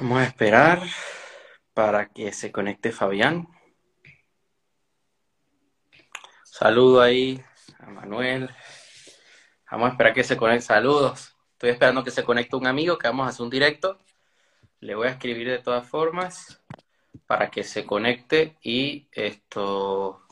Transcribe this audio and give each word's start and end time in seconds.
Vamos 0.00 0.18
a 0.18 0.24
esperar 0.24 0.82
para 1.72 2.08
que 2.08 2.32
se 2.32 2.50
conecte 2.50 2.90
Fabián. 2.90 3.46
Saludo 6.42 7.00
ahí 7.00 7.40
a 7.78 7.86
Manuel. 7.86 8.50
Vamos 9.70 9.88
a 9.88 9.92
esperar 9.92 10.12
que 10.12 10.24
se 10.24 10.36
conecte. 10.36 10.66
Saludos. 10.66 11.36
Estoy 11.52 11.70
esperando 11.70 12.02
que 12.02 12.10
se 12.10 12.24
conecte 12.24 12.56
un 12.56 12.66
amigo 12.66 12.98
que 12.98 13.06
vamos 13.06 13.26
a 13.26 13.30
hacer 13.30 13.44
un 13.44 13.50
directo. 13.50 14.00
Le 14.80 14.96
voy 14.96 15.06
a 15.06 15.12
escribir 15.12 15.48
de 15.48 15.60
todas 15.60 15.88
formas 15.88 16.60
para 17.26 17.50
que 17.52 17.62
se 17.62 17.86
conecte 17.86 18.58
y 18.62 19.08
esto. 19.12 20.26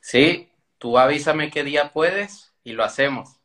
Sí, 0.00 0.50
tú 0.78 0.96
avísame 0.96 1.50
qué 1.50 1.62
día 1.62 1.92
puedes 1.92 2.54
y 2.64 2.72
lo 2.72 2.84
hacemos. 2.84 3.38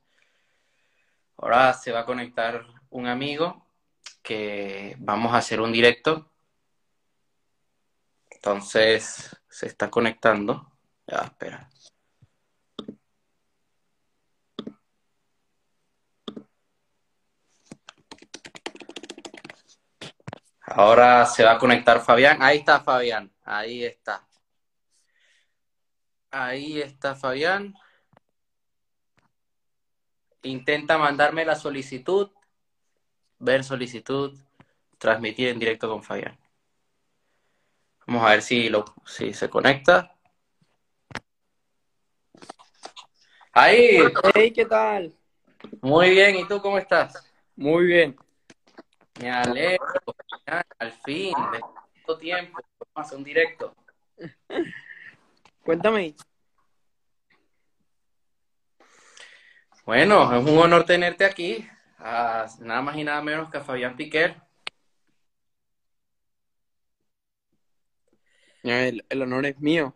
Ahora 1.36 1.74
se 1.74 1.92
va 1.92 2.02
a 2.02 2.06
conectar 2.06 2.66
un 2.90 3.08
amigo 3.08 3.69
que 4.22 4.96
vamos 5.00 5.34
a 5.34 5.38
hacer 5.38 5.62
un 5.62 5.72
directo. 5.72 6.32
Entonces 8.30 9.36
se 9.50 9.68
está 9.68 9.90
conectando. 9.90 10.72
Ya, 11.08 11.18
espera. 11.18 11.70
Ahora 20.62 21.26
se 21.26 21.44
va 21.44 21.54
a 21.54 21.58
conectar 21.58 22.00
Fabián. 22.02 22.38
Ahí 22.42 22.60
está 22.60 22.80
Fabián. 22.82 23.34
Ahí 23.44 23.84
está. 23.84 24.26
Ahí 26.32 26.80
está 26.80 27.16
Fabián. 27.16 27.74
Intenta 30.44 30.98
mandarme 30.98 31.44
la 31.44 31.56
solicitud. 31.56 32.32
Ver 33.40 33.64
solicitud. 33.64 34.38
Transmitir 34.98 35.50
en 35.50 35.60
directo 35.60 35.90
con 35.90 36.04
Fabián. 36.04 36.38
Vamos 38.06 38.26
a 38.26 38.32
ver 38.32 38.42
si, 38.42 38.70
lo, 38.70 38.86
si 39.06 39.34
se 39.34 39.50
conecta. 39.50 40.16
Ahí. 43.54 44.00
Hey, 44.34 44.52
¿qué 44.52 44.66
tal? 44.66 45.14
Muy 45.82 46.12
bien. 46.12 46.36
¿Y 46.36 46.48
tú 46.48 46.62
cómo 46.62 46.78
estás? 46.78 47.14
Muy 47.56 47.86
bien. 47.86 48.16
Me 49.20 49.32
alegro. 49.32 49.86
Al 50.80 50.92
fin, 50.92 51.36
de 51.52 51.60
tanto 51.60 52.18
tiempo, 52.18 52.60
vamos 52.80 52.92
a 52.96 53.02
hacer 53.02 53.18
un 53.18 53.24
directo. 53.24 53.76
Cuéntame. 55.64 56.16
Bueno, 59.86 60.36
es 60.36 60.46
un 60.46 60.58
honor 60.58 60.86
tenerte 60.86 61.26
aquí. 61.26 61.70
A 62.00 62.48
nada 62.62 62.82
más 62.82 62.98
y 62.98 63.04
nada 63.04 63.22
menos 63.22 63.50
que 63.50 63.58
a 63.58 63.62
Fabián 63.62 63.96
Piquer. 63.96 64.36
El, 68.64 69.06
el 69.10 69.22
honor 69.22 69.46
es 69.46 69.60
mío. 69.60 69.96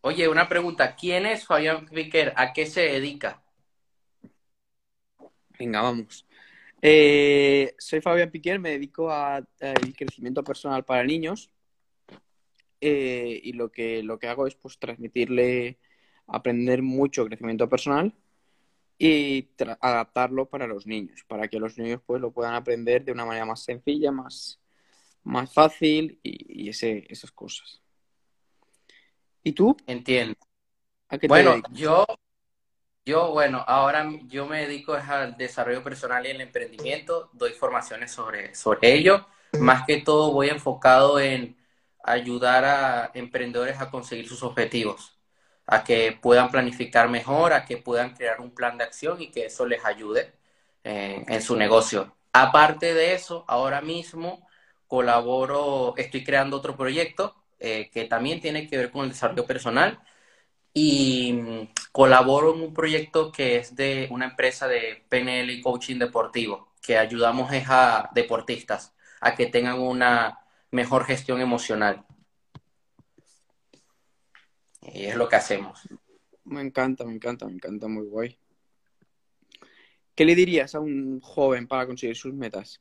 Oye, 0.00 0.28
una 0.28 0.48
pregunta. 0.48 0.94
¿Quién 0.94 1.26
es 1.26 1.46
Fabián 1.46 1.86
Piquer? 1.86 2.32
¿A 2.36 2.52
qué 2.52 2.66
se 2.66 2.82
dedica? 2.82 3.42
Venga, 5.58 5.82
vamos. 5.82 6.26
Eh, 6.82 7.74
soy 7.78 8.00
Fabián 8.02 8.30
Piquer, 8.30 8.58
me 8.58 8.72
dedico 8.72 9.10
al 9.10 9.48
crecimiento 9.96 10.44
personal 10.44 10.84
para 10.84 11.02
niños 11.04 11.50
eh, 12.80 13.40
y 13.42 13.54
lo 13.54 13.72
que, 13.72 14.02
lo 14.02 14.18
que 14.18 14.28
hago 14.28 14.46
es 14.46 14.54
pues 14.54 14.78
transmitirle, 14.78 15.78
aprender 16.26 16.82
mucho 16.82 17.24
crecimiento 17.24 17.66
personal 17.70 18.12
y 18.98 19.50
adaptarlo 19.80 20.46
para 20.46 20.66
los 20.66 20.86
niños, 20.86 21.24
para 21.26 21.48
que 21.48 21.58
los 21.58 21.76
niños 21.78 22.00
pues 22.06 22.20
lo 22.20 22.30
puedan 22.30 22.54
aprender 22.54 23.04
de 23.04 23.12
una 23.12 23.24
manera 23.24 23.44
más 23.44 23.62
sencilla, 23.64 24.12
más, 24.12 24.60
más 25.22 25.52
fácil 25.52 26.18
y, 26.22 26.64
y 26.64 26.68
ese, 26.68 27.04
esas 27.08 27.32
cosas. 27.32 27.80
¿Y 29.42 29.52
tú? 29.52 29.76
Entiendo. 29.86 30.36
¿A 31.08 31.18
qué 31.18 31.22
te 31.22 31.28
Bueno, 31.28 31.62
yo, 31.72 32.06
yo, 33.04 33.30
bueno, 33.32 33.62
ahora 33.66 34.10
yo 34.26 34.46
me 34.46 34.66
dedico 34.66 34.94
al 34.94 35.36
desarrollo 35.36 35.82
personal 35.82 36.26
y 36.26 36.30
el 36.30 36.40
emprendimiento. 36.40 37.28
Doy 37.34 37.52
formaciones 37.52 38.10
sobre, 38.10 38.54
sobre 38.54 38.94
ello. 38.94 39.26
Más 39.60 39.84
que 39.86 40.00
todo 40.00 40.32
voy 40.32 40.48
enfocado 40.48 41.20
en 41.20 41.56
ayudar 42.02 42.64
a 42.64 43.10
emprendedores 43.14 43.80
a 43.80 43.90
conseguir 43.90 44.28
sus 44.28 44.42
objetivos, 44.42 45.13
a 45.66 45.84
que 45.84 46.12
puedan 46.12 46.50
planificar 46.50 47.08
mejor, 47.08 47.52
a 47.52 47.64
que 47.64 47.76
puedan 47.78 48.14
crear 48.14 48.40
un 48.40 48.54
plan 48.54 48.78
de 48.78 48.84
acción 48.84 49.20
y 49.22 49.30
que 49.30 49.46
eso 49.46 49.66
les 49.66 49.84
ayude 49.84 50.32
en 50.84 51.42
su 51.42 51.56
negocio. 51.56 52.14
Aparte 52.32 52.94
de 52.94 53.14
eso, 53.14 53.44
ahora 53.48 53.80
mismo 53.80 54.46
colaboro, 54.88 55.94
estoy 55.96 56.24
creando 56.24 56.56
otro 56.56 56.76
proyecto 56.76 57.34
eh, 57.58 57.90
que 57.92 58.04
también 58.04 58.40
tiene 58.40 58.66
que 58.68 58.76
ver 58.76 58.90
con 58.90 59.04
el 59.04 59.10
desarrollo 59.10 59.46
personal 59.46 60.00
y 60.72 61.32
mm, 61.32 61.68
colaboro 61.92 62.54
en 62.54 62.62
un 62.62 62.74
proyecto 62.74 63.32
que 63.32 63.56
es 63.56 63.74
de 63.76 64.08
una 64.10 64.26
empresa 64.26 64.68
de 64.68 65.04
PNL 65.08 65.50
y 65.50 65.62
coaching 65.62 65.98
deportivo, 65.98 66.72
que 66.82 66.98
ayudamos 66.98 67.50
a 67.68 68.10
deportistas 68.14 68.94
a 69.20 69.34
que 69.34 69.46
tengan 69.46 69.80
una 69.80 70.40
mejor 70.70 71.04
gestión 71.06 71.40
emocional. 71.40 72.04
Y 74.92 75.06
es 75.06 75.16
lo 75.16 75.28
que 75.28 75.36
hacemos. 75.36 75.88
Me 76.44 76.60
encanta, 76.60 77.04
me 77.04 77.14
encanta, 77.14 77.46
me 77.46 77.52
encanta, 77.52 77.88
muy 77.88 78.06
guay. 78.06 78.38
¿Qué 80.14 80.24
le 80.24 80.34
dirías 80.34 80.74
a 80.74 80.80
un 80.80 81.20
joven 81.20 81.66
para 81.66 81.86
conseguir 81.86 82.16
sus 82.16 82.34
metas? 82.34 82.80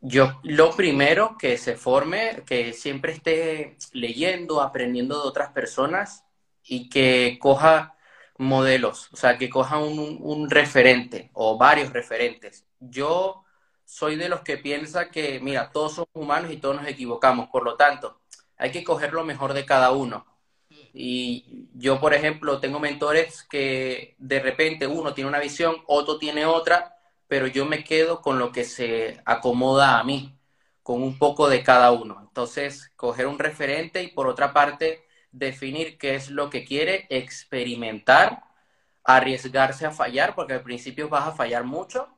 Yo, 0.00 0.40
lo 0.42 0.74
primero, 0.74 1.36
que 1.38 1.58
se 1.58 1.76
forme, 1.76 2.42
que 2.46 2.72
siempre 2.72 3.12
esté 3.12 3.76
leyendo, 3.92 4.60
aprendiendo 4.60 5.20
de 5.20 5.28
otras 5.28 5.52
personas 5.52 6.24
y 6.62 6.88
que 6.88 7.38
coja 7.40 7.96
modelos, 8.38 9.10
o 9.12 9.16
sea, 9.16 9.38
que 9.38 9.48
coja 9.48 9.78
un, 9.78 10.18
un 10.20 10.50
referente 10.50 11.30
o 11.32 11.56
varios 11.56 11.92
referentes. 11.92 12.66
Yo 12.80 13.44
soy 13.84 14.16
de 14.16 14.28
los 14.28 14.40
que 14.40 14.58
piensa 14.58 15.10
que, 15.10 15.40
mira, 15.40 15.70
todos 15.70 15.94
somos 15.94 16.10
humanos 16.12 16.52
y 16.52 16.58
todos 16.58 16.76
nos 16.76 16.88
equivocamos, 16.88 17.48
por 17.48 17.64
lo 17.64 17.76
tanto, 17.76 18.20
hay 18.58 18.70
que 18.70 18.84
coger 18.84 19.12
lo 19.12 19.24
mejor 19.24 19.52
de 19.52 19.64
cada 19.64 19.90
uno. 19.90 20.26
Y 20.92 21.68
yo, 21.74 22.00
por 22.00 22.14
ejemplo, 22.14 22.58
tengo 22.58 22.80
mentores 22.80 23.42
que 23.42 24.14
de 24.18 24.40
repente 24.40 24.86
uno 24.86 25.14
tiene 25.14 25.28
una 25.28 25.40
visión, 25.40 25.76
otro 25.86 26.18
tiene 26.18 26.46
otra, 26.46 26.96
pero 27.28 27.46
yo 27.46 27.66
me 27.66 27.84
quedo 27.84 28.22
con 28.22 28.38
lo 28.38 28.52
que 28.52 28.64
se 28.64 29.20
acomoda 29.26 29.98
a 29.98 30.04
mí, 30.04 30.38
con 30.82 31.02
un 31.02 31.18
poco 31.18 31.48
de 31.48 31.62
cada 31.62 31.92
uno. 31.92 32.18
Entonces, 32.20 32.92
coger 32.96 33.26
un 33.26 33.38
referente 33.38 34.02
y 34.02 34.08
por 34.08 34.26
otra 34.26 34.52
parte, 34.52 35.04
definir 35.32 35.98
qué 35.98 36.14
es 36.14 36.30
lo 36.30 36.48
que 36.48 36.64
quiere, 36.64 37.06
experimentar, 37.10 38.42
arriesgarse 39.04 39.86
a 39.86 39.90
fallar, 39.90 40.34
porque 40.34 40.54
al 40.54 40.62
principio 40.62 41.08
vas 41.08 41.28
a 41.28 41.32
fallar 41.32 41.64
mucho 41.64 42.08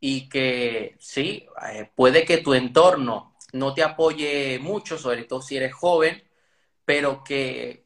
y 0.00 0.28
que 0.28 0.96
sí, 1.00 1.46
eh, 1.70 1.90
puede 1.94 2.24
que 2.24 2.38
tu 2.38 2.54
entorno 2.54 3.27
no 3.52 3.74
te 3.74 3.82
apoye 3.82 4.58
mucho, 4.58 4.98
sobre 4.98 5.24
todo 5.24 5.40
si 5.42 5.56
eres 5.56 5.72
joven, 5.74 6.22
pero 6.84 7.22
que 7.24 7.84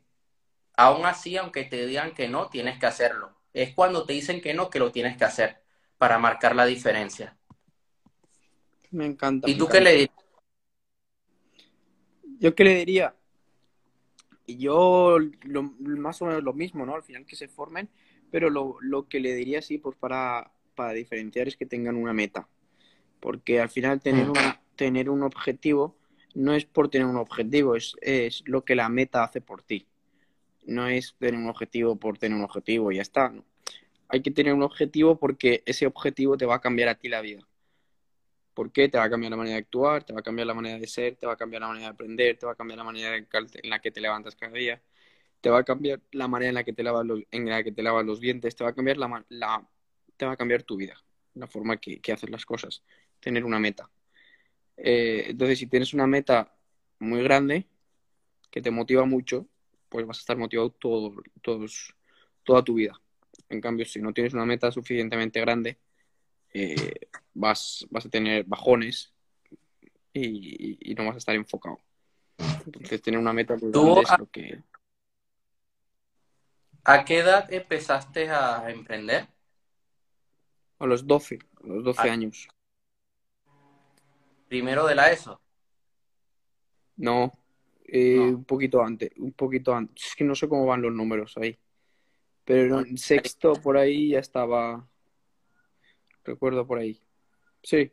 aún 0.77 1.07
así, 1.07 1.37
aunque 1.37 1.65
te 1.65 1.87
digan 1.87 2.15
que 2.15 2.29
no, 2.29 2.49
tienes 2.49 2.79
que 2.79 2.87
hacerlo. 2.87 3.37
Es 3.53 3.75
cuando 3.75 4.05
te 4.07 4.13
dicen 4.15 4.41
que 4.41 4.55
no 4.55 4.71
que 4.71 4.79
lo 4.79 4.93
tienes 4.93 5.17
que 5.17 5.25
hacer 5.25 5.63
para 5.99 6.19
marcar 6.19 6.57
la 6.57 6.67
diferencia. 6.67 7.37
Me 8.91 9.07
encanta. 9.07 9.49
¿Y 9.49 9.53
me 9.53 9.59
tú 9.59 9.69
qué 9.69 9.81
le 9.81 9.91
dirías? 9.93 10.11
¿Yo 12.39 12.55
qué 12.55 12.65
le 12.65 12.75
diría? 12.77 13.15
Yo 14.47 15.19
lo- 15.43 15.63
más 15.63 16.21
o 16.23 16.27
menos 16.27 16.43
lo 16.43 16.53
mismo, 16.53 16.85
¿no? 16.85 16.95
Al 16.95 17.03
final 17.05 17.25
que 17.25 17.37
se 17.37 17.49
formen, 17.49 17.89
pero 18.31 18.51
lo, 18.51 18.77
lo 18.81 19.09
que 19.09 19.21
le 19.21 19.35
diría 19.35 19.63
sí, 19.63 19.79
pues 19.79 19.97
para, 19.97 20.51
para 20.75 20.93
diferenciar 20.93 21.49
es 21.49 21.57
que 21.57 21.67
tengan 21.67 21.97
una 21.97 22.13
meta. 22.13 22.49
Porque 23.21 23.61
al 23.61 23.69
final 23.71 24.01
tener, 24.01 24.27
Mm. 24.27 24.31
una, 24.33 24.61
tener 24.83 25.09
un 25.11 25.23
objetivo 25.23 25.97
no 26.35 26.55
es 26.55 26.65
por 26.65 26.89
tener 26.89 27.07
un 27.07 27.17
objetivo, 27.17 27.77
es, 27.77 27.95
es 28.01 28.43
lo 28.47 28.65
que 28.65 28.75
la 28.75 28.89
meta 28.89 29.23
hace 29.23 29.41
por 29.41 29.63
ti. 29.63 29.87
No 30.65 30.89
es 30.89 31.15
tener 31.21 31.37
un 31.41 31.49
objetivo 31.49 31.95
por 31.97 32.19
tener 32.19 32.37
un 32.37 32.45
objetivo 32.45 32.91
y 32.91 32.97
ya 32.97 33.03
está. 33.03 33.33
Hay 34.09 34.23
que 34.23 34.33
tener 34.33 34.55
un 34.55 34.65
objetivo 34.65 35.19
porque 35.21 35.63
ese 35.67 35.87
objetivo 35.87 36.37
te 36.37 36.47
va 36.47 36.57
a 36.57 36.61
cambiar 36.61 36.89
a 36.89 36.97
ti 36.97 37.09
la 37.09 37.21
vida. 37.21 37.47
¿Por 38.55 38.73
qué? 38.73 38.89
Te 38.89 38.99
va 38.99 39.05
a 39.05 39.11
cambiar 39.11 39.31
la 39.31 39.37
manera 39.37 39.55
de 39.57 39.63
actuar, 39.63 40.05
te 40.05 40.13
va 40.13 40.21
a 40.21 40.23
cambiar 40.23 40.47
la 40.47 40.55
manera 40.55 40.79
de 40.79 40.87
ser, 40.89 41.17
te 41.17 41.27
va 41.27 41.35
a 41.35 41.37
cambiar 41.37 41.63
la 41.63 41.69
manera 41.69 41.87
de 41.87 41.93
aprender, 41.93 42.37
te 42.39 42.47
va 42.47 42.53
a 42.53 42.55
cambiar 42.57 42.79
la 42.79 42.85
manera 42.85 43.17
en 43.17 43.71
la 43.71 43.79
que 43.81 43.91
te 43.93 44.01
levantas 44.01 44.37
cada 44.37 44.53
día, 44.53 44.83
te 45.41 45.51
va 45.51 45.61
a 45.61 45.65
cambiar 45.65 46.01
la 46.13 46.29
manera 46.29 46.51
en 46.51 46.55
la 46.57 46.65
que 46.65 46.73
te 46.75 46.83
lavas 46.83 47.07
los, 47.07 47.23
en 47.31 47.49
la 47.49 47.63
que 47.65 47.73
te 47.73 47.83
lavas 47.83 48.05
los 48.07 48.21
dientes, 48.21 48.57
te 48.57 48.65
va 48.65 48.71
a 48.71 48.75
cambiar 48.75 48.99
la, 48.99 49.25
la- 49.31 49.69
te 50.17 50.27
va 50.27 50.33
a 50.33 50.37
cambiar 50.37 50.65
tu 50.65 50.77
vida, 50.77 50.97
la 51.35 51.47
forma 51.49 51.79
que, 51.79 52.01
que 52.01 52.13
haces 52.13 52.31
las 52.31 52.47
cosas, 52.47 52.83
tener 53.21 53.45
una 53.45 53.59
meta. 53.61 53.91
Eh, 54.77 55.27
entonces, 55.29 55.59
si 55.59 55.67
tienes 55.67 55.95
una 55.95 56.07
meta 56.07 56.55
muy 56.99 57.23
grande 57.23 57.67
que 58.51 58.63
te 58.63 58.71
motiva 58.71 59.05
mucho, 59.05 59.47
pues 59.89 60.07
vas 60.07 60.19
a 60.19 60.21
estar 60.21 60.37
motivado 60.37 60.71
todo, 60.71 61.15
todos, 61.43 61.95
toda 62.45 62.63
tu 62.63 62.75
vida. 62.75 62.99
En 63.49 63.61
cambio, 63.61 63.85
si 63.85 64.01
no 64.01 64.13
tienes 64.13 64.35
una 64.35 64.47
meta 64.47 64.71
suficientemente 64.71 65.41
grande, 65.41 65.79
eh, 66.55 66.95
vas, 67.35 67.87
vas 67.91 68.07
a 68.07 68.11
tener 68.11 68.45
bajones 68.45 69.13
y, 70.13 70.91
y 70.91 70.95
no 70.95 71.07
vas 71.07 71.15
a 71.15 71.19
estar 71.19 71.35
enfocado. 71.35 71.79
Entonces, 72.67 73.03
tener 73.03 73.19
una 73.21 73.33
meta 73.33 73.57
muy 73.57 73.73
¿Tú 73.73 73.95
grande 73.95 74.01
es 74.03 74.19
lo 74.19 74.27
que... 74.31 74.63
¿A 76.85 77.05
qué 77.05 77.19
edad 77.19 77.53
empezaste 77.53 78.29
a 78.31 78.69
emprender? 78.71 79.29
A 80.79 80.87
los 80.87 81.07
12, 81.07 81.39
a 81.63 81.67
los 81.67 81.85
12 81.85 82.09
Ah. 82.09 82.13
años. 82.13 82.49
Primero 84.53 84.87
de 84.87 84.95
la 84.95 85.11
ESO. 85.11 85.41
No, 86.97 87.33
eh, 87.87 88.17
No. 88.19 88.25
un 88.37 88.45
poquito 88.45 88.83
antes, 88.83 89.11
un 89.17 89.33
poquito 89.33 89.75
antes. 89.75 90.09
Es 90.09 90.15
que 90.15 90.25
no 90.25 90.35
sé 90.35 90.47
cómo 90.47 90.67
van 90.67 90.83
los 90.83 90.93
números 90.93 91.35
ahí. 91.39 91.59
Pero 92.45 92.81
en 92.81 92.99
sexto 92.99 93.55
por 93.55 93.79
ahí 93.79 94.11
ya 94.11 94.19
estaba, 94.19 94.87
recuerdo 96.23 96.67
por 96.67 96.81
ahí. 96.81 97.01
Sí, 97.63 97.91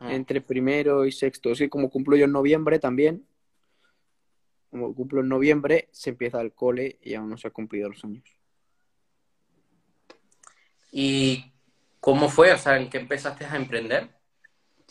Mm. 0.00 0.08
entre 0.08 0.40
primero 0.40 1.04
y 1.04 1.12
sexto. 1.12 1.50
Es 1.50 1.58
que 1.58 1.68
como 1.68 1.90
cumplo 1.90 2.16
yo 2.16 2.24
en 2.24 2.32
noviembre 2.32 2.78
también, 2.78 3.26
como 4.70 4.94
cumplo 4.94 5.20
en 5.20 5.28
noviembre, 5.28 5.90
se 5.92 6.08
empieza 6.08 6.40
el 6.40 6.54
cole 6.54 6.98
y 7.02 7.12
aún 7.12 7.28
no 7.28 7.36
se 7.36 7.48
han 7.48 7.52
cumplido 7.52 7.90
los 7.90 8.02
años. 8.04 8.24
¿Y 10.90 11.52
cómo 12.00 12.30
fue? 12.30 12.54
O 12.54 12.56
sea, 12.56 12.78
¿en 12.78 12.88
qué 12.88 12.96
empezaste 12.96 13.44
a 13.44 13.54
emprender? 13.56 14.18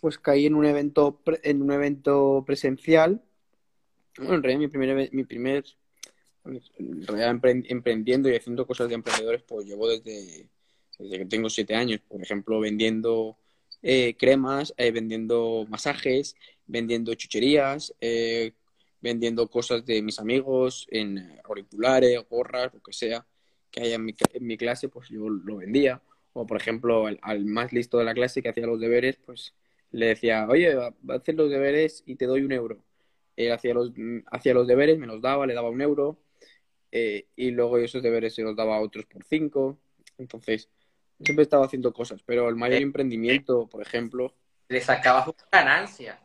Pues 0.02 0.18
caí 0.18 0.46
en 0.46 0.56
un 0.56 0.66
evento, 0.66 1.22
en 1.44 1.62
un 1.62 1.72
evento 1.72 2.44
presencial. 2.46 3.22
Bueno, 4.18 4.36
en 4.36 4.44
realidad 4.44 4.60
mi 4.60 4.68
primer, 4.68 5.14
mi 5.14 5.24
primer, 5.24 5.66
en 6.46 7.06
realidad 7.06 7.36
empre- 7.36 7.66
emprendiendo 7.70 8.30
y 8.30 8.36
haciendo 8.36 8.66
cosas 8.66 8.90
de 8.90 8.96
emprendedores, 8.96 9.44
pues 9.44 9.66
llevo 9.66 9.88
desde, 9.90 10.48
desde 10.98 11.18
que 11.18 11.26
tengo 11.26 11.50
siete 11.50 11.76
años. 11.76 12.00
Por 12.08 12.22
ejemplo, 12.22 12.60
vendiendo 12.60 13.38
eh, 13.82 14.16
cremas, 14.18 14.74
eh, 14.78 14.92
vendiendo 14.92 15.66
masajes, 15.70 16.36
vendiendo 16.66 17.14
chucherías, 17.16 17.94
eh, 18.00 18.54
vendiendo 19.02 19.50
cosas 19.50 19.86
de 19.86 20.02
mis 20.02 20.20
amigos 20.20 20.88
en 20.92 21.40
auriculares, 21.44 22.20
gorras, 22.30 22.74
lo 22.74 22.82
que 22.82 22.94
sea 22.94 23.26
que 23.72 23.82
haya 23.82 23.96
en 23.96 24.06
mi, 24.06 24.16
en 24.34 24.48
mi 24.48 24.58
clase, 24.58 24.90
pues 24.90 25.10
yo 25.10 25.30
lo 25.30 25.58
vendía. 25.58 26.02
O, 26.34 26.46
por 26.46 26.58
ejemplo, 26.58 27.06
al, 27.08 27.20
al 27.22 27.46
más 27.46 27.72
listo 27.72 27.98
de 27.98 28.04
la 28.06 28.14
clase 28.14 28.42
que 28.42 28.50
hacía 28.50 28.66
los 28.66 28.80
deberes, 28.80 29.18
pues 29.18 29.54
le 29.92 30.08
decía, 30.08 30.46
oye, 30.50 30.76
va 30.76 30.94
a 31.10 31.18
hacer 31.18 31.36
los 31.36 31.50
deberes 31.50 32.04
y 32.06 32.16
te 32.16 32.26
doy 32.26 32.42
un 32.42 32.52
euro. 32.52 32.84
Él 33.36 33.52
hacía 33.52 33.74
los, 33.74 33.92
mm, 33.96 34.20
hacía 34.32 34.54
los 34.54 34.68
deberes, 34.68 34.98
me 34.98 35.08
los 35.08 35.22
daba, 35.22 35.48
le 35.48 35.54
daba 35.54 35.70
un 35.70 35.82
euro, 35.82 36.18
eh, 36.92 37.28
y 37.36 37.52
luego 37.52 37.78
esos 37.78 38.04
deberes 38.04 38.36
se 38.36 38.42
los 38.44 38.56
daba 38.56 38.76
a 38.78 38.82
otros 38.82 39.06
por 39.06 39.24
cinco. 39.24 39.80
Entonces, 40.18 40.70
siempre 41.22 41.44
estaba 41.44 41.66
haciendo 41.66 41.94
cosas, 41.94 42.22
pero 42.24 42.50
el 42.50 42.56
mayor 42.56 42.80
Eh, 42.80 42.84
emprendimiento, 42.84 43.68
por 43.68 43.82
ejemplo, 43.82 44.34
Le 44.68 44.82
sacabas 44.82 45.28
una 45.28 45.48
ganancia. 45.52 46.20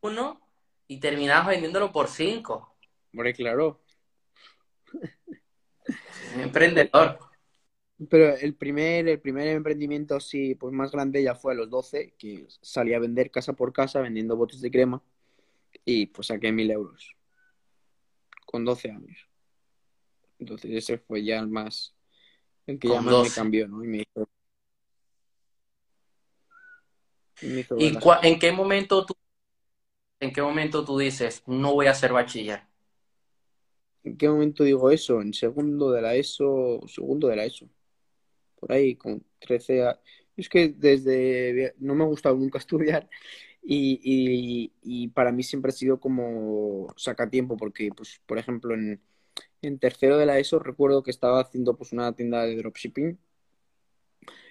Uno 0.00 0.40
y 0.88 0.98
terminabas 0.98 1.46
vendiéndolo 1.46 1.92
por 1.92 2.08
cinco. 2.08 2.74
hombre, 3.12 3.32
claro. 3.34 3.80
Un 6.34 6.40
emprendedor. 6.40 7.18
Pero 8.08 8.34
el 8.36 8.54
primer, 8.54 9.08
el 9.08 9.20
primer 9.20 9.48
emprendimiento 9.48 10.16
así, 10.16 10.54
pues 10.54 10.72
más 10.72 10.90
grande 10.92 11.22
ya 11.22 11.34
fue 11.34 11.52
a 11.52 11.56
los 11.56 11.68
12, 11.70 12.14
que 12.18 12.46
salí 12.60 12.94
a 12.94 12.98
vender 12.98 13.30
casa 13.30 13.52
por 13.52 13.72
casa 13.72 14.00
vendiendo 14.00 14.36
botes 14.36 14.60
de 14.60 14.70
crema 14.70 15.02
y 15.84 16.06
pues 16.06 16.28
saqué 16.28 16.52
mil 16.52 16.70
euros 16.70 17.16
con 18.46 18.64
12 18.64 18.90
años. 18.90 19.28
Entonces 20.38 20.70
ese 20.72 20.98
fue 20.98 21.24
ya 21.24 21.38
el 21.38 21.48
más, 21.48 21.94
el 22.66 22.78
que 22.78 22.88
ya 22.88 23.00
más 23.00 23.14
me 23.14 23.18
12. 23.18 23.34
cambió, 23.34 23.68
¿no? 23.68 23.84
Y 23.84 23.88
me 23.88 23.98
hizo, 23.98 24.28
y 27.40 27.46
me 27.48 27.60
hizo 27.60 27.76
ver 27.76 27.84
¿Y 27.84 27.94
las 27.94 28.02
cua- 28.02 28.16
cosas. 28.16 28.32
en 28.32 28.38
qué 28.38 28.52
momento 28.52 29.06
tú, 29.06 29.14
en 30.20 30.32
qué 30.32 30.40
momento 30.42 30.84
tú 30.84 30.98
dices, 30.98 31.42
no 31.46 31.74
voy 31.74 31.86
a 31.86 31.94
ser 31.94 32.12
bachiller? 32.12 32.62
¿En 34.04 34.16
qué 34.16 34.28
momento 34.28 34.64
digo 34.64 34.90
eso? 34.90 35.20
En 35.20 35.32
segundo 35.34 35.90
de 35.92 36.02
la 36.02 36.14
ESO, 36.14 36.80
segundo 36.88 37.28
de 37.28 37.36
la 37.36 37.44
ESO. 37.44 37.68
Por 38.62 38.72
ahí, 38.72 38.94
con 38.94 39.24
13 39.40 39.82
a... 39.82 40.00
Es 40.36 40.48
que 40.48 40.68
desde... 40.68 41.74
No 41.78 41.96
me 41.96 42.04
ha 42.04 42.06
gustado 42.06 42.36
nunca 42.36 42.58
estudiar 42.60 43.08
y, 43.62 44.70
y, 44.82 45.08
para 45.08 45.32
mí 45.32 45.42
siempre 45.42 45.70
ha 45.70 45.72
sido 45.72 46.00
como 46.00 46.88
sacatiempo 46.96 47.56
porque, 47.56 47.90
pues, 47.96 48.20
por 48.26 48.38
ejemplo, 48.38 48.74
en, 48.74 49.00
en 49.62 49.78
tercero 49.78 50.18
de 50.18 50.26
la 50.26 50.38
ESO 50.38 50.58
recuerdo 50.60 51.02
que 51.02 51.10
estaba 51.10 51.40
haciendo 51.40 51.76
pues 51.76 51.92
una 51.92 52.12
tienda 52.14 52.44
de 52.44 52.56
dropshipping 52.56 53.18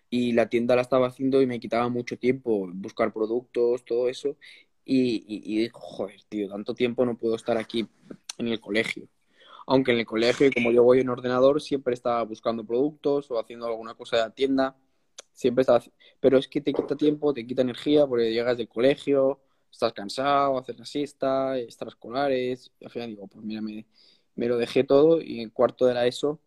y 0.09 0.33
la 0.33 0.49
tienda 0.49 0.75
la 0.75 0.81
estaba 0.81 1.07
haciendo 1.07 1.41
y 1.41 1.47
me 1.47 1.59
quitaba 1.59 1.89
mucho 1.89 2.17
tiempo 2.17 2.69
buscar 2.73 3.13
productos, 3.13 3.85
todo 3.85 4.09
eso 4.09 4.37
y, 4.85 5.23
y, 5.27 5.55
y 5.55 5.57
digo, 5.59 5.79
joder, 5.79 6.21
tío, 6.29 6.49
tanto 6.49 6.73
tiempo 6.75 7.05
no 7.05 7.17
puedo 7.17 7.35
estar 7.35 7.57
aquí 7.57 7.87
en 8.37 8.47
el 8.47 8.59
colegio. 8.59 9.07
Aunque 9.71 9.93
en 9.93 9.99
el 9.99 10.05
colegio, 10.05 10.49
como 10.53 10.69
yo 10.73 10.83
voy 10.83 10.99
en 10.99 11.07
ordenador, 11.07 11.61
siempre 11.61 11.93
estaba 11.93 12.21
buscando 12.23 12.65
productos 12.65 13.31
o 13.31 13.39
haciendo 13.39 13.67
alguna 13.67 13.93
cosa 13.93 14.17
de 14.17 14.23
la 14.23 14.29
tienda. 14.29 14.75
Siempre 15.31 15.61
estaba... 15.61 15.81
Pero 16.19 16.37
es 16.37 16.49
que 16.49 16.59
te 16.59 16.73
quita 16.73 16.97
tiempo, 16.97 17.33
te 17.33 17.47
quita 17.47 17.61
energía 17.61 18.05
porque 18.05 18.33
llegas 18.33 18.57
del 18.57 18.67
colegio, 18.67 19.39
estás 19.71 19.93
cansado, 19.93 20.57
haces 20.57 20.77
la 20.77 20.83
siesta, 20.83 21.57
extraescolares. 21.57 22.69
Y 22.81 22.83
al 22.83 22.91
final 22.91 23.07
digo, 23.11 23.27
pues 23.27 23.45
mira, 23.45 23.61
me, 23.61 23.85
me 24.35 24.47
lo 24.47 24.57
dejé 24.57 24.83
todo 24.83 25.21
y 25.21 25.39
en 25.39 25.49
cuarto 25.51 25.85
de 25.85 25.93
la 25.93 26.05
ESO, 26.05 26.41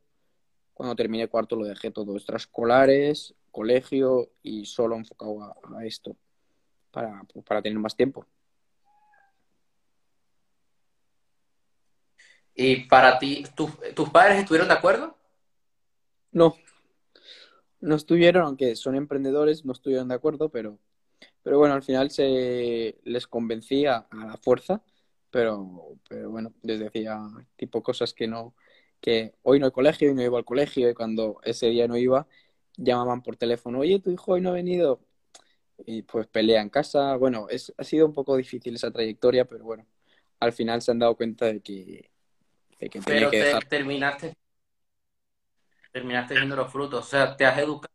cuando 0.75 0.95
terminé 0.95 1.27
cuarto, 1.27 1.57
lo 1.57 1.65
dejé 1.65 1.91
todo. 1.91 2.17
Extraescolares, 2.17 3.35
colegio 3.51 4.33
y 4.43 4.67
solo 4.67 4.97
enfocado 4.97 5.43
a, 5.43 5.57
a 5.79 5.87
esto 5.87 6.15
para, 6.91 7.23
pues, 7.33 7.43
para 7.43 7.63
tener 7.63 7.79
más 7.79 7.97
tiempo. 7.97 8.27
¿Y 12.57 12.77
para 12.89 13.19
ti, 13.19 13.45
tu- 13.57 13.71
tus 13.95 14.11
padres 14.11 14.39
estuvieron 14.41 14.69
de 14.69 14.75
acuerdo? 14.75 15.17
No, 16.33 16.57
no 17.81 17.95
estuvieron, 17.97 18.45
aunque 18.45 18.77
son 18.77 18.95
emprendedores, 18.97 19.65
no 19.65 19.73
estuvieron 19.73 20.09
de 20.09 20.15
acuerdo, 20.15 20.49
pero, 20.51 20.79
pero 21.43 21.59
bueno, 21.59 21.75
al 21.75 21.83
final 21.83 22.11
se 22.11 22.99
les 23.05 23.27
convencía 23.27 24.07
a 24.11 24.27
la 24.27 24.37
fuerza, 24.39 24.83
pero, 25.31 25.99
pero 26.09 26.31
bueno, 26.31 26.55
les 26.63 26.81
decía 26.81 27.21
tipo 27.57 27.83
cosas 27.83 28.15
que 28.15 28.29
no, 28.29 28.55
que 29.01 29.35
hoy 29.43 29.61
no 29.61 29.67
hay 29.67 29.73
colegio, 29.73 30.11
hoy 30.11 30.15
no 30.17 30.23
iba 30.23 30.39
al 30.39 30.45
colegio, 30.45 30.91
y 30.91 30.95
cuando 30.95 31.41
ese 31.45 31.69
día 31.69 31.89
no 31.89 31.97
iba, 31.97 32.29
llamaban 32.77 33.23
por 33.23 33.37
teléfono, 33.37 33.81
oye, 33.81 34.01
tu 34.01 34.11
hijo 34.13 34.33
hoy 34.35 34.41
no 34.43 34.51
ha 34.51 34.53
venido, 34.55 35.01
y 35.87 36.03
pues 36.03 36.27
pelea 36.29 36.63
en 36.63 36.71
casa, 36.71 37.17
bueno, 37.17 37.49
es, 37.51 37.73
ha 37.79 37.85
sido 37.85 38.07
un 38.07 38.13
poco 38.13 38.37
difícil 38.37 38.75
esa 38.77 38.91
trayectoria, 38.93 39.45
pero 39.47 39.65
bueno, 39.65 39.87
al 40.41 40.53
final 40.53 40.83
se 40.83 40.91
han 40.93 40.99
dado 41.01 41.17
cuenta 41.17 41.47
de 41.47 41.61
que, 41.63 42.11
de 42.79 42.89
que 42.91 43.01
tenía 43.01 43.27
Pero 43.27 43.29
que 43.29 43.39
te, 43.39 43.47
dejar. 43.47 43.67
terminaste, 43.69 44.35
terminaste 45.93 46.35
viendo 46.35 46.57
los 46.57 46.71
frutos. 46.71 47.07
O 47.07 47.09
sea, 47.09 47.35
te 47.37 47.47
has 47.47 47.59
educado 47.59 47.91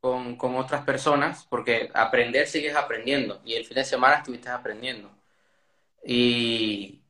con, 0.00 0.36
con 0.36 0.54
otras 0.56 0.84
personas, 0.84 1.46
porque 1.48 1.90
aprender 1.94 2.46
sigues 2.46 2.76
aprendiendo. 2.76 3.40
Y 3.44 3.54
el 3.54 3.64
fin 3.64 3.76
de 3.76 3.84
semana 3.84 4.16
estuviste 4.16 4.48
aprendiendo. 4.50 5.10
Y, 6.04 7.02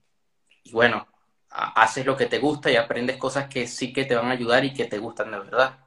y 0.64 0.72
bueno, 0.72 1.08
ha- 1.50 1.82
haces 1.82 2.06
lo 2.06 2.16
que 2.16 2.26
te 2.26 2.38
gusta 2.40 2.70
y 2.72 2.76
aprendes 2.76 3.16
cosas 3.18 3.48
que 3.48 3.66
sí 3.68 3.92
que 3.92 4.04
te 4.06 4.16
van 4.16 4.28
a 4.28 4.32
ayudar 4.32 4.64
y 4.66 4.74
que 4.74 4.86
te 4.86 4.98
gustan 4.98 5.30
de 5.32 5.38
verdad. 5.40 5.78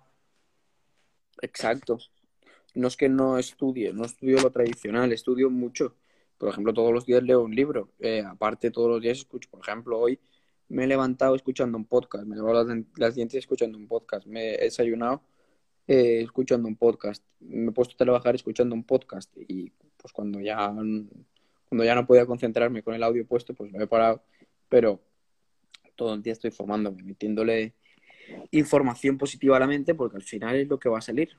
Exacto. 1.41 1.97
No 2.75 2.87
es 2.89 2.97
que 2.97 3.09
no 3.09 3.37
estudie, 3.39 3.93
no 3.93 4.05
estudio 4.05 4.41
lo 4.41 4.51
tradicional, 4.51 5.11
estudio 5.13 5.49
mucho. 5.49 5.95
Por 6.37 6.49
ejemplo, 6.49 6.73
todos 6.73 6.93
los 6.93 7.05
días 7.05 7.23
leo 7.23 7.41
un 7.43 7.55
libro. 7.55 7.91
Eh, 7.99 8.23
aparte, 8.27 8.71
todos 8.71 8.89
los 8.89 9.01
días 9.01 9.19
escucho. 9.19 9.49
Por 9.51 9.61
ejemplo, 9.61 9.99
hoy 9.99 10.19
me 10.71 10.85
he 10.85 10.87
levantado 10.87 11.35
escuchando 11.35 11.77
un 11.77 11.85
podcast, 11.85 12.25
me 12.25 12.35
he 12.35 12.37
lavado 12.37 12.63
las, 12.63 12.85
las 12.95 13.15
dientes 13.15 13.39
escuchando 13.39 13.77
un 13.77 13.87
podcast, 13.87 14.25
me 14.25 14.55
he 14.55 14.57
desayunado 14.63 15.21
eh, 15.87 16.21
escuchando 16.21 16.67
un 16.67 16.77
podcast, 16.77 17.23
me 17.39 17.69
he 17.69 17.73
puesto 17.73 17.95
a 17.95 17.97
trabajar 17.97 18.35
escuchando 18.35 18.73
un 18.73 18.83
podcast 18.83 19.29
y 19.35 19.71
pues 19.97 20.13
cuando 20.13 20.39
ya, 20.39 20.71
cuando 21.67 21.83
ya 21.83 21.95
no 21.95 22.07
podía 22.07 22.25
concentrarme 22.25 22.81
con 22.81 22.93
el 22.93 23.03
audio 23.03 23.27
puesto, 23.27 23.53
pues 23.53 23.71
lo 23.71 23.81
he 23.83 23.87
parado. 23.87 24.23
Pero 24.69 25.01
todo 25.95 26.13
el 26.13 26.23
día 26.23 26.33
estoy 26.33 26.51
formándome, 26.51 27.03
metiéndole 27.03 27.75
información 28.51 29.17
positiva 29.17 29.57
a 29.57 29.59
la 29.59 29.67
mente 29.67 29.93
porque 29.93 30.15
al 30.15 30.23
final 30.23 30.55
es 30.55 30.69
lo 30.69 30.79
que 30.79 30.87
va 30.87 30.99
a 30.99 31.01
salir. 31.01 31.37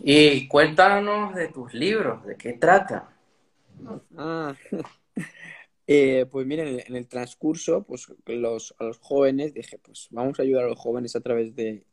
Y 0.00 0.46
cuéntanos 0.48 1.34
de 1.34 1.48
tus 1.48 1.72
libros, 1.72 2.26
¿de 2.26 2.36
qué 2.36 2.52
trata? 2.52 3.15
Ah, 4.16 4.54
eh, 5.86 6.26
pues 6.30 6.46
miren, 6.46 6.80
en 6.86 6.96
el, 6.96 7.06
transcurso, 7.08 7.82
pues 7.84 8.06
los, 8.26 8.74
a 8.78 8.84
los 8.84 8.98
jóvenes 8.98 9.54
dije, 9.54 9.78
pues 9.78 10.08
vamos 10.10 10.38
a 10.38 10.42
ayudar 10.42 10.64
a 10.64 10.68
los 10.68 10.78
jóvenes 10.78 11.16
a 11.16 11.20
través 11.20 11.54
de, 11.54 11.84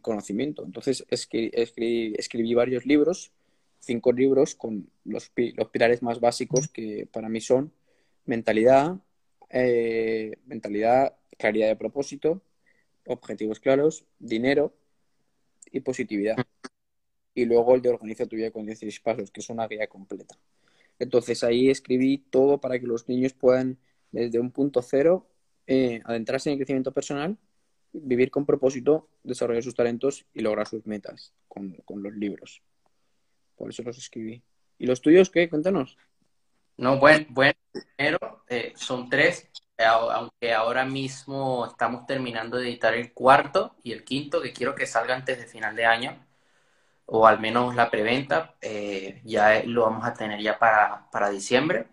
conocimiento. 0.00 0.64
Entonces 0.64 1.06
escri- 1.08 1.52
escri- 1.52 2.14
escribí 2.18 2.54
varios 2.54 2.86
libros, 2.86 3.32
cinco 3.78 4.12
libros 4.12 4.54
con 4.54 4.90
los 5.04 5.30
pilares 5.30 6.02
más 6.02 6.20
básicos 6.20 6.68
que 6.68 7.06
para 7.12 7.28
mí 7.28 7.40
son 7.40 7.72
mentalidad, 8.24 8.96
eh, 9.50 10.38
mentalidad, 10.46 11.16
claridad 11.38 11.68
de 11.68 11.76
propósito, 11.76 12.42
objetivos 13.06 13.60
claros, 13.60 14.04
dinero 14.18 14.74
y 15.70 15.80
positividad. 15.80 16.36
Y 17.34 17.44
luego 17.44 17.74
el 17.74 17.82
de 17.82 17.90
Organiza 17.90 18.26
tu 18.26 18.36
vida 18.36 18.50
con 18.50 18.64
16 18.64 19.00
pasos, 19.00 19.30
que 19.30 19.40
es 19.40 19.50
una 19.50 19.66
guía 19.66 19.86
completa. 19.88 20.36
Entonces 20.98 21.42
ahí 21.42 21.70
escribí 21.70 22.18
todo 22.18 22.60
para 22.60 22.78
que 22.78 22.86
los 22.86 23.08
niños 23.08 23.32
puedan, 23.32 23.78
desde 24.12 24.38
un 24.38 24.50
punto 24.50 24.80
cero, 24.82 25.26
eh, 25.66 26.00
adentrarse 26.04 26.50
en 26.50 26.54
el 26.54 26.58
crecimiento 26.58 26.92
personal, 26.92 27.36
vivir 27.92 28.30
con 28.30 28.46
propósito, 28.46 29.08
desarrollar 29.22 29.62
sus 29.62 29.74
talentos 29.74 30.26
y 30.32 30.40
lograr 30.40 30.66
sus 30.66 30.86
metas 30.86 31.32
con, 31.48 31.76
los 31.96 32.14
libros. 32.14 32.62
Por 33.56 33.70
eso 33.70 33.82
los 33.82 33.98
escribí. 33.98 34.42
¿Y 34.78 34.86
los 34.86 35.00
tuyos 35.00 35.30
qué? 35.30 35.48
Cuéntanos. 35.48 35.96
No, 36.76 36.98
bueno, 36.98 37.26
bueno 37.30 37.54
primero 37.96 38.44
eh, 38.48 38.72
son 38.76 39.08
tres, 39.08 39.48
eh, 39.78 39.84
aunque 39.84 40.52
ahora 40.52 40.84
mismo 40.84 41.66
estamos 41.66 42.06
terminando 42.06 42.56
de 42.56 42.68
editar 42.68 42.94
el 42.94 43.12
cuarto 43.12 43.76
y 43.82 43.92
el 43.92 44.04
quinto, 44.04 44.42
que 44.42 44.52
quiero 44.52 44.74
que 44.74 44.86
salga 44.86 45.14
antes 45.14 45.38
de 45.38 45.46
final 45.46 45.76
de 45.76 45.84
año 45.84 46.26
o 47.06 47.26
al 47.26 47.40
menos 47.40 47.74
la 47.74 47.90
preventa, 47.90 48.56
eh, 48.60 49.20
ya 49.24 49.62
lo 49.64 49.82
vamos 49.82 50.04
a 50.06 50.14
tener 50.14 50.40
ya 50.40 50.58
para, 50.58 51.30
diciembre. 51.30 51.88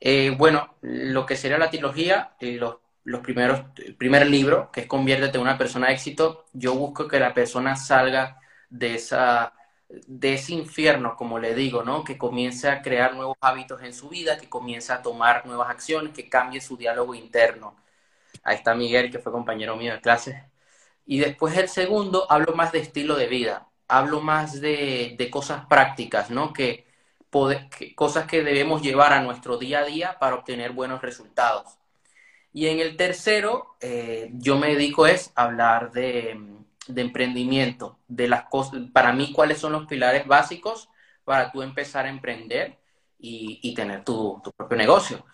Eh, 0.00 0.30
bueno, 0.36 0.76
lo 0.82 1.26
que 1.26 1.36
sería 1.36 1.58
la 1.58 1.70
trilogía, 1.70 2.34
eh, 2.40 2.56
los, 2.56 2.78
los, 3.04 3.20
primeros, 3.20 3.64
el 3.76 3.96
primer 3.96 4.26
libro, 4.26 4.70
que 4.72 4.82
es 4.82 4.86
Conviértete 4.86 5.36
en 5.36 5.42
una 5.42 5.58
persona 5.58 5.88
de 5.88 5.94
éxito, 5.94 6.46
yo 6.52 6.74
busco 6.74 7.08
que 7.08 7.20
la 7.20 7.34
persona 7.34 7.76
salga 7.76 8.40
de, 8.68 8.94
esa, 8.96 9.54
de 9.88 10.34
ese 10.34 10.54
infierno, 10.54 11.16
como 11.16 11.38
le 11.38 11.54
digo, 11.54 11.82
¿no? 11.84 12.04
Que 12.04 12.18
comience 12.18 12.68
a 12.68 12.82
crear 12.82 13.14
nuevos 13.14 13.36
hábitos 13.40 13.82
en 13.82 13.94
su 13.94 14.08
vida, 14.08 14.38
que 14.38 14.48
comience 14.48 14.92
a 14.92 15.02
tomar 15.02 15.46
nuevas 15.46 15.70
acciones, 15.70 16.12
que 16.14 16.28
cambie 16.28 16.60
su 16.60 16.76
diálogo 16.76 17.14
interno. 17.14 17.76
Ahí 18.44 18.56
está 18.56 18.74
Miguel, 18.74 19.10
que 19.10 19.18
fue 19.20 19.32
compañero 19.32 19.76
mío 19.76 19.94
de 19.94 20.00
clase. 20.00 20.50
Y 21.06 21.20
después 21.20 21.56
el 21.56 21.68
segundo, 21.68 22.30
hablo 22.30 22.54
más 22.54 22.72
de 22.72 22.80
estilo 22.80 23.16
de 23.16 23.26
vida 23.28 23.71
hablo 23.92 24.22
más 24.22 24.60
de, 24.60 25.28
cosas 25.30 25.66
prácticas, 25.66 26.30
¿no? 26.30 26.52
Que, 26.52 26.86
cosas 27.94 28.26
que 28.26 28.42
debemos 28.42 28.82
llevar 28.82 29.12
a 29.12 29.22
nuestro 29.22 29.58
día 29.58 29.80
a 29.80 29.84
día 29.84 30.18
para 30.18 30.36
obtener 30.36 30.72
buenos 30.72 31.02
resultados. 31.02 31.78
Y 32.54 32.68
en 32.68 32.80
el 32.80 32.96
tercero, 32.96 33.76
eh, 33.80 34.30
yo 34.34 34.58
me 34.58 34.68
dedico 34.68 35.06
es 35.06 35.32
a 35.34 35.44
hablar 35.44 35.92
de, 35.92 36.38
emprendimiento, 36.94 37.98
de 38.08 38.28
las 38.28 38.44
cosas, 38.44 38.80
para 38.92 39.12
mí, 39.12 39.32
cuáles 39.32 39.58
son 39.58 39.72
los 39.72 39.86
pilares 39.86 40.26
básicos 40.26 40.88
para 41.24 41.52
tú 41.52 41.62
empezar 41.62 42.06
a 42.06 42.10
emprender 42.10 42.78
y, 43.18 43.74
tener 43.74 44.04
tu, 44.04 44.42
propio 44.56 44.76
negocio. 44.76 45.24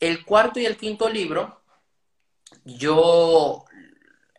El 0.00 0.24
cuarto 0.24 0.60
y 0.60 0.66
el 0.66 0.76
quinto 0.76 1.08
libro, 1.08 1.62
yo 2.64 3.64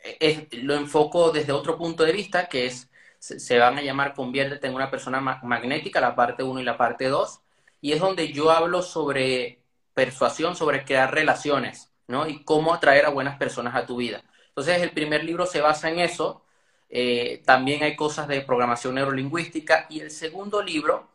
eh, 0.03 0.47
lo 0.63 0.75
enfoco 0.75 1.31
desde 1.31 1.53
otro 1.53 1.77
punto 1.77 2.03
de 2.03 2.11
vista, 2.11 2.47
que 2.47 2.65
es 2.67 2.89
se, 3.19 3.59
van 3.59 3.77
a 3.77 3.81
llamar 3.81 4.13
Conviértete 4.13 4.67
en 4.67 4.75
una 4.75 4.89
persona 4.89 5.19
magnética, 5.19 5.99
la 6.01 6.15
parte 6.15 6.43
1 6.43 6.61
y 6.61 6.63
la 6.63 6.77
parte 6.77 7.09
2, 7.09 7.41
y 7.81 7.91
es 7.91 7.99
donde 7.99 8.31
yo 8.31 8.51
hablo 8.51 8.81
sobre 8.81 9.61
persuasión, 9.93 10.55
sobre 10.55 10.85
crear 10.85 11.13
relaciones, 11.13 11.91
¿no? 12.07 12.27
Y 12.27 12.43
cómo 12.43 12.73
atraer 12.73 13.05
a 13.05 13.09
buenas 13.09 13.37
personas 13.37 13.75
a 13.75 13.85
tu 13.85 13.97
vida. 13.97 14.23
Entonces, 14.47 14.81
el 14.81 14.91
primer 14.91 15.23
libro 15.23 15.45
se 15.45 15.61
basa 15.61 15.89
en 15.89 15.99
eso. 15.99 16.43
Eh, 16.89 17.43
también 17.45 17.83
hay 17.83 17.95
cosas 17.95 18.27
de 18.27 18.41
programación 18.41 18.95
neurolingüística. 18.95 19.85
Y 19.89 19.99
el 20.01 20.11
segundo 20.11 20.61
libro, 20.61 21.09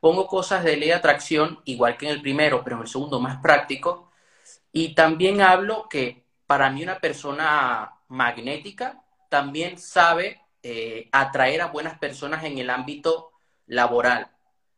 pongo 0.00 0.26
cosas 0.26 0.64
de 0.64 0.76
ley 0.76 0.88
de 0.88 0.94
atracción, 0.94 1.60
igual 1.64 1.96
que 1.96 2.06
en 2.06 2.12
el 2.12 2.22
primero, 2.22 2.62
pero 2.62 2.76
en 2.76 2.82
el 2.82 2.88
segundo 2.88 3.20
más 3.20 3.40
práctico. 3.40 4.10
Y 4.72 4.94
también 4.94 5.40
hablo 5.40 5.88
que 5.88 6.24
para 6.46 6.70
mí 6.70 6.82
una 6.82 7.00
persona 7.00 7.94
magnética 8.08 9.02
también 9.28 9.78
sabe 9.78 10.43
eh, 10.66 11.10
atraer 11.12 11.60
a 11.60 11.66
buenas 11.66 11.98
personas 11.98 12.42
en 12.44 12.56
el 12.56 12.70
ámbito 12.70 13.32
laboral. 13.66 14.30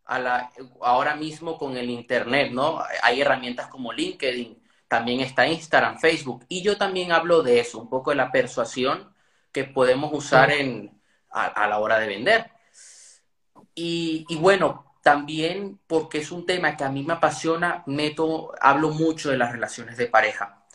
A 0.04 0.18
la, 0.18 0.52
ahora 0.80 1.14
mismo 1.14 1.56
con 1.56 1.76
el 1.76 1.88
Internet, 1.90 2.50
¿no? 2.50 2.82
Hay 3.02 3.20
herramientas 3.20 3.68
como 3.68 3.92
LinkedIn, 3.92 4.60
también 4.88 5.20
está 5.20 5.46
Instagram, 5.46 5.98
Facebook, 5.98 6.44
y 6.48 6.62
yo 6.62 6.76
también 6.76 7.12
hablo 7.12 7.42
de 7.44 7.60
eso, 7.60 7.78
un 7.78 7.88
poco 7.88 8.10
de 8.10 8.16
la 8.16 8.32
persuasión 8.32 9.14
que 9.52 9.62
podemos 9.62 10.12
usar 10.12 10.50
en, 10.50 11.00
a, 11.30 11.68
la 11.68 11.78
hora 11.78 12.00
de 12.00 12.08
vender. 12.08 12.50
Y, 13.74 14.26
bueno, 14.40 14.96
también 15.04 15.78
porque 15.86 16.18
es 16.18 16.32
un 16.32 16.46
tema 16.46 16.76
que 16.76 16.82
a 16.82 16.90
mí 16.90 17.04
me 17.04 17.12
apasiona, 17.14 17.84
meto, 17.86 18.52
hablo 18.60 18.90
mucho 18.90 19.30
de 19.30 19.38
las 19.38 19.52
relaciones 19.52 19.96
de 19.96 20.08
pareja. 20.08 20.66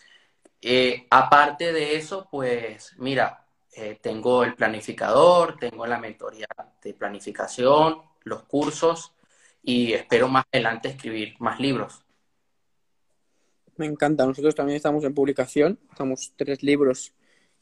Eh, 0.61 1.05
aparte 1.09 1.73
de 1.73 1.97
eso, 1.97 2.29
pues 2.31 2.93
mira, 2.97 3.41
eh, 3.73 3.97
tengo 4.01 4.43
el 4.43 4.55
planificador, 4.55 5.57
tengo 5.57 5.85
la 5.87 5.97
mentoría 5.97 6.47
de 6.83 6.93
planificación, 6.93 8.01
los 8.23 8.43
cursos 8.43 9.13
y 9.63 9.93
espero 9.93 10.27
más 10.27 10.45
adelante 10.51 10.89
escribir 10.89 11.35
más 11.39 11.59
libros. 11.59 12.03
Me 13.77 13.85
encanta. 13.85 14.25
Nosotros 14.25 14.55
también 14.55 14.75
estamos 14.75 15.03
en 15.05 15.13
publicación. 15.13 15.79
Estamos 15.89 16.33
tres 16.35 16.61
libros 16.63 17.13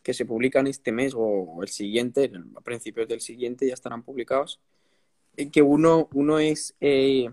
que 0.02 0.14
se 0.14 0.26
publican 0.26 0.66
este 0.66 0.92
mes 0.92 1.14
o 1.16 1.60
el 1.62 1.70
siguiente, 1.70 2.32
a 2.56 2.62
principios 2.62 3.08
del 3.08 3.22
siguiente 3.22 3.68
ya 3.68 3.74
estarán 3.74 4.02
publicados. 4.02 4.60
Que 5.52 5.62
uno, 5.62 6.10
uno 6.14 6.40
es, 6.40 6.76
eh, 6.82 7.30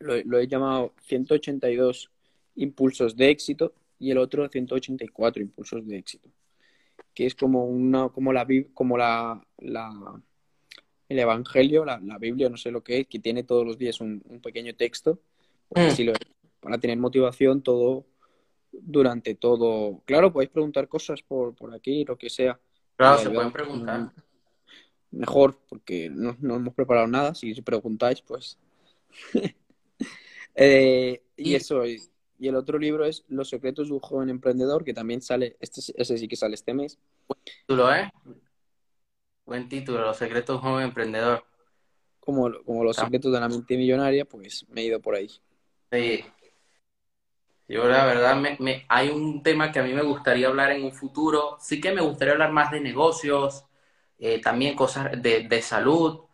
lo, 0.00 0.38
he 0.38 0.48
llamado 0.48 0.94
182 1.02 2.10
impulsos 2.56 3.16
de 3.16 3.30
éxito 3.30 3.72
y 4.00 4.10
el 4.10 4.18
otro 4.18 4.48
184 4.48 5.42
impulsos 5.42 5.86
de 5.86 5.96
éxito 5.96 6.28
que 7.14 7.26
es 7.26 7.34
como 7.34 7.64
una, 7.64 8.08
como 8.10 8.32
la 8.32 8.46
como 8.74 8.96
la, 8.96 9.44
la 9.58 10.22
el 11.08 11.18
evangelio, 11.18 11.84
la, 11.84 11.98
Biblia, 12.18 12.48
no 12.48 12.56
sé 12.56 12.70
lo 12.70 12.82
que 12.84 13.00
es, 13.00 13.06
que 13.06 13.18
tiene 13.18 13.42
todos 13.42 13.64
los 13.64 13.78
días 13.78 14.00
un, 14.00 14.20
pequeño 14.42 14.74
texto, 14.74 15.20
mm. 15.70 16.12
para 16.60 16.78
tener 16.78 16.98
motivación 16.98 17.62
todo 17.62 18.06
durante 18.70 19.34
todo. 19.34 20.02
Claro, 20.04 20.32
podéis 20.32 20.50
preguntar 20.50 20.86
cosas 20.88 21.22
por, 21.22 21.54
por 21.54 21.74
aquí, 21.74 22.04
lo 22.04 22.18
que 22.18 22.28
sea. 22.28 22.60
Claro, 22.96 23.18
se 23.18 23.30
pueden 23.30 23.52
preguntar. 23.52 24.12
Mejor, 25.10 25.58
porque 25.68 26.10
no, 26.10 26.36
no 26.40 26.56
hemos 26.56 26.74
preparado 26.74 27.06
nada. 27.06 27.34
Si 27.34 27.54
preguntáis, 27.62 28.20
pues. 28.20 28.58
eh, 30.54 31.22
y, 31.36 31.52
y, 31.52 31.54
eso, 31.54 31.86
y 31.86 31.98
el 32.46 32.54
otro 32.54 32.78
libro 32.78 33.04
es 33.04 33.24
Los 33.26 33.48
secretos 33.48 33.88
de 33.88 33.94
un 33.94 34.00
joven 34.00 34.30
emprendedor, 34.30 34.84
que 34.84 34.94
también 34.94 35.20
sale, 35.20 35.56
este, 35.58 35.80
ese 35.96 36.16
sí 36.16 36.28
que 36.28 36.36
sale 36.36 36.54
este 36.54 36.72
mes. 36.72 36.96
Buen 37.26 37.40
título, 37.42 37.92
¿eh? 37.92 38.12
Buen 39.44 39.68
título, 39.68 40.02
Los 40.02 40.16
secretos 40.16 40.54
de 40.54 40.66
un 40.66 40.72
joven 40.72 40.84
emprendedor. 40.84 41.44
Como, 42.20 42.48
como 42.64 42.84
los 42.84 42.94
secretos 42.94 43.32
de 43.32 43.40
la 43.40 43.48
mente 43.48 43.76
millonaria, 43.76 44.24
pues 44.24 44.64
me 44.68 44.82
he 44.82 44.84
ido 44.84 45.00
por 45.00 45.16
ahí. 45.16 45.28
Sí. 45.90 46.24
Yo 47.66 47.86
la 47.86 48.06
verdad, 48.06 48.36
me, 48.36 48.86
hay 48.88 49.08
un 49.08 49.42
tema 49.42 49.72
que 49.72 49.80
a 49.80 49.82
mí 49.82 49.92
me 49.92 50.02
gustaría 50.02 50.48
hablar 50.48 50.70
en 50.70 50.84
un 50.84 50.92
futuro. 50.92 51.56
Sí 51.60 51.80
que 51.80 51.92
me 51.92 52.00
gustaría 52.00 52.32
hablar 52.32 52.52
más 52.52 52.70
de 52.70 52.80
negocios, 52.80 53.66
eh, 54.18 54.40
también 54.40 54.74
cosas 54.74 55.10
de, 55.20 55.62
salud, 55.62 56.24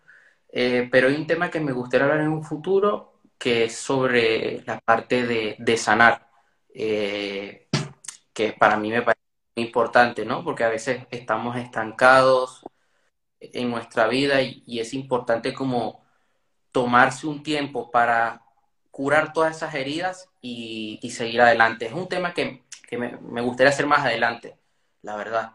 eh, 0.52 0.88
pero 0.90 1.08
hay 1.08 1.16
un 1.16 1.26
tema 1.26 1.50
que 1.50 1.60
me 1.60 1.72
gustaría 1.72 2.06
hablar 2.06 2.20
en 2.20 2.28
un 2.28 2.44
futuro 2.44 3.13
que 3.44 3.64
es 3.64 3.76
sobre 3.76 4.62
la 4.64 4.80
parte 4.80 5.26
de, 5.26 5.76
sanar, 5.76 6.30
eh, 6.72 7.68
que 8.32 8.54
para 8.54 8.78
mí 8.78 8.88
me 8.88 9.02
parece 9.02 9.20
muy 9.54 9.66
importante, 9.66 10.24
¿no? 10.24 10.42
Porque 10.42 10.64
a 10.64 10.70
veces 10.70 11.06
estamos 11.10 11.54
estancados 11.58 12.62
en 13.38 13.70
nuestra 13.70 14.06
vida 14.08 14.40
y, 14.40 14.80
es 14.80 14.94
importante 14.94 15.52
como 15.52 16.02
tomarse 16.72 17.26
un 17.26 17.42
tiempo 17.42 17.90
para 17.90 18.46
curar 18.90 19.34
todas 19.34 19.56
esas 19.56 19.74
heridas 19.74 20.30
y, 20.40 20.98
seguir 21.10 21.42
adelante. 21.42 21.84
Es 21.84 21.92
un 21.92 22.08
tema 22.08 22.32
que, 22.32 22.64
me, 22.92 23.42
gustaría 23.42 23.72
hacer 23.72 23.86
más 23.86 24.06
adelante, 24.06 24.56
la 25.02 25.16
verdad. 25.16 25.52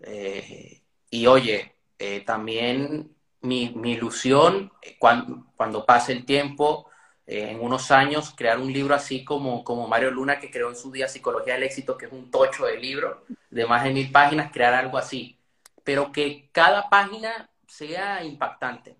Eh, 0.00 0.82
y 1.08 1.26
oye, 1.26 1.76
eh, 1.98 2.20
también 2.26 3.16
mi, 3.40 3.72
ilusión, 3.84 4.70
cuando, 4.98 5.46
cuando 5.56 5.86
pase 5.86 6.12
el 6.12 6.26
tiempo, 6.26 6.90
eh, 7.26 7.50
en 7.50 7.60
unos 7.60 7.90
años 7.90 8.32
crear 8.36 8.58
un 8.58 8.72
libro 8.72 8.94
así 8.94 9.24
como, 9.24 9.64
como 9.64 9.88
Mario 9.88 10.10
Luna, 10.10 10.38
que 10.38 10.50
creó 10.50 10.68
en 10.68 10.76
su 10.76 10.92
día 10.92 11.08
Psicología 11.08 11.54
del 11.54 11.64
Éxito, 11.64 11.98
que 11.98 12.06
es 12.06 12.12
un 12.12 12.30
tocho 12.30 12.66
de 12.66 12.78
libro 12.78 13.24
de 13.50 13.66
más 13.66 13.82
de 13.84 13.90
mil 13.90 14.12
páginas, 14.12 14.52
crear 14.52 14.74
algo 14.74 14.96
así. 14.98 15.38
Pero 15.82 16.12
que 16.12 16.48
cada 16.52 16.88
página 16.88 17.50
sea 17.66 18.22
impactante. 18.24 18.96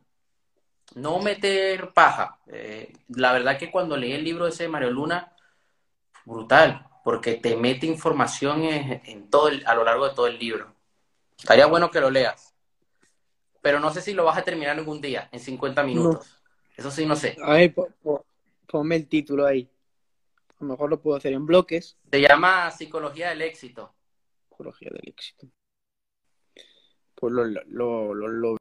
No 0.95 1.19
meter 1.21 1.93
paja. 1.93 2.39
Eh, 2.49 2.93
la 3.09 3.33
verdad 3.33 3.59
que 3.59 3.71
cuando 3.71 3.97
leí 3.97 4.13
el 4.13 4.25
libro 4.25 4.47
ese 4.47 4.65
de 4.65 4.69
Mario 4.71 4.91
Luna, 4.91 5.33
brutal, 6.25 6.87
porque 7.05 7.35
te 7.35 7.57
mete 7.57 7.87
información 7.87 8.65
en, 8.65 9.31
todo 9.31 9.51
a 9.67 9.75
lo 9.75 9.85
largo 9.85 10.09
de 10.09 10.15
todo 10.15 10.27
el 10.27 10.39
libro. 10.39 10.75
Estaría 11.39 11.67
bueno 11.67 11.91
que 11.91 12.01
lo 12.01 12.11
leas. 12.11 12.55
Pero 13.61 13.79
no 13.79 13.93
sé 13.93 14.01
si 14.01 14.15
lo 14.15 14.25
vas 14.25 14.39
a 14.39 14.43
terminar 14.43 14.77
algún 14.77 15.01
día, 15.01 15.29
en 15.33 15.41
50 15.41 15.83
minutos. 15.83 16.36
Eso 16.77 16.91
sí, 16.91 17.07
no 17.07 17.17
sé. 17.17 17.37
A 17.43 17.55
ver, 17.55 17.75
ponme 18.67 18.97
el 18.97 19.09
título 19.09 19.47
ahí. 19.47 19.69
A 20.59 20.65
lo 20.65 20.71
mejor 20.71 20.91
lo 20.91 21.01
puedo 21.01 21.17
hacer 21.17 21.33
en 21.33 21.47
bloques. 21.47 21.97
Se 22.11 22.21
llama 22.21 22.71
Psicología 22.71 23.31
del 23.31 23.43
Éxito. 23.43 23.95
Psicología 24.49 24.91
del 24.93 25.09
Éxito. 25.09 25.49
Pues 27.15 27.33
lo, 27.33 27.45
lo, 27.47 28.15
lo, 28.15 28.29
lo... 28.29 28.57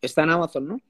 Está 0.00 0.24
en 0.24 0.30
Amazon, 0.30 0.66
¿no? 0.68 0.80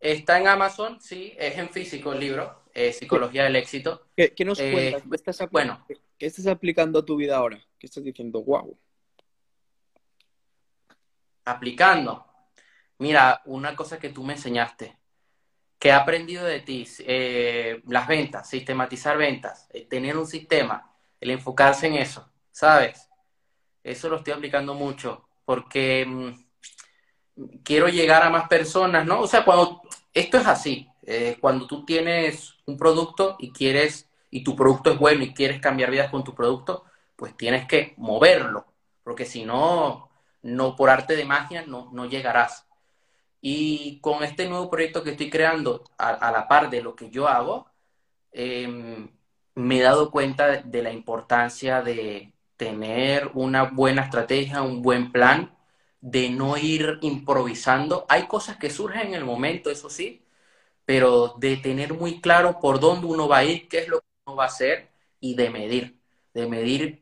Está 0.00 0.40
en 0.40 0.48
Amazon, 0.48 1.00
sí, 1.00 1.32
es 1.38 1.56
en 1.56 1.70
físico 1.70 2.12
el 2.12 2.18
libro, 2.18 2.64
eh, 2.74 2.92
Psicología 2.92 3.44
del 3.44 3.54
Éxito. 3.54 4.08
¿Qué, 4.16 4.34
qué 4.34 4.44
nos 4.44 4.58
Eh, 4.58 4.72
cuentas? 4.72 5.02
¿Qué 5.08 5.14
estás, 5.14 5.40
apli- 5.40 5.52
bueno. 5.52 5.86
¿Qué 6.18 6.26
estás 6.26 6.48
aplicando 6.48 6.98
a 6.98 7.04
tu 7.04 7.14
vida 7.14 7.36
ahora? 7.36 7.64
¿Qué 7.78 7.86
estás 7.86 8.02
diciendo? 8.02 8.42
Wow. 8.42 8.76
aplicando. 11.44 12.24
Mira, 13.02 13.42
una 13.46 13.74
cosa 13.74 13.98
que 13.98 14.10
tú 14.10 14.22
me 14.22 14.34
enseñaste, 14.34 14.96
que 15.76 15.88
he 15.88 15.92
aprendido 15.92 16.44
de 16.44 16.60
ti, 16.60 16.86
eh, 17.00 17.82
las 17.88 18.06
ventas, 18.06 18.48
sistematizar 18.48 19.18
ventas, 19.18 19.66
eh, 19.72 19.86
tener 19.90 20.16
un 20.16 20.24
sistema, 20.24 20.94
el 21.20 21.32
enfocarse 21.32 21.88
en 21.88 21.94
eso, 21.94 22.30
¿sabes? 22.52 23.08
Eso 23.82 24.08
lo 24.08 24.18
estoy 24.18 24.34
aplicando 24.34 24.74
mucho 24.74 25.26
porque 25.44 26.06
mm, 26.06 27.50
quiero 27.64 27.88
llegar 27.88 28.22
a 28.22 28.30
más 28.30 28.46
personas, 28.46 29.04
¿no? 29.04 29.22
O 29.22 29.26
sea, 29.26 29.44
cuando 29.44 29.82
esto 30.14 30.38
es 30.38 30.46
así, 30.46 30.88
eh, 31.02 31.38
cuando 31.40 31.66
tú 31.66 31.84
tienes 31.84 32.54
un 32.66 32.76
producto 32.76 33.34
y 33.40 33.50
quieres, 33.50 34.08
y 34.30 34.44
tu 34.44 34.54
producto 34.54 34.92
es 34.92 34.98
bueno 35.00 35.24
y 35.24 35.34
quieres 35.34 35.60
cambiar 35.60 35.90
vidas 35.90 36.08
con 36.08 36.22
tu 36.22 36.36
producto, 36.36 36.84
pues 37.16 37.36
tienes 37.36 37.66
que 37.66 37.94
moverlo, 37.96 38.64
porque 39.02 39.24
si 39.24 39.44
no, 39.44 40.08
no 40.42 40.76
por 40.76 40.88
arte 40.88 41.16
de 41.16 41.24
magia 41.24 41.64
no, 41.66 41.90
no 41.92 42.06
llegarás. 42.06 42.68
Y 43.42 44.00
con 44.00 44.24
este 44.24 44.48
nuevo 44.48 44.70
proyecto 44.70 45.02
que 45.04 45.10
estoy 45.12 45.30
creando, 45.30 45.84
a, 45.98 46.10
a 46.10 46.32
la 46.32 46.48
par 46.48 46.70
de 46.70 46.82
lo 46.82 46.96
que 46.96 47.10
yo 47.10 47.28
hago, 47.28 47.66
eh, 48.32 49.08
me 49.54 49.78
he 49.78 49.82
dado 49.82 50.10
cuenta 50.10 50.62
de, 50.62 50.82
la 50.82 50.92
importancia 50.92 51.82
de 51.82 52.32
tener 52.56 53.30
una 53.34 53.64
buena 53.64 54.02
estrategia, 54.02 54.62
un 54.62 54.82
buen 54.82 55.12
plan, 55.12 55.56
de 56.00 56.30
no 56.30 56.56
ir 56.56 56.98
improvisando. 57.02 58.06
Hay 58.08 58.26
cosas 58.26 58.56
que 58.56 58.70
surgen 58.70 59.08
en 59.08 59.14
el 59.14 59.24
momento, 59.24 59.70
eso 59.70 59.90
sí, 59.90 60.24
pero 60.84 61.34
de 61.38 61.56
tener 61.58 61.94
muy 61.94 62.20
claro 62.20 62.60
por 62.60 62.80
dónde 62.80 63.06
uno 63.06 63.28
va 63.28 63.38
a 63.38 63.44
ir, 63.44 63.68
qué 63.68 63.80
es 63.80 63.88
lo 63.88 64.00
que 64.00 64.06
uno 64.26 64.36
va 64.36 64.44
a 64.44 64.46
hacer 64.48 64.90
y 65.20 65.34
de 65.36 65.50
medir, 65.50 66.00
de 66.34 66.46
medir 66.48 67.01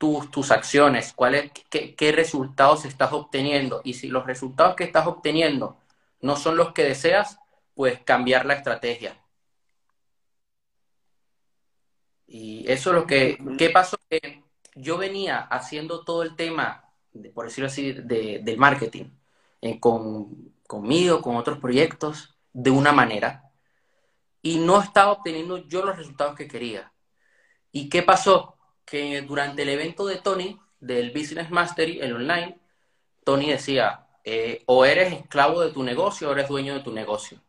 tus, 0.00 0.30
tus 0.30 0.50
acciones, 0.50 1.12
cuáles, 1.12 1.52
qué, 1.68 1.94
qué 1.94 2.10
resultados 2.10 2.86
estás 2.86 3.12
obteniendo. 3.12 3.82
Y 3.84 3.94
si 3.94 4.08
los 4.08 4.24
resultados 4.24 4.74
que 4.74 4.84
estás 4.84 5.06
obteniendo 5.06 5.76
no 6.22 6.36
son 6.36 6.56
los 6.56 6.72
que 6.72 6.84
deseas, 6.84 7.38
pues 7.74 8.00
cambiar 8.00 8.46
la 8.46 8.54
estrategia. 8.54 9.22
Y 12.26 12.64
eso 12.66 12.90
es 12.90 12.96
lo 12.96 13.06
que, 13.06 13.36
¿qué 13.58 13.68
pasó? 13.68 13.98
Que 14.08 14.42
yo 14.74 14.96
venía 14.96 15.38
haciendo 15.38 16.02
todo 16.02 16.22
el 16.22 16.34
tema, 16.34 16.90
de, 17.12 17.28
por 17.28 17.44
decirlo 17.44 17.66
así, 17.66 17.92
de, 17.92 18.40
del 18.42 18.56
marketing, 18.56 19.04
eh, 19.60 19.78
con, 19.80 20.54
conmigo, 20.66 21.20
con 21.20 21.36
otros 21.36 21.58
proyectos, 21.58 22.38
de 22.54 22.70
una 22.70 22.92
manera, 22.92 23.50
y 24.40 24.56
no 24.60 24.80
estaba 24.80 25.12
obteniendo 25.12 25.58
yo 25.68 25.84
los 25.84 25.98
resultados 25.98 26.36
que 26.36 26.48
quería. 26.48 26.90
¿Y 27.70 27.90
qué 27.90 28.02
pasó? 28.02 28.56
Que 28.90 29.22
durante 29.22 29.62
el 29.62 29.68
evento 29.68 30.06
de 30.06 30.16
Tony, 30.16 30.58
del 30.80 31.10
Business 31.10 31.50
Mastery, 31.50 32.00
el 32.00 32.14
online, 32.14 32.58
Tony 33.24 33.50
decía, 33.50 34.06
eh, 34.24 34.62
o 34.66 34.84
eres 34.84 35.12
esclavo 35.12 35.60
de 35.60 35.72
tu 35.72 35.82
negocio 35.82 36.28
o 36.28 36.32
eres 36.32 36.48
dueño 36.48 36.74
de 36.74 36.80
tu 36.80 36.92
negocio. 36.92 37.40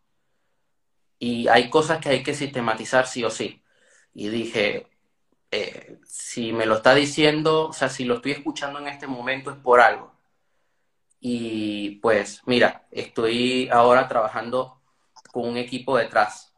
Y 1.19 1.47
hay 1.47 1.69
cosas 1.69 1.99
que 1.99 2.09
hay 2.09 2.23
que 2.23 2.33
sistematizar 2.33 3.07
sí 3.07 3.23
o 3.23 3.29
sí. 3.29 3.61
Y 4.13 4.29
dije, 4.29 4.87
eh, 5.51 5.99
si 6.05 6.53
me 6.53 6.65
lo 6.65 6.75
está 6.75 6.95
diciendo, 6.95 7.69
o 7.69 7.73
sea, 7.73 7.89
si 7.89 8.05
lo 8.05 8.15
estoy 8.15 8.31
escuchando 8.33 8.79
en 8.79 8.87
este 8.87 9.07
momento 9.07 9.51
es 9.51 9.57
por 9.57 9.81
algo. 9.81 10.13
Y 11.19 11.99
pues, 12.01 12.41
mira, 12.45 12.87
estoy 12.91 13.69
ahora 13.69 14.07
trabajando 14.07 14.81
con 15.31 15.47
un 15.47 15.57
equipo 15.57 15.97
detrás. 15.97 16.53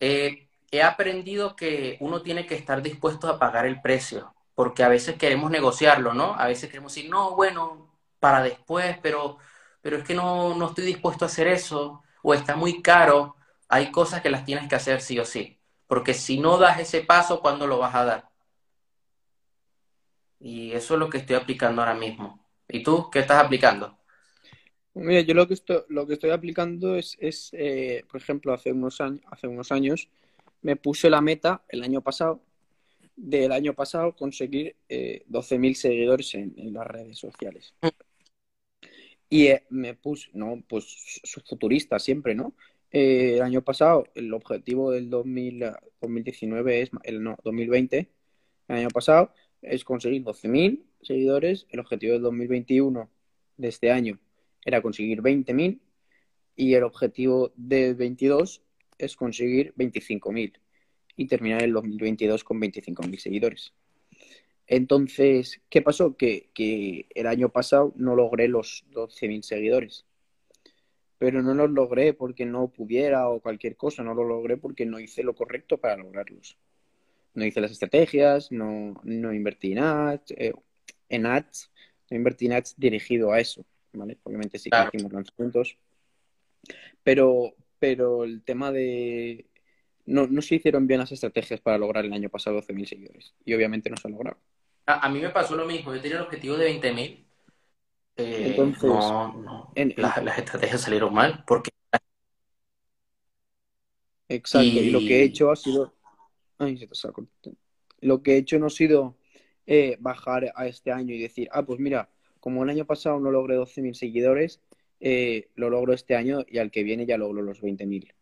Eh, 0.00 0.43
he 0.76 0.82
aprendido 0.82 1.56
que 1.56 1.96
uno 2.00 2.22
tiene 2.22 2.46
que 2.46 2.54
estar 2.54 2.82
dispuesto 2.82 3.28
a 3.28 3.38
pagar 3.38 3.66
el 3.66 3.80
precio, 3.80 4.34
porque 4.54 4.82
a 4.82 4.88
veces 4.88 5.16
queremos 5.16 5.50
negociarlo, 5.50 6.14
¿no? 6.14 6.34
A 6.34 6.46
veces 6.46 6.70
queremos 6.70 6.94
decir, 6.94 7.10
no, 7.10 7.34
bueno, 7.36 7.92
para 8.20 8.42
después, 8.42 8.98
pero, 9.02 9.38
pero 9.82 9.96
es 9.98 10.04
que 10.04 10.14
no, 10.14 10.54
no 10.54 10.68
estoy 10.68 10.84
dispuesto 10.86 11.24
a 11.24 11.28
hacer 11.28 11.48
eso, 11.48 12.02
o 12.22 12.34
está 12.34 12.56
muy 12.56 12.82
caro. 12.82 13.36
Hay 13.68 13.90
cosas 13.92 14.22
que 14.22 14.30
las 14.30 14.44
tienes 14.44 14.68
que 14.68 14.76
hacer 14.76 15.00
sí 15.00 15.18
o 15.18 15.24
sí, 15.24 15.60
porque 15.86 16.14
si 16.14 16.38
no 16.40 16.58
das 16.58 16.80
ese 16.80 17.02
paso, 17.02 17.40
¿cuándo 17.40 17.66
lo 17.66 17.78
vas 17.78 17.94
a 17.94 18.04
dar? 18.04 18.30
Y 20.40 20.72
eso 20.72 20.94
es 20.94 21.00
lo 21.00 21.08
que 21.08 21.18
estoy 21.18 21.36
aplicando 21.36 21.82
ahora 21.82 21.94
mismo. 21.94 22.46
¿Y 22.68 22.82
tú 22.82 23.10
qué 23.10 23.20
estás 23.20 23.42
aplicando? 23.42 23.98
Mira, 24.94 25.20
yo 25.22 25.34
lo 25.34 25.48
que 25.48 25.54
estoy, 25.54 25.82
lo 25.88 26.06
que 26.06 26.14
estoy 26.14 26.30
aplicando 26.30 26.96
es, 26.96 27.16
es 27.20 27.50
eh, 27.52 28.04
por 28.10 28.20
ejemplo, 28.20 28.52
hace 28.52 28.72
unos 28.72 29.00
años, 29.00 29.20
hace 29.30 29.48
unos 29.48 29.72
años 29.72 30.08
me 30.64 30.76
puse 30.76 31.10
la 31.10 31.20
meta 31.20 31.62
el 31.68 31.82
año 31.82 32.00
pasado, 32.00 32.42
del 33.14 33.52
año 33.52 33.74
pasado, 33.74 34.16
conseguir 34.16 34.74
eh, 34.88 35.22
12.000 35.28 35.74
seguidores 35.74 36.34
en, 36.34 36.54
en, 36.56 36.72
las 36.72 36.86
redes 36.86 37.18
sociales. 37.18 37.74
Y 39.28 39.48
eh, 39.48 39.64
me 39.68 39.94
puse, 39.94 40.30
no, 40.32 40.64
pues 40.66 41.20
futurista 41.46 41.98
siempre, 41.98 42.34
¿no? 42.34 42.54
Eh, 42.90 43.34
el 43.34 43.42
año 43.42 43.60
pasado, 43.60 44.06
el 44.14 44.32
objetivo 44.32 44.90
del 44.90 45.10
2000, 45.10 45.64
2019 46.00 46.80
es, 46.80 46.90
el 47.02 47.22
no, 47.22 47.36
2020, 47.44 48.10
el 48.68 48.76
año 48.76 48.88
pasado, 48.88 49.34
es 49.60 49.84
conseguir 49.84 50.24
12.000 50.24 50.82
seguidores. 51.02 51.66
El 51.68 51.80
objetivo 51.80 52.14
del 52.14 52.22
2021 52.22 53.10
de 53.58 53.68
este 53.68 53.90
año 53.90 54.18
era 54.64 54.80
conseguir 54.80 55.20
20.000 55.20 55.78
y 56.56 56.72
el 56.72 56.84
objetivo 56.84 57.52
del 57.54 57.96
22 57.96 58.62
es 58.98 59.16
conseguir 59.16 59.74
25.000 59.76 60.58
y 61.16 61.26
terminar 61.26 61.62
el 61.62 61.72
2022 61.72 62.44
con 62.44 62.60
25.000 62.60 63.18
seguidores. 63.18 63.72
Entonces, 64.66 65.60
¿qué 65.68 65.82
pasó? 65.82 66.16
Que, 66.16 66.50
que, 66.54 67.06
el 67.14 67.26
año 67.26 67.50
pasado 67.50 67.92
no 67.96 68.16
logré 68.16 68.48
los 68.48 68.84
12.000 68.92 69.42
seguidores. 69.42 70.06
Pero 71.18 71.42
no 71.42 71.54
los 71.54 71.70
logré 71.70 72.12
porque 72.12 72.44
no 72.46 72.68
pudiera 72.68 73.28
o 73.28 73.40
cualquier 73.40 73.76
cosa, 73.76 74.02
no 74.02 74.14
lo 74.14 74.24
logré 74.24 74.56
porque 74.56 74.86
no 74.86 74.98
hice 74.98 75.22
lo 75.22 75.34
correcto 75.34 75.78
para 75.78 75.96
lograrlos. 75.96 76.58
No 77.34 77.44
hice 77.44 77.60
las 77.60 77.72
estrategias, 77.72 78.50
no, 78.52 79.00
no 79.04 79.32
invertí 79.32 79.72
en 79.72 79.78
ads, 79.78 80.32
eh, 80.36 80.52
en 81.08 81.26
ads, 81.26 81.70
no 82.10 82.16
invertí 82.16 82.46
en 82.46 82.52
ads 82.52 82.74
dirigido 82.76 83.32
a 83.32 83.40
eso. 83.40 83.64
¿vale? 83.92 84.18
Obviamente 84.24 84.58
sí 84.58 84.64
que 84.64 84.70
claro. 84.70 84.90
hicimos 84.92 85.12
lanzamientos. 85.12 85.78
Pero, 87.02 87.54
pero 87.84 88.24
el 88.24 88.42
tema 88.42 88.72
de... 88.72 89.44
No, 90.06 90.26
no, 90.26 90.40
se 90.40 90.54
hicieron 90.54 90.86
bien 90.86 91.00
las 91.00 91.12
estrategias 91.12 91.60
para 91.60 91.76
lograr 91.76 92.06
el 92.06 92.14
año 92.14 92.30
pasado 92.30 92.62
12.000 92.62 92.86
seguidores. 92.86 93.34
Y 93.44 93.52
obviamente 93.52 93.90
no 93.90 93.98
se 93.98 94.08
ha 94.08 94.10
logrado. 94.10 94.38
A, 94.86 95.04
a, 95.04 95.08
mí 95.10 95.20
me 95.20 95.28
pasó 95.28 95.54
lo 95.54 95.66
mismo. 95.66 95.94
Yo 95.94 96.00
tenía 96.00 96.16
el 96.16 96.22
objetivo 96.22 96.56
de 96.56 96.80
20.000. 96.80 97.26
Eh, 98.16 98.46
Entonces, 98.48 98.84
no, 98.84 99.34
no. 99.34 99.72
En, 99.74 99.92
las, 99.98 100.24
las, 100.24 100.38
estrategias 100.38 100.80
salieron 100.80 101.12
mal. 101.12 101.44
Porque... 101.46 101.72
Exacto. 104.30 104.66
Y... 104.66 104.78
y 104.78 104.90
lo 104.90 105.00
que 105.00 105.20
he 105.20 105.24
hecho 105.24 105.50
ha 105.50 105.56
sido... 105.56 105.94
Ay, 106.56 106.78
se 106.78 106.86
te 106.86 106.94
saco. 106.94 107.26
Lo 108.00 108.22
que 108.22 108.32
he 108.32 108.38
hecho 108.38 108.58
no 108.58 108.66
ha 108.66 108.70
sido 108.70 109.18
eh, 109.66 109.98
bajar 110.00 110.54
a 110.56 110.66
este 110.66 110.90
año 110.90 111.14
y 111.14 111.18
decir, 111.18 111.50
ah, 111.52 111.66
pues 111.66 111.78
mira, 111.78 112.08
como 112.40 112.64
el 112.64 112.70
año 112.70 112.86
pasado 112.86 113.20
no 113.20 113.30
logré 113.30 113.58
12.000 113.58 113.92
seguidores, 113.92 114.62
eh, 115.00 115.48
lo 115.54 115.70
logro 115.70 115.92
este 115.92 116.16
año 116.16 116.44
y 116.48 116.58
al 116.58 116.70
que 116.70 116.82
viene 116.82 117.06
ya 117.06 117.18
logro 117.18 117.42
los 117.42 117.62
20.000. 117.62 118.12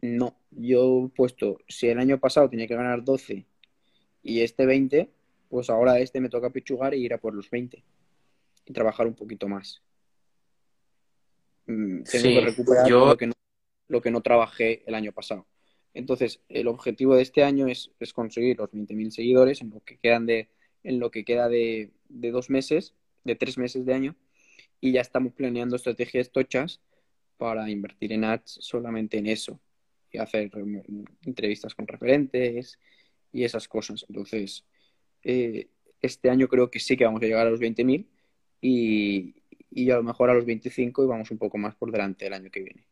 No, 0.00 0.38
yo 0.50 1.06
he 1.06 1.08
puesto, 1.10 1.58
si 1.68 1.88
el 1.88 1.98
año 1.98 2.18
pasado 2.18 2.48
tenía 2.48 2.66
que 2.66 2.74
ganar 2.74 3.04
12 3.04 3.44
y 4.22 4.40
este 4.40 4.66
20, 4.66 5.10
pues 5.48 5.68
ahora 5.68 5.98
este 5.98 6.20
me 6.20 6.28
toca 6.28 6.50
pechugar 6.50 6.94
e 6.94 6.98
ir 6.98 7.12
a 7.12 7.18
por 7.18 7.34
los 7.34 7.50
20 7.50 7.84
y 8.64 8.72
trabajar 8.72 9.06
un 9.06 9.14
poquito 9.14 9.48
más. 9.48 9.82
Mm, 11.66 12.02
tengo 12.02 12.24
sí, 12.24 12.34
que 12.34 12.40
recuperar 12.40 12.88
yo... 12.88 13.06
lo, 13.06 13.16
que 13.16 13.26
no, 13.26 13.34
lo 13.88 14.00
que 14.00 14.10
no 14.10 14.22
trabajé 14.22 14.82
el 14.86 14.94
año 14.94 15.12
pasado. 15.12 15.46
Entonces, 15.94 16.40
el 16.48 16.68
objetivo 16.68 17.14
de 17.14 17.22
este 17.22 17.44
año 17.44 17.66
es, 17.66 17.90
es 18.00 18.14
conseguir 18.14 18.56
los 18.58 18.70
20.000 18.70 19.10
seguidores 19.10 19.60
en 19.60 19.70
lo 19.70 19.80
que 19.80 19.98
quedan 19.98 20.24
de, 20.24 20.48
en 20.84 20.98
lo 20.98 21.10
que 21.10 21.24
queda 21.24 21.48
de, 21.48 21.90
de 22.08 22.30
dos 22.30 22.48
meses, 22.48 22.94
de 23.24 23.36
tres 23.36 23.58
meses 23.58 23.84
de 23.84 23.92
año, 23.92 24.16
y 24.82 24.92
ya 24.92 25.00
estamos 25.00 25.32
planeando 25.32 25.76
estrategias 25.76 26.30
tochas 26.30 26.80
para 27.38 27.70
invertir 27.70 28.12
en 28.12 28.24
ads 28.24 28.58
solamente 28.60 29.16
en 29.16 29.28
eso 29.28 29.60
y 30.10 30.18
hacer 30.18 30.50
entrevistas 31.24 31.74
con 31.74 31.86
referentes 31.86 32.78
y 33.32 33.44
esas 33.44 33.68
cosas. 33.68 34.04
Entonces, 34.08 34.66
eh, 35.22 35.68
este 36.02 36.28
año 36.30 36.48
creo 36.48 36.68
que 36.68 36.80
sí 36.80 36.96
que 36.96 37.04
vamos 37.04 37.22
a 37.22 37.26
llegar 37.26 37.46
a 37.46 37.50
los 37.50 37.60
20.000 37.60 38.08
y, 38.60 39.36
y 39.70 39.90
a 39.90 39.96
lo 39.96 40.02
mejor 40.02 40.30
a 40.30 40.34
los 40.34 40.44
25 40.44 41.04
y 41.04 41.06
vamos 41.06 41.30
un 41.30 41.38
poco 41.38 41.56
más 41.58 41.76
por 41.76 41.92
delante 41.92 42.26
el 42.26 42.34
año 42.34 42.50
que 42.50 42.60
viene. 42.60 42.84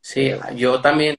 Sí, 0.00 0.32
yo 0.56 0.80
también 0.80 1.14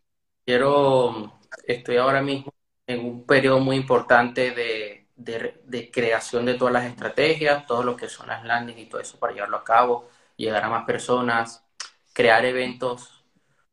quiero, 0.45 1.39
estoy 1.65 1.95
ahora 1.95 2.21
mismo 2.21 2.53
en 2.85 2.99
un 2.99 3.25
periodo 3.25 3.61
muy 3.61 3.77
importante 3.77 4.51
de, 4.51 4.98
de, 5.19 5.91
creación 5.91 6.45
de 6.45 6.55
todas 6.55 6.73
las 6.73 6.85
estrategias, 6.85 7.65
todo 7.65 7.83
lo 7.83 7.95
que 7.95 8.09
son 8.09 8.27
las 8.27 8.43
landings 8.45 8.79
y 8.79 8.85
todo 8.85 9.01
eso 9.01 9.19
para 9.19 9.33
llevarlo 9.33 9.57
a 9.57 9.63
cabo, 9.63 10.09
llegar 10.37 10.63
a 10.63 10.69
más 10.69 10.85
personas, 10.85 11.63
crear 12.13 12.45
eventos 12.45 13.23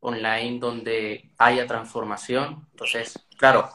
online 0.01 0.59
donde 0.59 1.31
haya 1.37 1.65
transformación. 1.65 2.67
Entonces, 2.71 3.27
claro, 3.37 3.69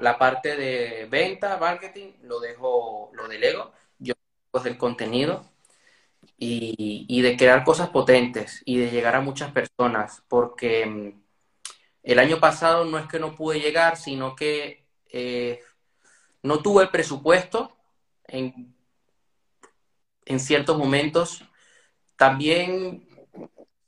la 0.00 0.18
parte 0.18 0.56
de 0.56 1.06
venta, 1.10 1.56
marketing, 1.58 2.12
lo 2.22 2.40
dejo, 2.40 3.10
lo 3.14 3.28
delego. 3.28 3.72
Yo 3.98 4.14
pues 4.50 4.64
del 4.64 4.78
contenido 4.78 5.50
y, 6.38 7.06
y, 7.08 7.22
de 7.22 7.36
crear 7.36 7.64
cosas 7.64 7.90
potentes 7.90 8.62
y 8.64 8.78
de 8.78 8.90
llegar 8.90 9.16
a 9.16 9.20
muchas 9.20 9.52
personas, 9.52 10.22
porque 10.28 10.86
mm, 10.86 11.22
el 12.04 12.18
año 12.18 12.38
pasado 12.40 12.84
no 12.84 12.98
es 12.98 13.06
que 13.08 13.18
no 13.18 13.34
pude 13.34 13.60
llegar, 13.60 13.96
sino 13.96 14.36
que 14.36 14.86
eh, 15.10 15.60
no 16.44 16.60
tuve 16.60 16.84
el 16.84 16.90
presupuesto 16.90 17.74
en, 18.28 18.76
en 20.26 20.38
ciertos 20.38 20.76
momentos. 20.78 21.42
También 22.16 23.08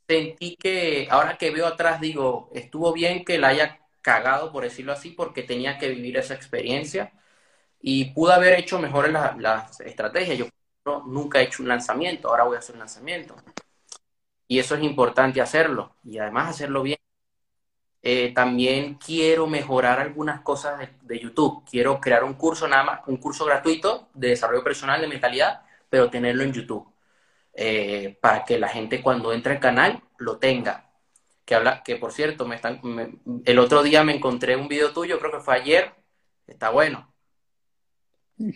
sentí 0.09 0.57
que, 0.57 1.07
ahora 1.11 1.37
que 1.37 1.51
veo 1.51 1.67
atrás, 1.67 2.01
digo, 2.01 2.51
estuvo 2.55 2.93
bien 2.93 3.25
que 3.25 3.39
la 3.39 3.49
haya 3.49 3.81
cagado, 4.01 4.53
por 4.53 4.65
decirlo 4.65 4.93
así, 4.93 5.11
porque 5.11 5.43
tenía 5.43 5.79
que 5.79 5.91
vivir 5.91 6.17
esa 6.17 6.35
experiencia 6.35 7.13
y 7.81 8.07
pude 8.07 8.33
haber 8.33 8.59
hecho 8.59 8.79
mejores 8.79 9.13
las 9.13 9.81
estrategias. 9.81 10.39
Yo 10.39 10.49
nunca 11.07 11.41
he 11.41 11.45
hecho 11.45 11.63
un 11.63 11.69
lanzamiento, 11.69 12.29
ahora 12.31 12.45
voy 12.45 12.57
a 12.57 12.61
hacer 12.61 12.75
un 12.75 12.81
lanzamiento. 12.81 13.37
Y 14.49 14.59
eso 14.61 14.77
es 14.77 14.83
importante 14.83 15.43
hacerlo 15.43 15.97
y 16.05 16.19
además 16.19 16.51
hacerlo 16.51 16.83
bien. 16.83 16.99
Eh, 18.09 18.33
también 18.33 18.95
quiero 19.05 19.49
mejorar 19.49 19.99
algunas 19.99 20.41
cosas 20.43 20.79
de, 21.03 21.19
YouTube. 21.19 21.65
Quiero 21.69 22.01
crear 22.01 22.23
un 22.23 22.35
curso 22.35 22.69
nada 22.69 22.85
más, 22.85 23.01
un 23.09 23.17
curso 23.17 23.45
gratuito 23.45 24.11
de 24.15 24.29
desarrollo 24.29 24.63
personal 24.63 25.01
de 25.01 25.09
mentalidad, 25.09 25.63
pero 25.91 26.09
tenerlo 26.09 26.45
en 26.45 26.53
YouTube. 26.53 26.87
Eh, 27.53 28.17
para 28.21 28.45
que 28.45 28.61
la 28.61 28.69
gente 28.69 29.03
cuando 29.03 29.33
entre 29.33 29.55
al 29.55 29.61
canal 29.61 30.05
lo 30.19 30.39
tenga. 30.39 30.89
Que 31.45 31.57
habla, 31.57 31.83
que 31.83 31.97
por 31.97 32.13
cierto, 32.13 32.47
me 32.47 32.55
están, 32.55 32.81
el 33.45 33.59
otro 33.59 33.83
día 33.83 34.05
me 34.05 34.15
encontré 34.15 34.55
un 34.55 34.69
video 34.69 34.93
tuyo, 34.93 35.19
creo 35.19 35.33
que 35.33 35.41
fue 35.41 35.57
ayer, 35.57 35.93
está 36.47 36.71
bueno. 36.71 37.13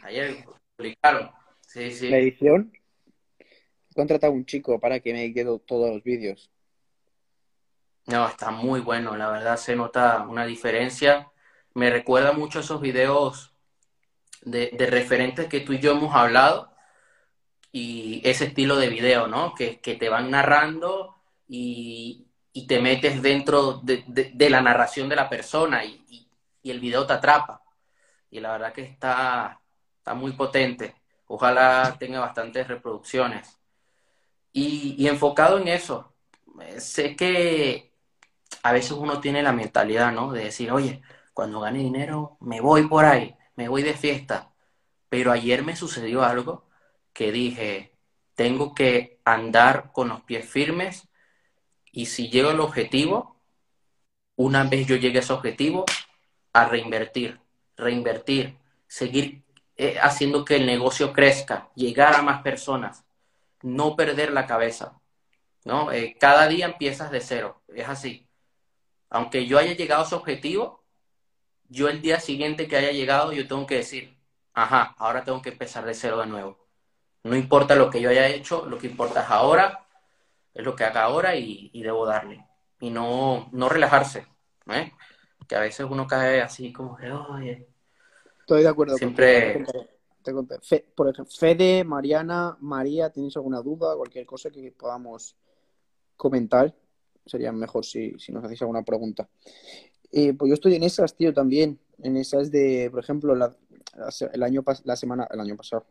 Ayer 0.05 0.45
publicaron. 0.77 1.29
Sí, 1.67 1.91
sí. 1.91 2.09
La 2.09 2.19
edición. 2.19 2.73
He 3.41 3.95
contratado 3.97 4.33
a 4.33 4.37
un 4.37 4.47
chico 4.47 4.79
para 4.79 5.01
que 5.01 5.13
me 5.13 5.35
quede 5.35 5.59
todos 5.67 5.91
los 5.91 6.05
vídeos. 6.05 6.53
No, 8.11 8.27
está 8.27 8.51
muy 8.51 8.81
bueno, 8.81 9.17
la 9.17 9.31
verdad 9.31 9.57
se 9.57 9.77
nota 9.77 10.27
una 10.29 10.45
diferencia. 10.45 11.31
Me 11.75 11.91
recuerda 11.91 12.33
mucho 12.33 12.61
esos 12.61 12.81
videos 12.81 13.55
de, 14.43 14.71
referentes 14.91 15.47
que 15.49 15.61
tú 15.61 15.75
y 15.75 15.81
yo 15.81 15.93
hemos 15.93 16.15
hablado 16.15 16.73
y 17.73 18.21
ese 18.25 18.47
estilo 18.47 18.77
de 18.77 18.89
video, 18.89 19.29
¿no? 19.29 19.55
Que, 19.55 19.77
te 19.77 20.09
van 20.09 20.31
narrando 20.31 21.17
y, 21.49 22.27
te 22.69 22.81
metes 22.81 23.23
dentro 23.23 23.75
de, 23.83 24.05
la 24.51 24.61
narración 24.61 25.09
de 25.09 25.17
la 25.17 25.29
persona 25.29 25.85
y, 25.85 26.05
y, 26.63 26.71
el 26.71 26.81
video 26.81 27.07
te 27.07 27.13
atrapa. 27.15 27.63
Y 28.31 28.41
la 28.41 28.53
verdad 28.53 28.73
que 28.73 28.83
está, 28.83 29.61
está 29.99 30.15
muy 30.15 30.33
potente. 30.33 30.97
Ojalá 31.27 31.97
tenga 31.99 32.21
bastantes 32.21 32.67
reproducciones. 32.69 33.59
Y, 34.53 35.07
enfocado 35.07 35.59
en 35.59 35.69
eso, 35.69 36.13
eh, 36.61 36.81
sé 36.81 37.17
que 37.17 37.90
a 38.63 38.73
veces 38.73 38.93
uno 38.93 39.21
tiene 39.21 39.43
la 39.43 39.53
mentalidad, 39.53 40.13
¿no? 40.13 40.33
De 40.33 40.45
decir, 40.45 40.71
oye, 40.73 41.03
cuando 41.35 41.61
gane 41.61 41.79
dinero, 41.79 42.37
me 42.41 42.61
voy 42.61 42.87
por 42.89 43.05
ahí, 43.05 43.37
me 43.57 43.69
voy 43.69 43.83
de 43.83 43.95
fiesta. 43.95 44.53
Pero 45.09 45.33
ayer 45.33 45.65
me 45.65 45.77
sucedió 45.77 46.25
algo 46.25 46.69
que 47.13 47.33
dije, 47.33 47.97
tengo 48.35 48.75
que 48.75 49.21
andar 49.25 49.93
con 49.93 50.09
los 50.09 50.23
pies 50.23 50.49
firmes 50.49 51.09
y 51.93 52.07
si 52.07 52.31
llego 52.31 52.51
al 52.51 52.61
objetivo, 52.61 53.37
una 54.37 54.65
vez 54.65 54.87
yo 54.87 54.97
llegue 54.97 55.19
a 55.19 55.23
ese 55.23 55.33
objetivo, 55.33 55.85
a 56.53 56.65
reinvertir, 56.67 57.41
reinvertir, 57.77 58.57
seguir 58.87 59.45
eh, 59.77 59.99
haciendo 60.01 60.45
que 60.45 60.57
el 60.57 60.67
negocio 60.67 61.13
crezca, 61.13 61.71
llegar 61.75 62.15
a 62.15 62.23
más 62.23 62.43
personas, 62.43 63.05
no 63.63 63.97
perder 63.97 64.33
la 64.33 64.47
cabeza, 64.47 65.01
¿no? 65.65 65.93
Eh, 65.93 66.17
cada 66.19 66.49
día 66.49 66.67
empiezas 66.67 67.11
de 67.11 67.21
cero, 67.21 67.63
es 67.69 67.89
así. 67.89 68.30
Aunque 69.11 69.47
yo 69.47 69.59
haya 69.59 69.75
llegado 69.75 70.03
a 70.03 70.07
su 70.07 70.17
objetivo, 70.17 70.85
yo 71.69 71.89
el 71.89 72.01
día 72.01 72.21
siguiente 72.21 72.67
que 72.69 72.77
haya 72.77 72.93
llegado, 72.93 73.33
yo 73.33 73.47
tengo 73.47 73.67
que 73.67 73.77
decir, 73.77 74.17
ajá, 74.55 74.95
ahora 74.99 75.25
tengo 75.25 75.43
que 75.43 75.51
empezar 75.51 75.85
de 75.85 75.95
cero 75.95 76.19
de 76.19 76.27
nuevo. 76.27 76.67
No 77.25 77.37
importa 77.37 77.75
lo 77.75 77.91
que 77.91 78.01
yo 78.01 78.11
haya 78.11 78.27
hecho, 78.29 78.67
lo 78.67 78.79
que 78.79 78.87
importa 78.87 79.23
es 79.23 79.31
ahora, 79.31 79.87
es 80.55 80.65
lo 80.65 80.75
que 80.75 80.85
haga 80.85 81.03
ahora 81.03 81.37
y, 81.37 81.71
debo 81.83 82.07
darle. 82.07 82.47
Y 82.81 82.91
no, 82.91 83.49
no 83.53 83.69
relajarse, 83.69 84.27
¿eh? 84.67 84.93
Que 85.47 85.57
a 85.57 85.61
veces 85.61 85.87
uno 85.91 86.07
cae 86.07 86.41
así 86.41 86.73
como 86.73 86.97
que, 86.97 87.11
oye, 87.13 87.69
Estoy 88.51 88.65
de 88.65 88.69
acuerdo. 88.69 88.97
Siempre. 88.97 89.65
por 90.97 91.09
ejemplo, 91.09 91.33
Fede, 91.33 91.85
Mariana, 91.85 92.57
María, 92.61 93.09
¿tenéis 93.09 93.37
alguna 93.37 93.63
duda? 93.63 93.95
Cualquier 93.95 94.27
cosa 94.27 94.51
que 94.51 94.73
podamos 94.73 95.37
comentar. 96.17 96.75
Sería 97.27 97.53
mejor 97.53 97.85
si, 97.85 98.15
nos 98.29 98.45
hacéis 98.45 98.63
alguna 98.63 98.83
pregunta. 98.83 99.29
Eh, 100.13 100.33
pues 100.35 100.49
yo 100.49 100.55
estoy 100.55 100.75
en 100.75 100.83
esas, 100.83 101.15
tío, 101.15 101.33
también. 101.33 101.79
En 102.03 102.17
esas 102.17 102.51
de, 102.51 102.89
por 102.91 103.01
ejemplo, 103.01 103.35
el 103.35 104.43
año 104.43 104.65
la 104.85 104.97
semana, 104.97 105.29
el 105.31 105.41
año 105.41 105.57
pasado. 105.57 105.87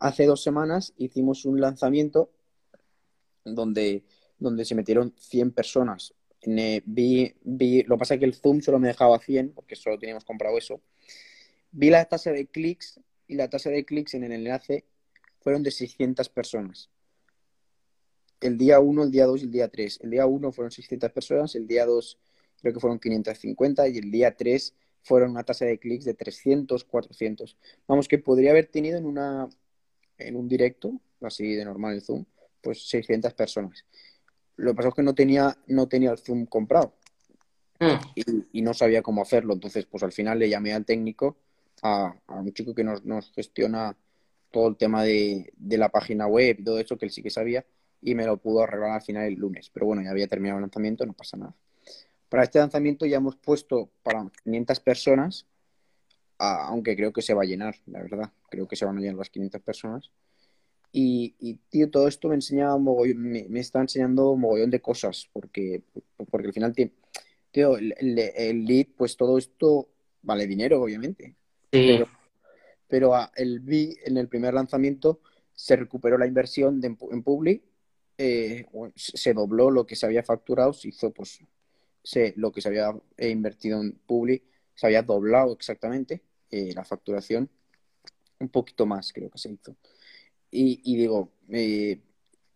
Hace 0.00 0.26
dos 0.26 0.42
semanas 0.42 0.94
hicimos 0.96 1.44
un 1.44 1.60
lanzamiento 1.60 2.30
donde, 3.44 4.04
donde 4.38 4.64
se 4.64 4.74
metieron 4.74 5.14
100 5.18 5.52
personas. 5.52 6.14
Eh, 6.42 6.82
vi, 6.84 7.34
vi, 7.42 7.82
lo 7.82 7.96
que 7.96 7.98
pasa 7.98 8.14
es 8.14 8.20
que 8.20 8.26
el 8.26 8.34
Zoom 8.34 8.60
solo 8.60 8.78
me 8.78 8.88
dejaba 8.88 9.18
100, 9.18 9.52
porque 9.52 9.74
solo 9.74 9.98
teníamos 9.98 10.24
comprado 10.24 10.56
eso 10.56 10.80
Vi 11.70 11.90
la 11.90 12.04
tasa 12.06 12.32
de 12.32 12.46
clics 12.46 13.00
y 13.26 13.34
la 13.34 13.50
tasa 13.50 13.70
de 13.70 13.84
clics 13.84 14.14
en 14.14 14.24
el 14.24 14.32
enlace 14.32 14.84
fueron 15.40 15.62
de 15.62 15.70
600 15.70 16.28
personas. 16.28 16.90
El 18.40 18.56
día 18.56 18.80
1, 18.80 19.04
el 19.04 19.10
día 19.10 19.26
2 19.26 19.42
y 19.42 19.44
el 19.44 19.50
día 19.52 19.68
3. 19.68 20.00
El 20.02 20.10
día 20.10 20.26
1 20.26 20.52
fueron 20.52 20.70
600 20.70 21.10
personas, 21.10 21.54
el 21.54 21.66
día 21.66 21.86
2 21.86 22.18
creo 22.60 22.74
que 22.74 22.80
fueron 22.80 22.98
550 22.98 23.88
y 23.88 23.98
el 23.98 24.10
día 24.10 24.34
3 24.34 24.74
fueron 25.02 25.30
una 25.30 25.44
tasa 25.44 25.64
de 25.64 25.78
clics 25.78 26.04
de 26.04 26.14
300, 26.14 26.84
400. 26.84 27.56
Vamos, 27.86 28.08
que 28.08 28.18
podría 28.18 28.50
haber 28.50 28.66
tenido 28.66 28.98
en, 28.98 29.06
una, 29.06 29.48
en 30.18 30.36
un 30.36 30.48
directo, 30.48 31.00
así 31.20 31.54
de 31.54 31.64
normal 31.64 31.94
el 31.94 32.02
Zoom, 32.02 32.24
pues 32.60 32.88
600 32.88 33.32
personas. 33.34 33.84
Lo 34.56 34.72
que 34.72 34.76
pasó 34.76 34.88
es 34.88 34.94
que 34.94 35.02
no 35.02 35.14
tenía, 35.14 35.56
no 35.66 35.88
tenía 35.88 36.10
el 36.10 36.18
Zoom 36.18 36.46
comprado 36.46 36.94
mm. 37.78 37.94
y, 38.16 38.58
y, 38.58 38.62
no 38.62 38.74
sabía 38.74 39.02
cómo 39.02 39.22
hacerlo. 39.22 39.54
Entonces, 39.54 39.86
pues 39.86 40.02
al 40.02 40.12
final 40.12 40.38
le 40.38 40.48
llamé 40.48 40.72
al 40.72 40.84
técnico 40.84 41.36
a, 41.82 42.14
un 42.28 42.52
chico 42.52 42.74
que 42.74 42.84
nos, 42.84 43.32
gestiona 43.32 43.96
todo 44.50 44.68
el 44.68 44.76
tema 44.76 45.02
de, 45.04 45.52
la 45.58 45.88
página 45.88 46.26
web 46.26 46.56
y 46.58 46.64
todo 46.64 46.78
eso, 46.78 46.96
que 46.96 47.06
él 47.06 47.12
sí 47.12 47.22
que 47.22 47.30
sabía, 47.30 47.64
y 48.00 48.14
me 48.14 48.26
lo 48.26 48.36
pudo 48.36 48.62
arreglar 48.62 48.92
al 48.92 49.02
final 49.02 49.24
el 49.24 49.34
lunes. 49.34 49.70
Pero 49.70 49.86
bueno, 49.86 50.02
ya 50.02 50.10
había 50.10 50.28
terminado 50.28 50.58
el 50.58 50.62
lanzamiento, 50.62 51.04
no 51.04 51.12
pasa 51.12 51.36
nada. 51.36 51.54
Para 52.28 52.44
este 52.44 52.58
lanzamiento 52.58 53.06
ya 53.06 53.16
hemos 53.16 53.36
puesto 53.36 53.90
para 54.02 54.30
500 54.44 54.80
personas, 54.80 55.46
aunque 56.38 56.94
creo 56.94 57.12
que 57.12 57.22
se 57.22 57.34
va 57.34 57.42
a 57.42 57.46
llenar, 57.46 57.76
la 57.86 58.02
verdad. 58.02 58.32
Creo 58.50 58.68
que 58.68 58.76
se 58.76 58.84
van 58.84 58.98
a 58.98 59.00
llenar 59.00 59.16
las 59.16 59.30
500 59.30 59.60
personas. 59.62 60.10
Y, 60.92 61.34
y 61.38 61.54
tío, 61.68 61.90
todo 61.90 62.08
esto 62.08 62.28
me 62.28 62.34
enseñaba 62.34 62.78
me, 62.78 63.46
me, 63.48 63.60
está 63.60 63.80
enseñando 63.80 64.30
un 64.30 64.40
mogollón 64.40 64.70
de 64.70 64.80
cosas, 64.80 65.28
porque, 65.32 65.82
porque 66.30 66.46
al 66.46 66.52
final, 66.52 66.74
tío, 67.50 67.76
el, 67.76 67.94
el 67.98 68.64
lead, 68.64 68.86
pues 68.96 69.16
todo 69.16 69.36
esto 69.36 69.88
vale 70.22 70.46
dinero, 70.46 70.82
obviamente. 70.82 71.34
Sí. 71.72 72.00
Pero, 72.88 73.18
el 73.36 73.60
B 73.60 73.96
en 74.04 74.16
el 74.16 74.28
primer 74.28 74.54
lanzamiento 74.54 75.20
se 75.54 75.76
recuperó 75.76 76.16
la 76.16 76.26
inversión 76.26 76.80
en 76.82 77.22
Publi, 77.22 77.62
eh, 78.18 78.66
se 78.96 79.32
dobló 79.32 79.70
lo 79.70 79.86
que 79.86 79.96
se 79.96 80.04
había 80.04 80.24
facturado, 80.24 80.72
se 80.72 80.88
hizo 80.88 81.12
pues 81.12 81.40
lo 82.36 82.52
que 82.52 82.60
se 82.60 82.68
había 82.68 82.90
eh, 83.16 83.30
invertido 83.30 83.80
en 83.80 83.92
Publi, 83.92 84.42
se 84.74 84.86
había 84.86 85.02
doblado 85.02 85.52
exactamente 85.52 86.22
eh, 86.50 86.72
la 86.74 86.84
facturación, 86.84 87.48
un 88.40 88.48
poquito 88.48 88.86
más 88.86 89.12
creo 89.12 89.30
que 89.30 89.38
se 89.38 89.52
hizo. 89.52 89.76
Y, 90.50 90.96
digo, 90.96 91.30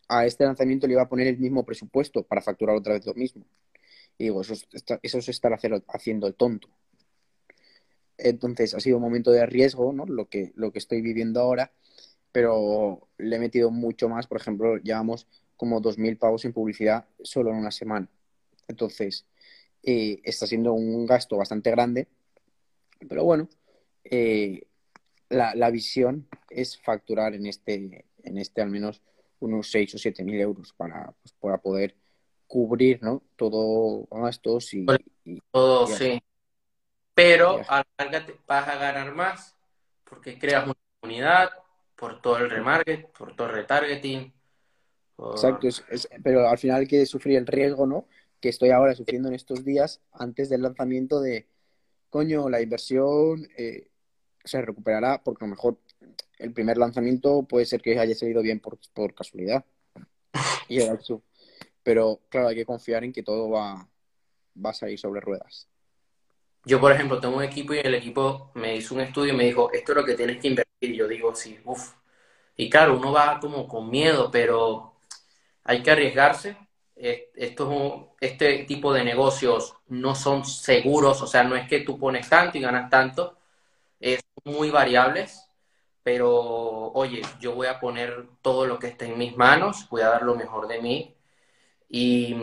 a 0.08 0.26
este 0.26 0.44
lanzamiento 0.44 0.86
le 0.86 0.94
iba 0.94 1.02
a 1.02 1.08
poner 1.08 1.26
el 1.26 1.38
mismo 1.38 1.64
presupuesto 1.64 2.22
para 2.22 2.40
facturar 2.40 2.76
otra 2.76 2.94
vez 2.94 3.06
lo 3.06 3.14
mismo. 3.14 3.44
Y 4.18 4.24
digo, 4.24 4.40
eso, 4.40 4.54
eso 5.02 5.18
es 5.18 5.28
estar 5.28 5.52
haciendo 5.52 6.26
el 6.26 6.34
tonto. 6.34 6.68
Entonces 8.18 8.74
ha 8.74 8.80
sido 8.80 8.96
un 8.96 9.02
momento 9.02 9.30
de 9.30 9.44
riesgo, 9.46 9.92
¿no? 9.92 10.06
Lo 10.06 10.28
que, 10.28 10.52
lo 10.54 10.72
que 10.72 10.78
estoy 10.78 11.02
viviendo 11.02 11.40
ahora, 11.40 11.72
pero 12.32 13.08
le 13.18 13.36
he 13.36 13.38
metido 13.38 13.70
mucho 13.70 14.08
más. 14.08 14.26
Por 14.26 14.40
ejemplo, 14.40 14.76
llevamos 14.78 15.26
como 15.62 15.80
2.000 15.80 16.18
pavos 16.18 16.44
en 16.44 16.52
publicidad 16.52 17.04
solo 17.22 17.50
en 17.50 17.56
una 17.58 17.70
semana. 17.70 18.08
Entonces, 18.66 19.26
eh, 19.84 20.20
está 20.24 20.44
siendo 20.44 20.72
un 20.72 21.06
gasto 21.06 21.36
bastante 21.36 21.70
grande, 21.70 22.08
pero 23.08 23.22
bueno, 23.22 23.48
eh, 24.02 24.66
la, 25.28 25.54
la, 25.54 25.70
visión 25.70 26.26
es 26.50 26.76
facturar 26.82 27.34
en 27.34 27.46
este, 27.46 28.06
en 28.24 28.38
este 28.38 28.60
al 28.60 28.70
menos 28.70 29.02
unos 29.38 29.70
6 29.70 29.94
o 29.94 29.98
7 29.98 30.24
mil 30.24 30.40
euros 30.40 30.72
para, 30.72 31.14
pues, 31.22 31.32
para 31.38 31.58
poder 31.58 31.94
cubrir 32.48 33.00
¿no? 33.00 33.22
todo 33.36 34.08
gastos 34.10 34.74
y, 34.74 34.84
y 35.24 35.40
todo, 35.52 35.88
y 35.88 35.94
sí. 35.94 36.22
Pero 37.14 37.60
a 37.68 37.78
la 37.78 37.86
larga 37.98 38.26
te 38.26 38.34
vas 38.48 38.66
a 38.66 38.74
ganar 38.78 39.14
más 39.14 39.54
porque 40.02 40.40
creas 40.40 40.64
una 40.64 40.74
comunidad 41.00 41.50
por 41.94 42.20
todo 42.20 42.38
el 42.38 42.50
remarket, 42.50 43.12
por 43.12 43.36
todo 43.36 43.46
el 43.46 43.54
retargeting. 43.54 44.41
Exacto, 45.18 45.68
es, 45.68 45.84
es, 45.88 46.08
pero 46.22 46.48
al 46.48 46.58
final 46.58 46.80
hay 46.80 46.86
que 46.86 47.06
sufrir 47.06 47.38
el 47.38 47.46
riesgo, 47.46 47.86
¿no? 47.86 48.06
Que 48.40 48.48
estoy 48.48 48.70
ahora 48.70 48.94
sufriendo 48.94 49.28
en 49.28 49.34
estos 49.34 49.64
días 49.64 50.00
antes 50.12 50.48
del 50.48 50.62
lanzamiento 50.62 51.20
de, 51.20 51.46
coño, 52.10 52.48
la 52.50 52.60
inversión 52.60 53.48
eh, 53.56 53.88
se 54.44 54.60
recuperará 54.60 55.22
porque 55.22 55.44
a 55.44 55.48
lo 55.48 55.54
mejor 55.54 55.78
el 56.38 56.52
primer 56.52 56.76
lanzamiento 56.76 57.42
puede 57.44 57.66
ser 57.66 57.80
que 57.80 57.98
haya 57.98 58.14
salido 58.14 58.42
bien 58.42 58.60
por, 58.60 58.78
por 58.92 59.14
casualidad. 59.14 59.64
Y 60.68 60.80
era 60.80 60.94
eso. 60.94 61.22
Pero 61.82 62.20
claro, 62.28 62.48
hay 62.48 62.56
que 62.56 62.66
confiar 62.66 63.04
en 63.04 63.12
que 63.12 63.22
todo 63.22 63.50
va, 63.50 63.88
va 64.64 64.70
a 64.70 64.74
salir 64.74 64.98
sobre 64.98 65.20
ruedas. 65.20 65.68
Yo, 66.64 66.80
por 66.80 66.92
ejemplo, 66.92 67.20
tengo 67.20 67.36
un 67.36 67.42
equipo 67.42 67.74
y 67.74 67.78
el 67.78 67.94
equipo 67.94 68.52
me 68.54 68.76
hizo 68.76 68.94
un 68.94 69.00
estudio 69.00 69.32
y 69.32 69.36
me 69.36 69.44
dijo, 69.44 69.72
esto 69.72 69.92
es 69.92 69.96
lo 69.96 70.04
que 70.04 70.14
tienes 70.14 70.38
que 70.38 70.48
invertir. 70.48 70.90
Y 70.90 70.96
yo 70.96 71.08
digo, 71.08 71.34
sí, 71.34 71.58
uff. 71.64 71.94
Y 72.56 72.70
claro, 72.70 72.96
uno 72.96 73.12
va 73.12 73.40
como 73.40 73.66
con 73.66 73.90
miedo, 73.90 74.30
pero 74.30 74.91
hay 75.64 75.82
que 75.82 75.90
arriesgarse. 75.90 76.56
Este 76.96 78.64
tipo 78.64 78.92
de 78.92 79.04
negocios 79.04 79.74
no 79.88 80.14
son 80.14 80.44
seguros, 80.44 81.22
o 81.22 81.26
sea, 81.26 81.42
no 81.44 81.56
es 81.56 81.68
que 81.68 81.80
tú 81.80 81.98
pones 81.98 82.28
tanto 82.28 82.58
y 82.58 82.60
ganas 82.60 82.90
tanto, 82.90 83.38
es 84.00 84.20
muy 84.44 84.70
variables, 84.70 85.48
pero 86.02 86.92
oye, 86.92 87.22
yo 87.40 87.54
voy 87.54 87.68
a 87.68 87.80
poner 87.80 88.28
todo 88.42 88.66
lo 88.66 88.78
que 88.78 88.88
esté 88.88 89.06
en 89.06 89.18
mis 89.18 89.36
manos, 89.36 89.88
voy 89.90 90.02
a 90.02 90.08
dar 90.10 90.22
lo 90.22 90.34
mejor 90.36 90.68
de 90.68 90.80
mí 90.82 91.16
y, 91.88 92.36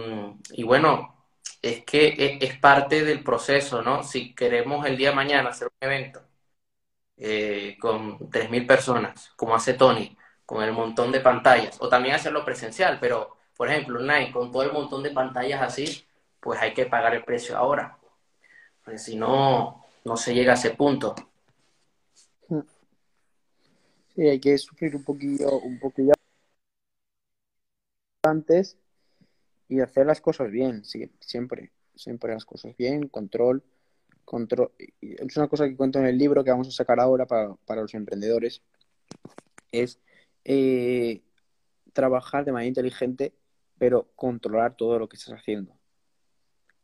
y 0.53 0.63
bueno, 0.63 1.19
es 1.61 1.83
que 1.85 2.07
e, 2.09 2.39
es, 2.41 2.57
parte 2.59 3.03
del 3.03 3.23
proceso, 3.23 3.81
¿no? 3.81 4.03
Si 4.03 4.33
queremos 4.35 4.85
el 4.85 4.97
día 4.97 5.09
de 5.09 5.15
mañana 5.15 5.49
hacer 5.49 5.67
un 5.67 5.87
evento 5.87 6.21
eh, 7.17 7.77
con 7.79 8.29
3.000 8.29 8.65
personas, 8.67 9.31
como 9.35 9.55
hace 9.55 9.73
Tony, 9.73 10.17
con 10.49 10.63
el 10.63 10.71
montón 10.71 11.11
de 11.11 11.19
pantallas, 11.19 11.77
o 11.79 11.87
también 11.87 12.15
hacerlo 12.15 12.43
presencial, 12.43 12.97
pero, 12.99 13.37
por 13.55 13.69
ejemplo, 13.69 13.99
Nike, 13.99 14.31
con 14.31 14.51
todo 14.51 14.63
el 14.63 14.73
montón 14.73 15.03
de 15.03 15.11
pantallas 15.11 15.61
así, 15.61 16.03
pues 16.39 16.59
hay 16.59 16.73
que 16.73 16.87
pagar 16.87 17.13
el 17.13 17.23
precio 17.23 17.55
ahora. 17.55 17.99
Porque 18.83 18.97
si 18.97 19.15
no, 19.15 19.85
no 20.03 20.17
se 20.17 20.33
llega 20.33 20.53
a 20.53 20.55
ese 20.55 20.71
punto. 20.71 21.13
Sí, 24.15 24.21
hay 24.27 24.39
que 24.39 24.57
sufrir 24.57 24.95
un 24.95 25.03
poquillo, 25.03 25.51
un 25.59 25.79
poquillo 25.79 26.13
antes 28.23 28.75
y 29.67 29.81
hacer 29.81 30.07
las 30.07 30.19
cosas 30.19 30.49
bien, 30.49 30.83
sí, 30.83 31.11
siempre, 31.19 31.71
siempre 31.93 32.33
las 32.33 32.45
cosas 32.45 32.75
bien, 32.75 33.07
control, 33.07 33.61
control. 34.25 34.71
Es 34.99 35.37
una 35.37 35.47
cosa 35.47 35.69
que 35.69 35.77
cuento 35.77 35.99
en 35.99 36.07
el 36.07 36.17
libro 36.17 36.43
que 36.43 36.49
vamos 36.49 36.69
a 36.69 36.71
sacar 36.71 36.99
ahora 36.99 37.27
para, 37.27 37.53
para 37.67 37.83
los 37.83 37.93
emprendedores, 37.93 38.63
es 39.71 39.99
eh, 40.51 41.21
trabajar 41.93 42.43
de 42.43 42.51
manera 42.51 42.67
inteligente, 42.67 43.35
pero 43.77 44.09
controlar 44.15 44.75
todo 44.75 44.97
lo 44.97 45.07
que 45.07 45.15
estás 45.15 45.35
haciendo. 45.35 45.77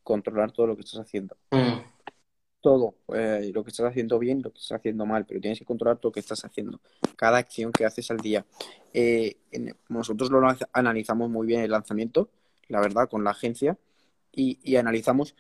Controlar 0.04 0.52
todo 0.52 0.68
lo 0.68 0.76
que 0.76 0.84
estás 0.84 1.00
haciendo. 1.00 1.36
Mm. 1.50 1.80
Todo, 2.62 2.96
eh, 3.16 3.52
lo 3.52 3.64
que 3.64 3.72
estás 3.72 3.88
haciendo 3.88 4.20
bien, 4.20 4.44
lo 4.44 4.52
que 4.52 4.60
estás 4.60 4.78
haciendo 4.80 5.08
mal, 5.08 5.26
pero 5.26 5.42
tienes 5.42 5.58
que 5.58 5.66
controlar 5.66 5.98
todo 5.98 6.10
lo 6.10 6.14
que 6.14 6.20
estás 6.20 6.46
haciendo. 6.46 6.80
Cada 7.16 7.40
acción 7.40 7.72
que 7.72 7.86
haces 7.86 8.12
al 8.12 8.18
día. 8.18 8.46
Eh, 8.94 9.38
en, 9.52 9.76
nosotros 9.90 10.30
lo 10.30 10.42
analizamos 10.72 11.30
muy 11.32 11.48
bien 11.48 11.62
el 11.62 11.72
lanzamiento 11.72 12.30
la 12.68 12.82
verdad, 12.82 13.10
con 13.10 13.24
la 13.24 13.32
agencia 13.32 13.78
y, 14.32 14.60
y 14.64 14.76
analizamos 14.76 15.36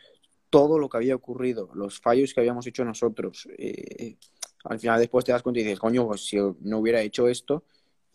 todo 0.49 0.79
lo 0.79 0.89
que 0.89 0.97
había 0.97 1.15
ocurrido, 1.15 1.69
los 1.73 1.99
fallos 1.99 2.33
que 2.33 2.39
habíamos 2.39 2.65
hecho 2.67 2.85
nosotros. 2.85 3.47
Eh, 3.57 4.15
al 4.63 4.79
final 4.79 4.99
después 4.99 5.25
te 5.25 5.31
das 5.31 5.43
cuenta 5.43 5.59
y 5.59 5.63
dices, 5.63 5.79
coño, 5.79 6.07
pues 6.07 6.25
si 6.25 6.37
no 6.37 6.79
hubiera 6.79 7.01
hecho 7.01 7.27
esto 7.27 7.63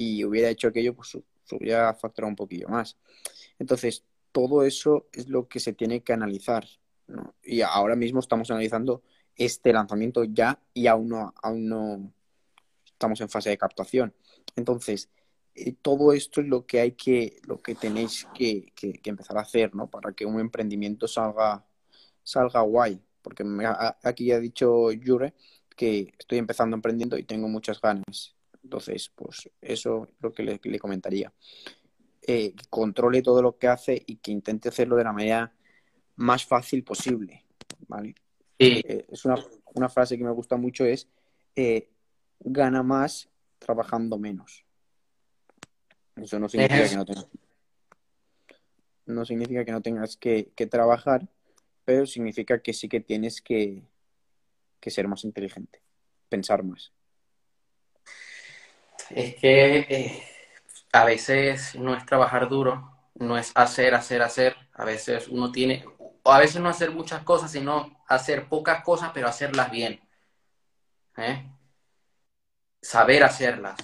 y 0.01 0.25
hubiera 0.25 0.49
hecho 0.49 0.69
aquello, 0.69 0.95
pues 0.95 1.15
hubiera 1.53 1.93
facturado 1.93 2.31
un 2.31 2.37
poquillo 2.37 2.69
más. 2.69 2.97
Entonces, 3.59 4.03
todo 4.33 4.65
eso 4.65 5.09
es 5.13 5.29
lo 5.29 5.47
que 5.47 5.61
se 5.61 5.75
tiene 5.75 6.03
que 6.03 6.15
analizar. 6.15 6.67
Y 7.43 7.61
ahora 7.61 7.97
mismo 7.97 8.21
estamos 8.21 8.51
analizando 8.51 9.03
este 9.37 9.75
lanzamiento 9.75 10.25
ya 10.25 10.59
y 10.73 10.87
aún 10.87 11.11
no, 11.11 11.35
aún 11.43 11.69
no 11.69 12.13
estamos 12.87 13.21
en 13.21 13.29
fase 13.29 13.51
de 13.51 13.59
captación. 13.59 14.15
Entonces, 14.57 15.11
eh, 15.55 15.75
todo 15.83 16.15
esto 16.15 16.41
es 16.41 16.47
lo 16.47 16.65
que 16.65 16.81
hay 16.81 16.93
que, 16.93 17.39
lo 17.47 17.59
que 17.59 17.75
tenéis 17.75 18.27
que, 18.35 18.73
que, 18.75 18.99
empezar 19.05 19.37
a 19.37 19.43
hacer, 19.43 19.75
¿no? 19.75 19.91
Para 19.91 20.15
que 20.15 20.25
un 20.25 20.41
emprendimiento 20.41 21.07
salga, 21.09 21.67
salga 22.23 22.63
guay. 22.63 23.03
Porque 23.21 23.45
me, 23.45 23.67
aquí 24.03 24.27
ya 24.27 24.37
ha 24.37 24.41
dicho 24.41 24.89
Jure 25.05 25.35
que 25.77 26.15
estoy 26.19 26.39
empezando 26.39 26.75
emprendiendo 26.75 27.19
y 27.19 27.25
tengo 27.25 27.49
muchas 27.49 27.83
ganas. 27.83 28.35
Entonces, 28.63 29.11
pues 29.15 29.51
eso 29.61 30.07
es 30.09 30.15
lo 30.21 30.33
que 30.33 30.43
le, 30.43 30.61
le 30.63 30.79
comentaría. 30.79 31.33
Eh, 32.23 32.55
que 32.55 32.67
controle 32.69 33.23
todo 33.23 33.41
lo 33.41 33.57
que 33.57 33.67
hace 33.67 34.03
y 34.07 34.17
que 34.17 34.31
intente 34.31 34.69
hacerlo 34.69 34.97
de 34.97 35.05
la 35.05 35.13
manera 35.13 35.53
más 36.17 36.45
fácil 36.45 36.85
posible, 36.85 37.45
¿vale? 37.89 38.15
Sí. 38.59 38.83
Eh, 38.85 39.07
es 39.11 39.25
una, 39.25 39.37
una, 39.75 39.89
frase 39.89 40.19
que 40.19 40.25
me 40.25 40.31
gusta 40.31 40.57
mucho, 40.57 40.85
es 40.85 41.09
eh, 41.57 41.89
gana 42.41 42.83
más 42.83 43.31
trabajando 43.59 44.19
menos. 44.19 44.67
Eso 46.17 46.39
no 46.39 46.49
significa 46.49 46.89
que 46.89 46.97
no 46.97 47.05
tengas, 47.07 47.27
no 49.07 49.25
significa 49.25 49.65
que 49.65 49.73
no 49.73 49.81
tengas 49.81 50.17
que, 50.19 50.53
que, 50.55 50.67
trabajar, 50.67 51.27
pero 51.87 52.05
significa 52.05 52.61
que 52.61 52.75
sí 52.75 52.87
que 52.87 53.01
tienes 53.01 53.41
que, 53.41 53.83
que 54.79 54.91
ser 54.91 55.09
más 55.09 55.25
inteligente, 55.25 55.81
pensar 56.29 56.63
más. 56.65 56.93
Es 59.11 59.35
que 59.37 59.79
eh, 59.89 60.23
a 60.93 61.05
veces 61.05 61.75
no 61.75 61.95
es 61.95 62.07
trabajar 62.07 62.49
duro, 62.49 62.91
no 63.15 63.37
es 63.37 63.53
hacer, 63.55 63.95
hacer, 63.95 64.23
hacer. 64.23 64.57
A 64.73 64.85
veces 64.85 65.29
uno 65.29 65.53
tiene, 65.53 65.85
o 65.99 66.33
a 66.33 66.39
veces 66.39 66.61
no 66.61 66.69
hacer 66.69 66.91
muchas 66.91 67.23
cosas, 67.23 67.51
sino 67.51 67.99
hacer 68.07 68.49
pocas 68.49 68.83
cosas, 68.85 69.11
pero 69.13 69.29
hacerlas 69.29 69.71
bien. 69.71 70.01
¿Eh? 71.17 71.45
Saber 72.81 73.23
hacerlas. 73.25 73.77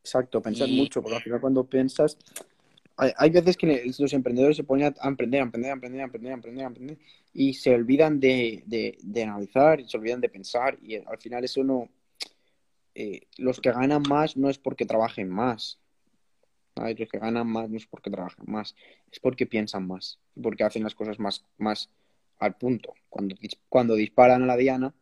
Exacto, 0.00 0.42
pensar 0.42 0.68
y... 0.68 0.76
mucho, 0.76 1.02
porque 1.02 1.16
al 1.16 1.22
final 1.22 1.40
cuando 1.40 1.64
piensas, 1.64 2.18
hay, 2.96 3.12
hay, 3.16 3.30
veces 3.30 3.56
que 3.56 3.90
los 3.98 4.12
emprendedores 4.12 4.56
se 4.56 4.62
ponen 4.62 4.94
a 5.00 5.08
emprender, 5.08 5.40
a 5.40 5.44
emprender, 5.44 5.70
a 5.70 5.74
emprender, 5.74 6.00
a 6.00 6.04
emprender, 6.04 6.32
a 6.32 6.34
emprender, 6.34 6.64
a 6.64 6.68
emprender, 6.68 6.98
y 7.32 7.54
se 7.54 7.74
olvidan 7.74 8.20
de, 8.20 8.62
de, 8.66 8.98
de 9.02 9.22
analizar, 9.22 9.80
y 9.80 9.88
se 9.88 9.96
olvidan 9.96 10.20
de 10.20 10.28
pensar, 10.28 10.78
y 10.82 10.96
al 10.96 11.18
final 11.18 11.44
eso 11.44 11.64
no... 11.64 11.88
Eh, 12.94 13.26
los 13.38 13.60
que 13.60 13.72
ganan 13.72 14.02
más 14.08 14.36
no 14.36 14.48
es 14.48 14.58
porque 14.58 14.86
trabajen 14.86 15.28
más, 15.28 15.80
los 16.76 17.08
que 17.08 17.18
ganan 17.18 17.46
más 17.46 17.68
no 17.68 17.76
es 17.76 17.86
porque 17.86 18.10
trabajan 18.10 18.44
más, 18.48 18.74
es 19.10 19.20
porque 19.20 19.46
piensan 19.46 19.86
más, 19.86 20.18
porque 20.40 20.64
hacen 20.64 20.82
las 20.82 20.94
cosas 20.94 21.18
más, 21.18 21.44
más 21.58 21.90
al 22.38 22.56
punto. 22.56 22.94
Cuando, 23.08 23.36
cuando 23.68 23.94
disparan 23.94 24.42
a 24.42 24.46
la 24.46 24.56
diana, 24.56 24.94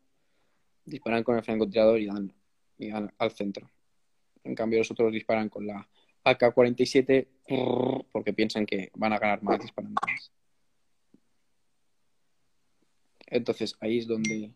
disparan 0.85 1.23
con 1.23 1.37
el 1.37 1.45
francotirador 1.45 2.01
y 2.01 2.07
dan, 2.07 2.33
y 2.79 2.91
dan 2.91 3.13
al 3.19 3.31
centro. 3.31 3.71
En 4.45 4.55
cambio, 4.55 4.79
los 4.79 4.91
otros 4.91 5.13
disparan 5.13 5.49
con 5.49 5.67
la 5.67 5.89
AK-47 6.25 8.05
porque 8.11 8.33
piensan 8.33 8.67
que 8.67 8.91
van 8.95 9.13
a 9.13 9.19
ganar 9.19 9.43
más 9.43 9.61
disparando 9.61 10.01
más. 10.07 10.33
Entonces, 13.27 13.77
ahí 13.81 13.99
es 13.99 14.07
donde... 14.07 14.53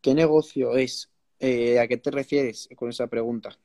¿Qué 0.00 0.14
negocio 0.14 0.76
es? 0.76 1.10
Eh, 1.40 1.78
¿A 1.78 1.86
qué 1.86 1.96
te 1.96 2.10
refieres 2.10 2.68
con 2.76 2.88
esa 2.88 3.06
pregunta? 3.06 3.56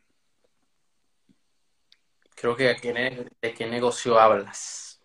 Creo 2.36 2.56
que 2.56 2.76
de 3.42 3.54
qué 3.54 3.66
negocio 3.68 4.20
hablas. 4.20 5.02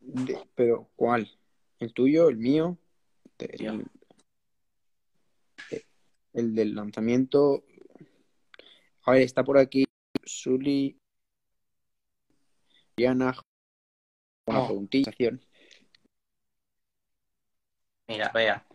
De, 0.00 0.38
pero, 0.54 0.90
¿cuál? 0.96 1.30
¿El 1.78 1.92
tuyo? 1.92 2.28
¿El 2.28 2.36
mío? 2.36 2.76
El, 3.38 3.86
el 6.32 6.54
del 6.54 6.74
lanzamiento 6.74 7.64
a 9.02 9.12
ver, 9.12 9.22
está 9.22 9.42
por 9.42 9.58
aquí 9.58 9.84
Suli. 10.24 10.96
Diana. 12.96 13.34
Una 14.46 14.60
oh. 14.60 14.66
preguntilla. 14.66 15.12
Mira, 18.06 18.30
vea. 18.32 18.66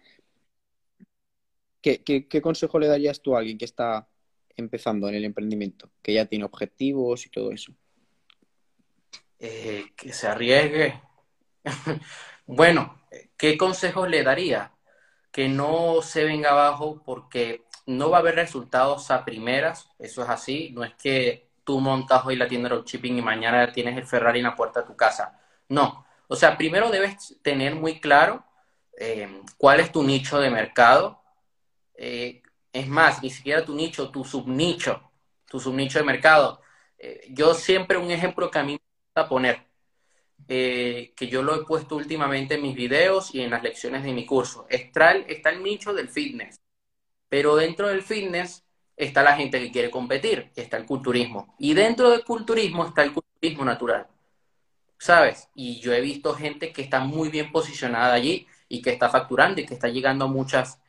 ¿Qué, 1.85 2.01
¿Qué, 2.03 2.27
qué, 2.27 2.41
consejo 2.41 2.79
le 2.79 2.87
darías 2.87 3.21
tú 3.21 3.35
a 3.35 3.39
alguien 3.39 3.59
que 3.59 3.65
está 3.65 4.09
empezando 4.57 5.07
en 5.07 5.13
el 5.13 5.23
emprendimiento? 5.23 5.91
Que 6.01 6.15
ya 6.15 6.25
tiene 6.25 6.43
objetivos 6.43 7.27
y 7.27 7.29
todo 7.29 7.51
eso. 7.51 7.73
Eh, 9.37 9.85
que 9.95 10.11
se 10.11 10.27
arriesgue. 10.27 10.99
Bueno, 12.47 13.01
¿qué 13.37 13.55
consejos 13.55 14.07
le 14.09 14.23
daría? 14.23 14.71
Que 15.31 15.47
no 15.47 16.01
se 16.01 16.23
venga 16.23 16.51
abajo 16.51 17.03
porque 17.03 17.65
no 17.85 18.09
va 18.09 18.17
a 18.17 18.19
haber 18.21 18.35
resultados 18.35 19.09
a 19.11 19.25
primeras, 19.25 19.89
eso 19.97 20.23
es 20.23 20.29
así, 20.29 20.71
no 20.71 20.83
es 20.83 20.93
que 20.93 21.49
tú 21.63 21.79
montas 21.79 22.23
hoy 22.23 22.35
la 22.35 22.47
tienda 22.47 22.69
de 22.69 22.83
shipping 22.83 23.17
y 23.17 23.21
mañana 23.23 23.71
tienes 23.71 23.97
el 23.97 24.05
Ferrari 24.05 24.39
en 24.39 24.45
la 24.45 24.55
puerta 24.55 24.81
de 24.81 24.87
tu 24.87 24.95
casa. 24.95 25.39
No, 25.69 26.05
o 26.27 26.35
sea, 26.35 26.55
primero 26.55 26.91
debes 26.91 27.35
tener 27.41 27.73
muy 27.75 27.99
claro 27.99 28.45
eh, 28.99 29.41
cuál 29.57 29.79
es 29.79 29.91
tu 29.91 30.03
nicho 30.03 30.39
de 30.39 30.51
mercado. 30.51 31.24
Eh, 31.97 32.41
es 32.71 32.87
más, 32.87 33.21
ni 33.23 33.29
siquiera 33.29 33.63
tu 33.63 33.75
nicho, 33.75 34.09
tu 34.09 34.23
subnicho, 34.23 35.11
tu 35.47 35.59
subnicho 35.59 35.99
de 35.99 36.05
mercado. 36.05 36.61
Eh, 36.97 37.27
yo 37.29 37.53
siempre 37.53 37.97
un 37.97 38.11
ejemplo 38.11 38.51
que 38.51 38.59
a 38.59 38.63
mí 38.63 38.73
me 38.73 38.79
gusta 39.07 39.29
poner, 39.29 39.65
que 40.47 41.27
yo 41.29 41.41
lo 41.41 41.55
he 41.55 41.65
puesto 41.65 41.95
últimamente 41.95 42.55
en 42.55 42.61
mis 42.61 42.75
videos 42.75 43.33
y 43.33 43.41
en 43.41 43.51
las 43.51 43.63
lecciones 43.63 44.03
de 44.03 44.13
mi 44.13 44.25
curso. 44.25 44.67
Está 44.69 45.11
el, 45.13 45.25
está 45.29 45.49
el 45.49 45.63
nicho 45.63 45.93
del 45.93 46.09
fitness, 46.09 46.59
pero 47.29 47.55
dentro 47.55 47.87
del 47.87 48.01
fitness 48.01 48.65
está 48.95 49.23
la 49.23 49.35
gente 49.35 49.59
que 49.59 49.71
quiere 49.71 49.91
competir, 49.91 50.51
está 50.55 50.77
el 50.77 50.85
culturismo. 50.85 51.55
Y 51.59 51.73
dentro 51.73 52.09
del 52.09 52.23
culturismo 52.23 52.85
está 52.85 53.03
el 53.03 53.13
culturismo 53.13 53.65
natural. 53.65 54.07
¿Sabes? 54.97 55.49
Y 55.53 55.79
yo 55.81 55.93
he 55.93 56.01
visto 56.01 56.33
gente 56.33 56.71
que 56.71 56.81
está 56.81 57.01
muy 57.01 57.29
bien 57.29 57.51
posicionada 57.51 58.13
allí 58.13 58.47
y 58.69 58.81
que 58.81 58.91
está 58.91 59.09
facturando 59.09 59.61
y 59.61 59.65
que 59.65 59.73
está 59.73 59.89
llegando 59.89 60.25
a 60.25 60.29
muchas, 60.29 60.79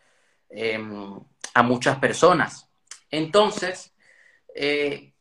em, 0.50 1.18
a 1.54 1.62
muchas 1.62 1.98
personas. 1.98 2.68
Entonces, 3.11 3.92
eh, 4.54 5.12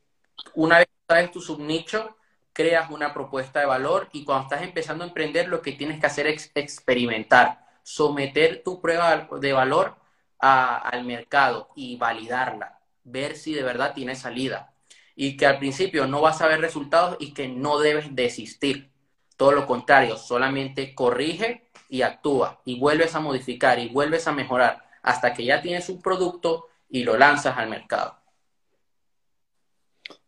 una 0.53 0.79
vez 0.79 0.87
que 0.87 1.13
sabes 1.13 1.31
tu 1.31 1.41
subnicho, 1.41 2.15
creas 2.53 2.89
una 2.89 3.13
propuesta 3.13 3.59
de 3.59 3.65
valor 3.65 4.09
y 4.13 4.23
cuando 4.23 4.43
estás 4.43 4.63
empezando 4.63 5.03
a 5.03 5.07
emprender, 5.07 5.49
lo 5.49 5.61
que 5.61 5.73
tienes 5.73 5.99
que 5.99 6.05
hacer 6.05 6.27
es 6.27 6.51
experimentar, 6.55 7.65
someter 7.83 8.63
tu 8.63 8.81
prueba 8.81 9.27
de 9.39 9.53
valor 9.53 9.97
al 10.39 11.03
mercado 11.03 11.69
y 11.75 11.97
validarla, 11.97 12.79
ver 13.03 13.35
si 13.35 13.53
de 13.53 13.63
verdad 13.63 13.93
tiene 13.93 14.15
salida. 14.15 14.73
Y 15.15 15.37
que 15.37 15.45
al 15.45 15.59
principio 15.59 16.07
no 16.07 16.21
vas 16.21 16.41
a 16.41 16.47
ver 16.47 16.61
resultados 16.61 17.17
y 17.19 17.33
que 17.33 17.47
no 17.47 17.79
debes 17.79 18.15
desistir. 18.15 18.91
Todo 19.37 19.51
lo 19.51 19.65
contrario, 19.65 20.17
solamente 20.17 20.95
corrige 20.95 21.69
y 21.89 22.03
actúa 22.03 22.61
y 22.65 22.79
vuelves 22.79 23.15
a 23.15 23.19
modificar 23.19 23.79
y 23.79 23.89
vuelves 23.89 24.27
a 24.27 24.31
mejorar 24.31 24.84
hasta 25.05 25.33
que 25.33 25.45
ya 25.45 25.61
tienes 25.61 25.87
un 25.89 26.01
producto 26.01 26.67
y 26.89 27.03
lo 27.03 27.17
lanzas 27.17 27.57
al 27.57 27.69
mercado. 27.69 28.17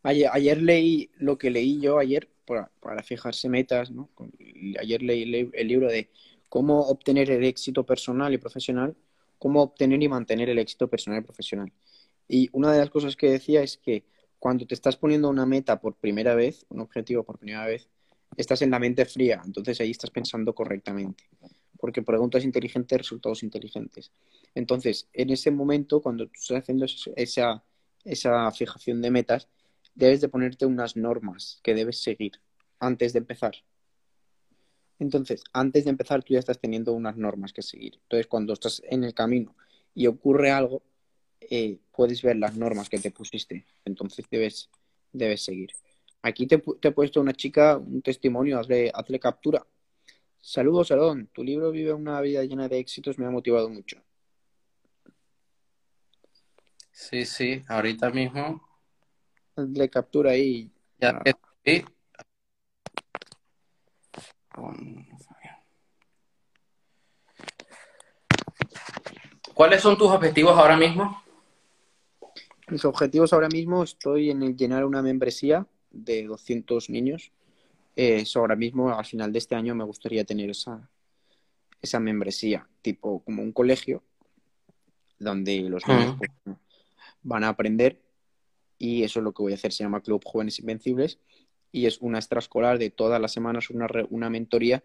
Ayer, 0.03 0.61
leí 0.61 1.11
lo 1.17 1.37
que 1.37 1.49
leí 1.49 1.81
yo 1.81 1.99
ayer 1.99 2.29
para, 2.45 3.03
fijarse 3.03 3.49
metas, 3.49 3.91
¿no? 3.91 4.09
Ayer 4.79 5.01
leí 5.01 5.51
el 5.53 5.67
libro 5.67 5.89
de 5.89 6.09
cómo 6.47 6.79
obtener 6.81 7.29
el 7.29 7.43
éxito 7.43 7.85
personal 7.85 8.33
y 8.33 8.37
profesional 8.37 8.95
cómo 9.37 9.61
obtener 9.61 10.01
y 10.01 10.09
mantener 10.09 10.49
el 10.49 10.59
éxito 10.59 10.87
personal 10.87 11.21
y 11.21 11.25
profesional. 11.25 11.71
Y 12.27 12.49
una 12.51 12.71
de 12.71 12.79
las 12.79 12.89
cosas 12.89 13.15
que 13.15 13.29
decía 13.29 13.61
es 13.61 13.77
que 13.77 14.03
cuando 14.39 14.65
te 14.65 14.75
estás 14.75 14.97
poniendo 14.97 15.29
una 15.29 15.45
meta 15.45 15.79
por 15.79 15.95
primera 15.95 16.35
vez, 16.35 16.65
un 16.69 16.81
objetivo 16.81 17.23
por 17.23 17.37
primera 17.37 17.65
vez, 17.65 17.87
estás 18.35 18.61
en 18.61 18.71
la 18.71 18.79
mente 18.79 19.05
fría, 19.05 19.41
entonces 19.45 19.79
ahí 19.79 19.91
estás 19.91 20.11
pensando 20.11 20.53
correctamente, 20.53 21.23
porque 21.77 22.01
preguntas 22.01 22.43
inteligentes, 22.43 22.97
resultados 22.97 23.43
inteligentes. 23.43 24.11
Entonces, 24.55 25.07
en 25.13 25.29
ese 25.29 25.51
momento, 25.51 26.01
cuando 26.01 26.25
tú 26.25 26.33
estás 26.39 26.63
haciendo 26.63 26.85
esa, 27.15 27.63
esa 28.03 28.51
fijación 28.51 29.01
de 29.01 29.11
metas, 29.11 29.47
debes 29.95 30.21
de 30.21 30.29
ponerte 30.29 30.65
unas 30.65 30.95
normas 30.95 31.59
que 31.63 31.73
debes 31.73 32.01
seguir 32.01 32.33
antes 32.79 33.13
de 33.13 33.19
empezar. 33.19 33.55
Entonces, 34.99 35.43
antes 35.53 35.85
de 35.85 35.91
empezar, 35.91 36.23
tú 36.23 36.33
ya 36.33 36.39
estás 36.39 36.59
teniendo 36.59 36.93
unas 36.93 37.17
normas 37.17 37.53
que 37.53 37.61
seguir. 37.61 37.99
Entonces, 38.03 38.27
cuando 38.27 38.53
estás 38.53 38.81
en 38.89 39.03
el 39.03 39.13
camino 39.13 39.55
y 39.93 40.07
ocurre 40.07 40.51
algo, 40.51 40.81
eh, 41.39 41.77
puedes 41.91 42.21
ver 42.21 42.37
las 42.37 42.55
normas 42.55 42.89
que 42.89 42.99
te 42.99 43.11
pusiste. 43.11 43.65
Entonces, 43.85 44.25
debes, 44.29 44.69
debes 45.13 45.43
seguir. 45.43 45.71
Aquí 46.21 46.47
te, 46.47 46.57
te 46.57 46.87
he 46.87 46.91
puesto 46.91 47.21
una 47.21 47.33
chica, 47.33 47.77
un 47.77 48.01
testimonio, 48.01 48.59
hazle, 48.59 48.91
hazle 48.93 49.19
captura. 49.19 49.65
Saludos, 50.49 50.87
Salón. 50.87 51.29
Tu 51.33 51.43
libro 51.43 51.71
Vive 51.71 51.91
una 51.91 52.21
vida 52.21 52.41
llena 52.41 52.69
de 52.69 52.79
éxitos 52.79 53.19
me 53.19 53.25
ha 53.25 53.29
motivado 53.29 53.67
mucho. 53.67 54.01
Sí, 56.89 57.25
sí, 57.25 57.61
ahorita 57.67 58.09
mismo. 58.11 58.65
Hazle 59.57 59.89
captura 59.89 60.31
ahí. 60.31 60.71
Ya, 60.99 61.21
sí. 61.65 61.83
¿Cuáles 69.53 69.81
son 69.81 69.97
tus 69.97 70.09
objetivos 70.09 70.57
ahora 70.57 70.77
mismo? 70.77 71.21
Mis 72.69 72.85
objetivos 72.85 73.33
ahora 73.33 73.49
mismo 73.49 73.83
estoy 73.83 74.29
en 74.29 74.43
el 74.43 74.55
llenar 74.55 74.85
una 74.85 75.01
membresía 75.01 75.67
de 75.91 76.23
200 76.25 76.89
niños. 76.89 77.33
Eso 77.97 78.41
ahora 78.41 78.55
mismo, 78.55 78.95
al 78.95 79.05
final 79.05 79.33
de 79.33 79.39
este 79.39 79.55
año, 79.55 79.73
me 79.73 79.83
gustaría 79.83 80.23
tener 80.23 80.51
esa, 80.51 80.87
esa 81.81 81.99
membresía, 81.99 82.67
tipo 82.83 83.23
como 83.23 83.41
un 83.41 83.51
colegio, 83.51 84.03
donde 85.17 85.61
los 85.61 85.87
niños 85.87 86.15
pues, 86.19 86.57
van 87.23 87.43
a 87.43 87.49
aprender 87.49 87.99
y 88.77 89.01
eso 89.01 89.19
es 89.19 89.23
lo 89.23 89.31
que 89.31 89.41
voy 89.41 89.53
a 89.53 89.55
hacer. 89.55 89.73
Se 89.73 89.83
llama 89.83 90.03
Club 90.03 90.21
Jóvenes 90.23 90.59
Invencibles 90.59 91.17
y 91.71 91.87
es 91.87 91.97
una 91.99 92.19
extraescolar 92.19 92.77
de 92.77 92.91
todas 92.91 93.19
las 93.19 93.31
semanas, 93.31 93.71
una, 93.71 93.87
una 94.11 94.29
mentoría 94.29 94.83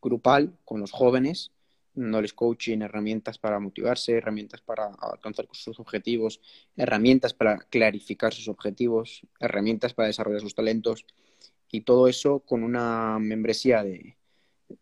grupal 0.00 0.56
con 0.64 0.80
los 0.80 0.92
jóvenes, 0.92 1.52
dándoles 1.92 2.32
coaching, 2.32 2.80
herramientas 2.80 3.36
para 3.36 3.60
motivarse, 3.60 4.12
herramientas 4.12 4.62
para 4.62 4.94
alcanzar 4.98 5.46
sus 5.52 5.78
objetivos, 5.78 6.40
herramientas 6.74 7.34
para 7.34 7.58
clarificar 7.58 8.32
sus 8.32 8.48
objetivos, 8.48 9.20
herramientas 9.40 9.92
para 9.92 10.08
desarrollar 10.08 10.40
sus 10.40 10.54
talentos 10.54 11.04
y 11.70 11.82
todo 11.82 12.08
eso 12.08 12.40
con 12.40 12.62
una 12.62 13.18
membresía 13.18 13.82
de, 13.82 14.16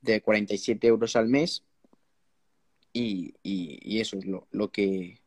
de 0.02 0.20
47 0.20 0.86
euros 0.86 1.16
al 1.16 1.28
mes 1.28 1.64
y, 2.92 3.34
y, 3.42 4.00
eso 4.00 4.16
es 4.16 4.24
lo, 4.24 4.46
lo, 4.52 4.70
que 4.70 5.20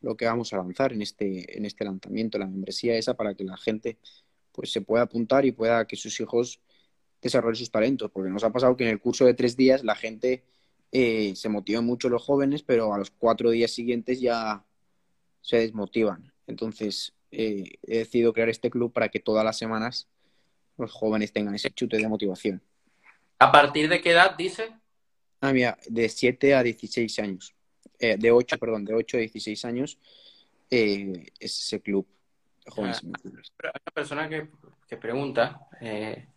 lo 0.00 0.16
que 0.16 0.24
vamos 0.24 0.52
a 0.52 0.56
lanzar 0.56 0.92
en 0.92 1.02
este, 1.02 1.56
en 1.56 1.66
este 1.66 1.84
lanzamiento, 1.84 2.38
la 2.38 2.46
membresía 2.46 2.96
esa 2.96 3.14
para 3.14 3.34
que 3.34 3.44
la 3.44 3.58
gente 3.58 3.98
pues 4.52 4.72
se 4.72 4.80
pueda 4.80 5.04
apuntar 5.04 5.44
y 5.44 5.52
pueda 5.52 5.86
que 5.86 5.96
sus 5.96 6.18
hijos 6.20 6.60
desarrollen 7.20 7.56
sus 7.56 7.70
talentos, 7.70 8.10
porque 8.10 8.30
nos 8.30 8.42
ha 8.42 8.50
pasado 8.50 8.76
que 8.76 8.84
en 8.84 8.90
el 8.90 9.00
curso 9.00 9.24
de 9.26 9.34
tres 9.34 9.56
días 9.56 9.84
la 9.84 9.94
gente 9.94 10.42
eh, 10.92 11.34
se 11.36 11.48
motiva 11.48 11.82
mucho 11.82 12.08
los 12.08 12.22
jóvenes, 12.22 12.62
pero 12.62 12.94
a 12.94 12.98
los 12.98 13.10
cuatro 13.10 13.50
días 13.50 13.70
siguientes 13.70 14.20
ya 14.20 14.64
se 15.42 15.58
desmotivan. 15.58 16.32
Entonces 16.46 17.14
eh, 17.30 17.78
he 17.82 17.98
decidido 17.98 18.32
crear 18.32 18.48
este 18.48 18.70
club 18.70 18.92
para 18.92 19.10
que 19.10 19.20
todas 19.20 19.44
las 19.44 19.58
semanas 19.58 20.08
los 20.78 20.92
jóvenes 20.92 21.32
tengan 21.32 21.54
ese 21.54 21.70
chute 21.70 21.98
de 21.98 22.08
motivación. 22.08 22.62
¿A 23.38 23.52
partir 23.52 23.88
de 23.88 24.00
qué 24.00 24.12
edad 24.12 24.36
dice? 24.36 24.74
Ah, 25.40 25.52
mira, 25.52 25.78
de 25.88 26.08
7 26.08 26.54
a 26.54 26.62
16 26.62 27.18
años. 27.18 27.54
Eh, 27.98 28.16
de 28.16 28.30
8, 28.30 28.58
perdón, 28.58 28.84
de 28.84 28.94
8 28.94 29.16
a 29.16 29.20
16 29.20 29.64
años 29.64 29.98
es 30.70 31.30
ese 31.38 31.80
club. 31.80 32.06
Hay 32.76 32.84
una 32.84 33.92
persona 33.94 34.28
que, 34.28 34.96
pregunta, 34.96 35.68
eh, 35.80 36.28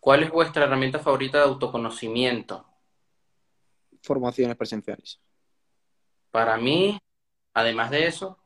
¿cuál 0.00 0.22
es 0.22 0.30
vuestra 0.30 0.64
herramienta 0.64 0.98
favorita 0.98 1.38
de 1.38 1.44
autoconocimiento? 1.44 2.66
Formaciones 4.02 4.56
presenciales. 4.56 5.20
Para 6.30 6.56
mí, 6.56 6.98
además 7.52 7.90
de 7.90 8.06
eso, 8.06 8.38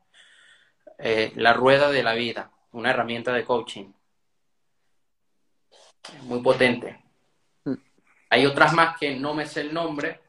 eh, 0.97 1.31
la 1.35 1.53
rueda 1.53 1.89
de 1.89 2.03
la 2.03 2.13
vida, 2.13 2.51
una 2.71 2.91
herramienta 2.91 3.33
de 3.33 3.45
coaching. 3.45 3.93
Muy 6.23 6.41
potente. 6.41 6.99
Mm. 7.65 7.73
Hay 8.29 8.45
otras 8.45 8.73
más 8.73 8.97
que 8.97 9.15
no 9.15 9.33
me 9.33 9.45
sé 9.45 9.61
el 9.61 9.73
nombre 9.73 10.19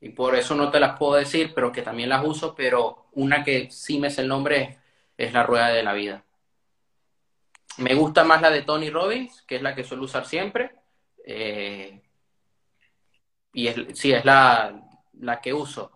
y 0.00 0.10
por 0.10 0.34
eso 0.34 0.54
no 0.54 0.70
te 0.70 0.80
las 0.80 0.98
puedo 0.98 1.14
decir, 1.14 1.52
pero 1.54 1.72
que 1.72 1.82
también 1.82 2.08
las 2.08 2.24
uso, 2.24 2.54
pero 2.54 3.06
una 3.12 3.42
que 3.42 3.70
sí 3.70 3.98
me 3.98 4.10
sé 4.10 4.22
el 4.22 4.28
nombre 4.28 4.78
es 5.16 5.32
la 5.32 5.42
rueda 5.42 5.68
de 5.68 5.82
la 5.82 5.92
vida. 5.92 6.24
Me 7.78 7.94
gusta 7.94 8.24
más 8.24 8.40
la 8.40 8.50
de 8.50 8.62
Tony 8.62 8.90
Robbins, 8.90 9.42
que 9.42 9.56
es 9.56 9.62
la 9.62 9.74
que 9.74 9.84
suelo 9.84 10.04
usar 10.04 10.24
siempre. 10.26 10.72
Eh, 11.26 12.00
y 13.52 13.68
es, 13.68 13.76
sí, 13.98 14.12
es 14.12 14.24
la, 14.24 14.82
que 15.42 15.52
uso. 15.52 15.92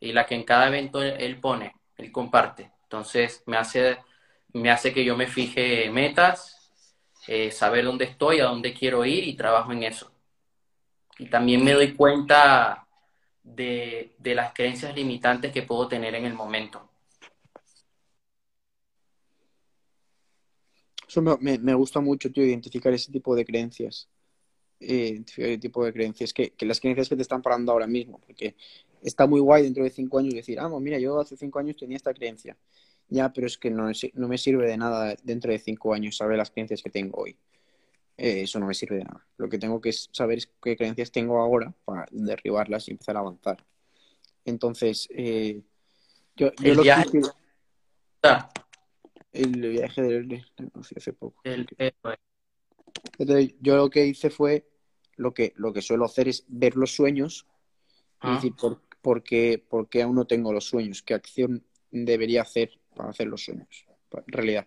Y 0.00 0.12
la 0.12 0.26
que 0.26 0.34
en 0.34 0.44
cada 0.44 0.68
evento 0.68 1.02
él, 1.02 1.40
pone, 1.40 1.74
él 1.96 2.12
comparte. 2.12 2.72
Entonces 2.82 3.42
me 3.46 3.56
hace, 3.56 3.98
me 4.52 4.70
hace 4.70 4.92
que 4.92 5.04
yo 5.04 5.16
me 5.16 5.26
fije 5.26 5.90
metas, 5.90 6.57
eh, 7.28 7.50
saber 7.50 7.84
dónde 7.84 8.06
estoy, 8.06 8.40
a 8.40 8.46
dónde 8.46 8.72
quiero 8.74 9.04
ir 9.04 9.24
y 9.28 9.36
trabajo 9.36 9.70
en 9.72 9.82
eso. 9.84 10.10
Y 11.18 11.26
también 11.26 11.62
me 11.62 11.72
doy 11.74 11.94
cuenta 11.94 12.86
de, 13.42 14.14
de 14.18 14.34
las 14.34 14.54
creencias 14.54 14.94
limitantes 14.94 15.52
que 15.52 15.62
puedo 15.62 15.88
tener 15.88 16.14
en 16.14 16.24
el 16.24 16.34
momento. 16.34 16.88
Eso 21.06 21.22
me, 21.22 21.58
me, 21.58 21.74
gusta 21.74 22.00
mucho, 22.00 22.30
tío, 22.30 22.44
identificar 22.44 22.92
ese 22.92 23.10
tipo 23.10 23.34
de 23.34 23.44
creencias. 23.44 24.08
eh, 24.80 25.08
identificar 25.08 25.50
el 25.50 25.60
tipo 25.60 25.84
de 25.84 25.92
creencias 25.92 26.32
que, 26.32 26.50
que 26.50 26.66
las 26.66 26.80
creencias 26.80 27.08
que 27.08 27.16
te 27.16 27.22
están 27.22 27.42
parando 27.42 27.72
ahora 27.72 27.86
mismo, 27.86 28.20
porque 28.26 28.56
está 29.02 29.26
muy 29.26 29.40
guay 29.40 29.64
dentro 29.64 29.84
de 29.84 29.90
cinco 29.90 30.18
años 30.18 30.34
decir, 30.34 30.58
ah, 30.60 30.68
mira, 30.80 30.98
yo 30.98 31.18
hace 31.20 31.36
cinco 31.36 31.58
años 31.58 31.76
tenía 31.76 31.96
esta 31.96 32.14
creencia. 32.14 32.56
Ya, 33.08 33.32
pero 33.32 33.46
es 33.46 33.56
que 33.56 33.70
no, 33.70 33.90
no 34.14 34.28
me 34.28 34.38
sirve 34.38 34.66
de 34.66 34.76
nada 34.76 35.14
dentro 35.22 35.50
de 35.52 35.58
cinco 35.58 35.94
años 35.94 36.16
saber 36.16 36.36
las 36.36 36.50
creencias 36.50 36.82
que 36.82 36.90
tengo 36.90 37.22
hoy. 37.22 37.36
Eh, 38.16 38.42
eso 38.42 38.58
no 38.58 38.66
me 38.66 38.74
sirve 38.74 38.96
de 38.96 39.04
nada. 39.04 39.24
Lo 39.36 39.48
que 39.48 39.58
tengo 39.58 39.80
que 39.80 39.92
saber 39.92 40.38
es 40.38 40.50
qué 40.62 40.76
creencias 40.76 41.10
tengo 41.10 41.40
ahora 41.40 41.72
para 41.84 42.06
derribarlas 42.10 42.88
y 42.88 42.90
empezar 42.92 43.16
a 43.16 43.20
avanzar. 43.20 43.64
Entonces, 44.44 45.08
eh, 45.10 45.62
yo, 46.36 46.50
lo 46.58 46.82
viaje- 46.82 47.10
que... 47.10 47.20
Ah, 48.24 48.50
El 49.32 49.60
viaje 49.70 50.02
del... 50.02 50.44
no 50.74 50.82
sé, 50.82 50.94
hace 50.98 51.12
poco. 51.12 51.40
el-. 51.44 51.66
Entonces, 53.18 53.54
yo 53.60 53.76
lo 53.76 53.88
que 53.90 54.06
hice 54.06 54.30
fue, 54.30 54.68
lo 55.16 55.32
que, 55.32 55.52
lo 55.56 55.72
que 55.72 55.82
suelo 55.82 56.04
hacer 56.04 56.28
es 56.28 56.44
ver 56.48 56.76
los 56.76 56.94
sueños 56.94 57.46
y 58.22 58.26
Ah, 58.26 58.34
decir, 58.34 58.52
¿por, 58.54 58.82
por 59.00 59.22
qué, 59.22 59.62
por 59.68 59.88
qué 59.88 60.02
aún 60.02 60.16
no 60.16 60.26
tengo 60.26 60.52
los 60.52 60.64
sueños? 60.64 61.02
¿Qué 61.02 61.14
acción 61.14 61.64
debería 61.90 62.42
hacer 62.42 62.78
para 62.98 63.10
hacer 63.10 63.28
los 63.28 63.44
sueños? 63.44 63.86
En 64.12 64.32
realidad. 64.32 64.66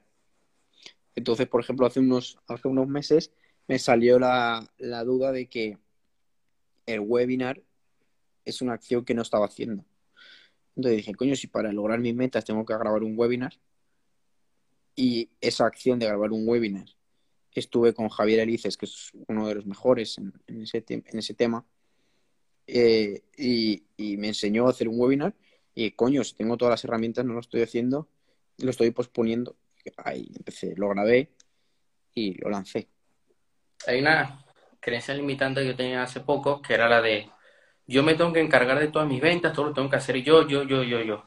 Entonces, 1.16 1.48
por 1.48 1.62
ejemplo, 1.62 1.86
hace 1.86 2.00
unos, 2.00 2.40
hace 2.48 2.70
unos 2.70 2.88
meses 2.88 3.32
me 3.68 3.78
salió 3.78 4.18
la, 4.18 4.66
la 4.78 5.04
duda 5.04 5.34
de 5.34 5.48
que 5.48 5.78
el 6.86 7.02
webinar 7.02 7.62
es 8.46 8.62
una 8.62 8.74
acción 8.74 9.04
que 9.04 9.14
no 9.14 9.22
estaba 9.22 9.46
haciendo. 9.46 9.84
Entonces 10.76 10.98
dije, 10.98 11.14
coño, 11.14 11.36
si 11.36 11.48
para 11.48 11.74
lograr 11.74 12.00
mis 12.00 12.16
metas 12.16 12.46
tengo 12.46 12.66
que 12.66 12.74
grabar 12.74 13.04
un 13.04 13.18
webinar 13.20 13.54
y 14.96 15.30
esa 15.42 15.66
acción 15.66 16.00
de 16.00 16.06
grabar 16.06 16.32
un 16.32 16.48
webinar 16.48 16.86
estuve 17.54 17.94
con 17.94 18.08
Javier 18.08 18.40
Elices, 18.40 18.78
que 18.78 18.86
es 18.86 19.12
uno 19.28 19.46
de 19.50 19.56
los 19.56 19.66
mejores 19.66 20.18
en, 20.18 20.62
ese, 20.62 20.84
en 20.88 21.20
ese 21.20 21.34
tema, 21.34 21.66
eh, 22.66 23.24
y, 23.38 23.84
y 23.98 24.16
me 24.16 24.30
enseñó 24.30 24.68
a 24.68 24.70
hacer 24.70 24.88
un 24.88 24.98
webinar 24.98 25.36
y 25.76 25.92
coño, 25.92 26.24
si 26.24 26.36
tengo 26.36 26.56
todas 26.56 26.72
las 26.72 26.86
herramientas 26.86 27.26
no 27.26 27.34
lo 27.34 27.42
estoy 27.42 27.62
haciendo, 27.62 28.08
lo 28.62 28.72
estoy 28.72 28.92
posponiendo. 28.92 29.56
Ahí 29.98 30.32
empecé, 30.36 30.74
lo 30.76 30.90
grabé 30.90 31.32
y 32.14 32.36
lo 32.42 32.50
lancé. 32.50 32.88
Hay 33.88 34.00
una 34.00 34.44
creencia 34.80 35.14
limitante 35.14 35.62
que 35.62 35.68
yo 35.68 35.76
tenía 35.76 36.04
hace 36.04 36.20
poco, 36.20 36.62
que 36.62 36.74
era 36.74 36.88
la 36.88 37.02
de 37.02 37.30
yo 37.88 38.04
me 38.04 38.16
tengo 38.16 38.32
que 38.32 38.40
encargar 38.40 38.80
de 38.80 38.88
todas 38.88 39.08
mis 39.08 39.22
ventas, 39.22 39.54
todo 39.54 39.68
lo 39.68 39.74
tengo 39.74 39.90
que 39.90 39.98
hacer 39.98 40.18
yo, 40.24 40.48
yo, 40.48 40.64
yo, 40.64 40.84
yo, 40.84 41.02
yo. 41.02 41.26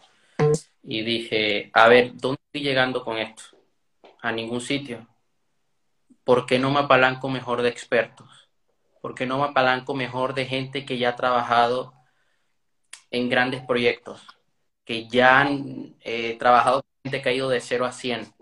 Y 0.82 1.03
dije, 1.03 1.70
a 1.74 1.89
ver, 1.89 2.12
¿dónde 2.14 2.41
estoy 2.47 2.62
llegando 2.62 3.05
con 3.05 3.18
esto? 3.18 3.43
A 4.22 4.32
ningún 4.32 4.61
sitio. 4.61 5.07
¿Por 6.24 6.47
qué 6.47 6.59
no 6.59 6.70
me 6.70 6.80
apalanco 6.80 7.28
mejor 7.28 7.61
de 7.61 7.68
expertos? 7.68 8.49
¿Por 9.03 9.14
qué 9.14 9.26
no 9.26 9.39
me 9.39 9.45
apalanco 9.45 9.95
mejor 9.95 10.32
de 10.32 10.47
gente 10.47 10.87
que 10.87 10.97
ya 10.97 11.11
ha 11.11 11.16
trabajado 11.16 11.93
en 13.11 13.28
grandes 13.28 13.61
proyectos? 13.62 14.26
Que 14.85 15.07
ya 15.07 15.41
han 15.41 15.97
eh, 16.01 16.37
trabajado 16.39 16.82
ha 17.05 17.32
ido 17.32 17.48
de 17.48 17.61
0 17.61 17.84
a 17.86 17.92
100. 17.92 18.32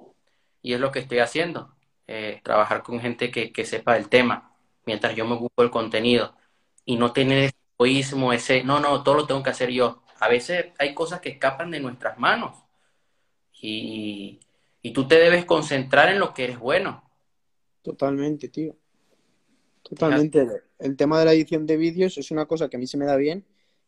Y 0.63 0.75
es 0.75 0.81
lo 0.81 0.93
que 0.93 1.01
estoy 1.01 1.19
haciendo. 1.19 1.75
eh, 2.09 2.41
trabajar 2.45 2.83
con 2.83 3.01
gente 3.01 3.31
que, 3.31 3.53
que 3.53 3.65
sepa 3.65 3.97
el 3.97 4.09
tema, 4.09 4.55
mientras 4.87 5.15
yo 5.17 5.27
me 5.27 5.35
ocupo 5.35 5.63
del 5.63 5.71
contenido. 5.71 6.37
Y 6.85 6.97
no 6.97 7.13
tener 7.13 7.45
ese 7.45 7.57
egoísmo, 7.79 8.33
ese, 8.33 8.65
no, 8.65 8.81
no, 8.81 9.03
todo 9.03 9.15
lo 9.17 9.27
tengo 9.27 9.43
que 9.43 9.51
hacer 9.51 9.71
yo. 9.71 10.03
A 10.21 10.29
veces 10.29 10.67
hay 10.79 10.95
cosas 10.95 11.21
que 11.21 11.31
escapan 11.31 11.71
de 11.71 11.81
nuestras 11.81 12.19
manos. 12.19 12.57
Y, 13.63 14.41
y 14.83 14.93
tú 14.93 15.09
te 15.09 15.15
debes 15.17 15.45
concentrar 15.47 16.11
en 16.11 16.19
lo 16.19 16.35
que 16.35 16.45
eres 16.45 16.59
bueno. 16.59 17.03
Totalmente, 17.83 18.49
tío. 18.49 18.77
Totalmente. 19.83 20.47
El 20.79 20.97
tema 20.97 21.19
de 21.19 21.25
la 21.27 21.33
edición 21.33 21.67
de 21.67 21.77
vídeos 21.77 22.19
es 22.19 22.31
una 22.31 22.47
cosa 22.47 22.69
que 22.69 22.77
a 22.77 22.81
mí 22.81 22.87
se 22.87 22.97
me 22.97 23.05
da 23.07 23.17
bien, 23.17 23.45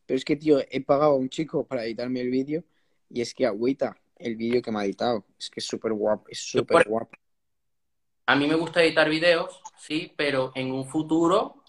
pero 0.07 0.17
es 0.17 0.25
que, 0.25 0.37
tío, 0.37 0.59
he 0.71 0.81
pagado 0.83 1.13
a 1.13 1.17
un 1.17 1.29
chico 1.29 1.67
para 1.67 1.85
editarme 1.85 2.21
el 2.21 2.31
vídeo 2.31 2.65
y 3.09 3.21
es 3.21 3.35
que 3.35 3.47
agüita 3.47 3.97
el 4.25 4.37
vídeo 4.37 4.63
que 4.63 4.73
me 4.73 4.81
ha 4.81 4.85
editado. 4.85 5.25
Es 5.39 5.51
que 5.51 5.61
es 5.61 5.67
súper 5.67 5.93
guapo, 5.93 6.25
es 6.29 6.41
súper 6.41 6.89
guapo. 6.89 7.11
A 8.27 8.35
mí 8.35 8.47
me 8.47 8.55
gusta 8.55 8.83
editar 8.83 9.09
videos, 9.09 9.61
sí, 9.77 10.13
pero 10.17 10.51
en 10.55 10.73
un 10.73 10.87
futuro, 10.87 11.63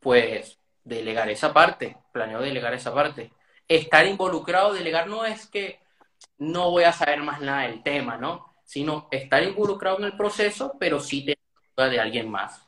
pues, 0.00 0.58
delegar 0.82 1.30
esa 1.30 1.52
parte. 1.52 1.96
Planeo 2.12 2.40
delegar 2.40 2.74
esa 2.74 2.92
parte. 2.92 3.32
Estar 3.68 4.04
involucrado, 4.06 4.74
delegar 4.74 5.06
no 5.06 5.24
es 5.24 5.46
que 5.46 5.78
no 6.38 6.72
voy 6.72 6.82
a 6.82 6.92
saber 6.92 7.22
más 7.22 7.40
nada 7.40 7.68
del 7.68 7.84
tema, 7.84 8.16
¿no? 8.16 8.56
Sino 8.64 9.06
estar 9.12 9.42
involucrado 9.44 9.98
en 9.98 10.04
el 10.04 10.16
proceso, 10.16 10.74
pero 10.80 10.98
sí 10.98 11.20
tener 11.20 11.38
ayuda 11.76 11.90
de 11.90 12.00
alguien 12.00 12.28
más. 12.28 12.66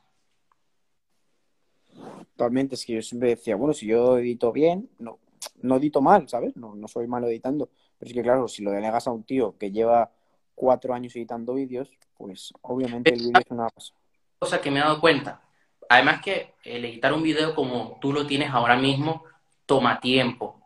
Totalmente, 2.37 2.77
es 2.77 2.87
que 2.87 2.95
yo 2.95 3.03
siempre 3.03 3.31
decía, 3.31 3.57
bueno, 3.57 3.75
si 3.75 3.87
yo 3.87 4.19
edito 4.19 4.53
bien, 4.53 4.89
no, 5.01 5.19
no 5.63 5.77
edito 5.77 6.01
mal, 6.01 6.29
¿sabes? 6.29 6.57
No, 6.57 6.77
no 6.77 6.87
soy 6.87 7.09
malo 7.09 7.27
editando. 7.27 7.71
Pero 8.03 8.11
es 8.11 8.15
que, 8.17 8.23
claro, 8.23 8.49
si 8.49 8.65
lo 8.65 8.73
delegas 8.73 9.07
a 9.07 9.13
un 9.13 9.23
tío 9.23 9.57
que 9.57 9.71
lleva 9.71 10.11
cuatro 10.57 10.93
años 10.93 11.15
editando 11.15 11.55
vídeos, 11.55 11.89
pues 12.19 12.53
obviamente 12.61 13.15
el 13.15 13.21
vídeo 13.21 13.39
es 13.39 13.51
una 13.51 13.69
cosa. 13.71 14.61
que 14.61 14.73
me 14.73 14.81
he 14.81 14.83
dado 14.83 15.01
cuenta. 15.01 15.41
Además 15.89 16.21
que 16.21 16.55
el 16.65 16.85
editar 16.85 17.13
un 17.13 17.23
video 17.23 17.55
como 17.55 17.99
tú 18.01 18.13
lo 18.13 18.27
tienes 18.27 18.51
ahora 18.51 18.75
mismo 18.75 19.23
toma 19.67 20.01
tiempo. 20.01 20.61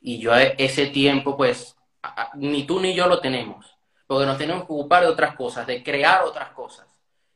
Y 0.00 0.20
yo 0.20 0.36
e- 0.36 0.54
ese 0.56 0.86
tiempo, 0.86 1.36
pues, 1.36 1.76
ni 2.34 2.64
tú 2.64 2.78
ni 2.78 2.94
yo 2.94 3.08
lo 3.08 3.20
tenemos. 3.20 3.76
Porque 4.06 4.26
nos 4.26 4.38
tenemos 4.38 4.66
que 4.66 4.72
ocupar 4.72 5.02
de 5.02 5.08
otras 5.08 5.34
cosas, 5.34 5.66
de 5.66 5.82
crear 5.82 6.22
otras 6.22 6.50
cosas. 6.50 6.86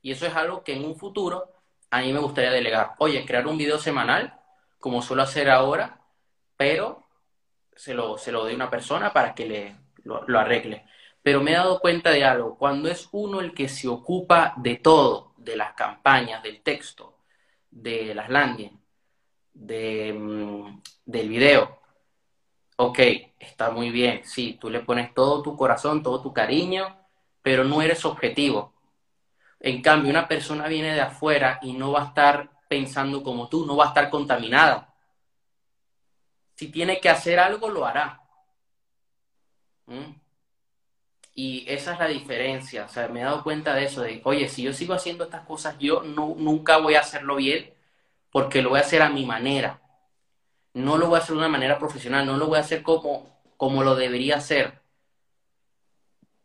Y 0.02 0.12
eso 0.12 0.24
es 0.24 0.36
algo 0.36 0.62
que 0.62 0.76
en 0.76 0.84
un 0.84 0.94
futuro 0.94 1.50
a 1.90 2.00
mí 2.00 2.12
me 2.12 2.20
gustaría 2.20 2.52
delegar. 2.52 2.92
Oye, 2.98 3.26
crear 3.26 3.48
un 3.48 3.58
video 3.58 3.78
semanal, 3.80 4.38
como 4.78 5.02
suelo 5.02 5.24
hacer 5.24 5.50
ahora, 5.50 6.00
pero 6.56 7.09
se 7.80 7.94
lo, 7.94 8.18
se 8.18 8.30
lo 8.30 8.44
una 8.44 8.68
persona 8.68 9.10
para 9.10 9.34
que 9.34 9.46
le, 9.46 9.76
lo, 10.04 10.22
lo 10.28 10.38
arregle. 10.38 10.84
Pero 11.22 11.42
me 11.42 11.52
he 11.52 11.54
dado 11.54 11.80
cuenta 11.80 12.10
de 12.10 12.24
algo, 12.24 12.58
cuando 12.58 12.90
es 12.90 13.08
uno 13.12 13.40
el 13.40 13.54
que 13.54 13.68
se 13.70 13.88
ocupa 13.88 14.52
de 14.58 14.76
todo, 14.76 15.32
de 15.38 15.56
las 15.56 15.72
campañas, 15.72 16.42
del 16.42 16.60
texto, 16.60 17.16
de 17.70 18.14
las 18.14 18.28
landing, 18.28 18.78
de, 19.54 20.12
mm, 20.12 20.82
del 21.06 21.28
video, 21.30 21.80
ok, 22.76 22.98
está 23.38 23.70
muy 23.70 23.90
bien, 23.90 24.24
sí, 24.24 24.58
tú 24.60 24.68
le 24.68 24.80
pones 24.80 25.14
todo 25.14 25.42
tu 25.42 25.56
corazón, 25.56 26.02
todo 26.02 26.20
tu 26.20 26.34
cariño, 26.34 26.98
pero 27.40 27.64
no 27.64 27.80
eres 27.80 28.04
objetivo. 28.04 28.74
En 29.58 29.80
cambio, 29.80 30.10
una 30.10 30.28
persona 30.28 30.68
viene 30.68 30.92
de 30.92 31.00
afuera 31.00 31.58
y 31.62 31.72
no 31.72 31.92
va 31.92 32.02
a 32.02 32.06
estar 32.08 32.50
pensando 32.68 33.22
como 33.22 33.48
tú, 33.48 33.64
no 33.64 33.76
va 33.76 33.86
a 33.86 33.88
estar 33.88 34.10
contaminada. 34.10 34.89
Si 36.60 36.68
tiene 36.68 37.00
que 37.00 37.08
hacer 37.08 37.38
algo, 37.38 37.70
lo 37.70 37.86
hará. 37.86 38.20
¿Mm? 39.86 40.12
Y 41.34 41.64
esa 41.66 41.94
es 41.94 41.98
la 41.98 42.06
diferencia. 42.06 42.84
O 42.84 42.88
sea, 42.90 43.08
me 43.08 43.22
he 43.22 43.24
dado 43.24 43.42
cuenta 43.42 43.72
de 43.74 43.84
eso, 43.84 44.02
de, 44.02 44.20
oye, 44.24 44.46
si 44.46 44.64
yo 44.64 44.74
sigo 44.74 44.92
haciendo 44.92 45.24
estas 45.24 45.46
cosas, 45.46 45.78
yo 45.78 46.02
no, 46.02 46.34
nunca 46.36 46.76
voy 46.76 46.96
a 46.96 47.00
hacerlo 47.00 47.36
bien 47.36 47.72
porque 48.30 48.60
lo 48.60 48.68
voy 48.68 48.78
a 48.78 48.82
hacer 48.82 49.00
a 49.00 49.08
mi 49.08 49.24
manera. 49.24 49.80
No 50.74 50.98
lo 50.98 51.06
voy 51.06 51.16
a 51.16 51.22
hacer 51.22 51.32
de 51.32 51.38
una 51.38 51.48
manera 51.48 51.78
profesional, 51.78 52.26
no 52.26 52.36
lo 52.36 52.48
voy 52.48 52.58
a 52.58 52.60
hacer 52.60 52.82
como, 52.82 53.40
como 53.56 53.82
lo 53.82 53.94
debería 53.94 54.36
hacer. 54.36 54.82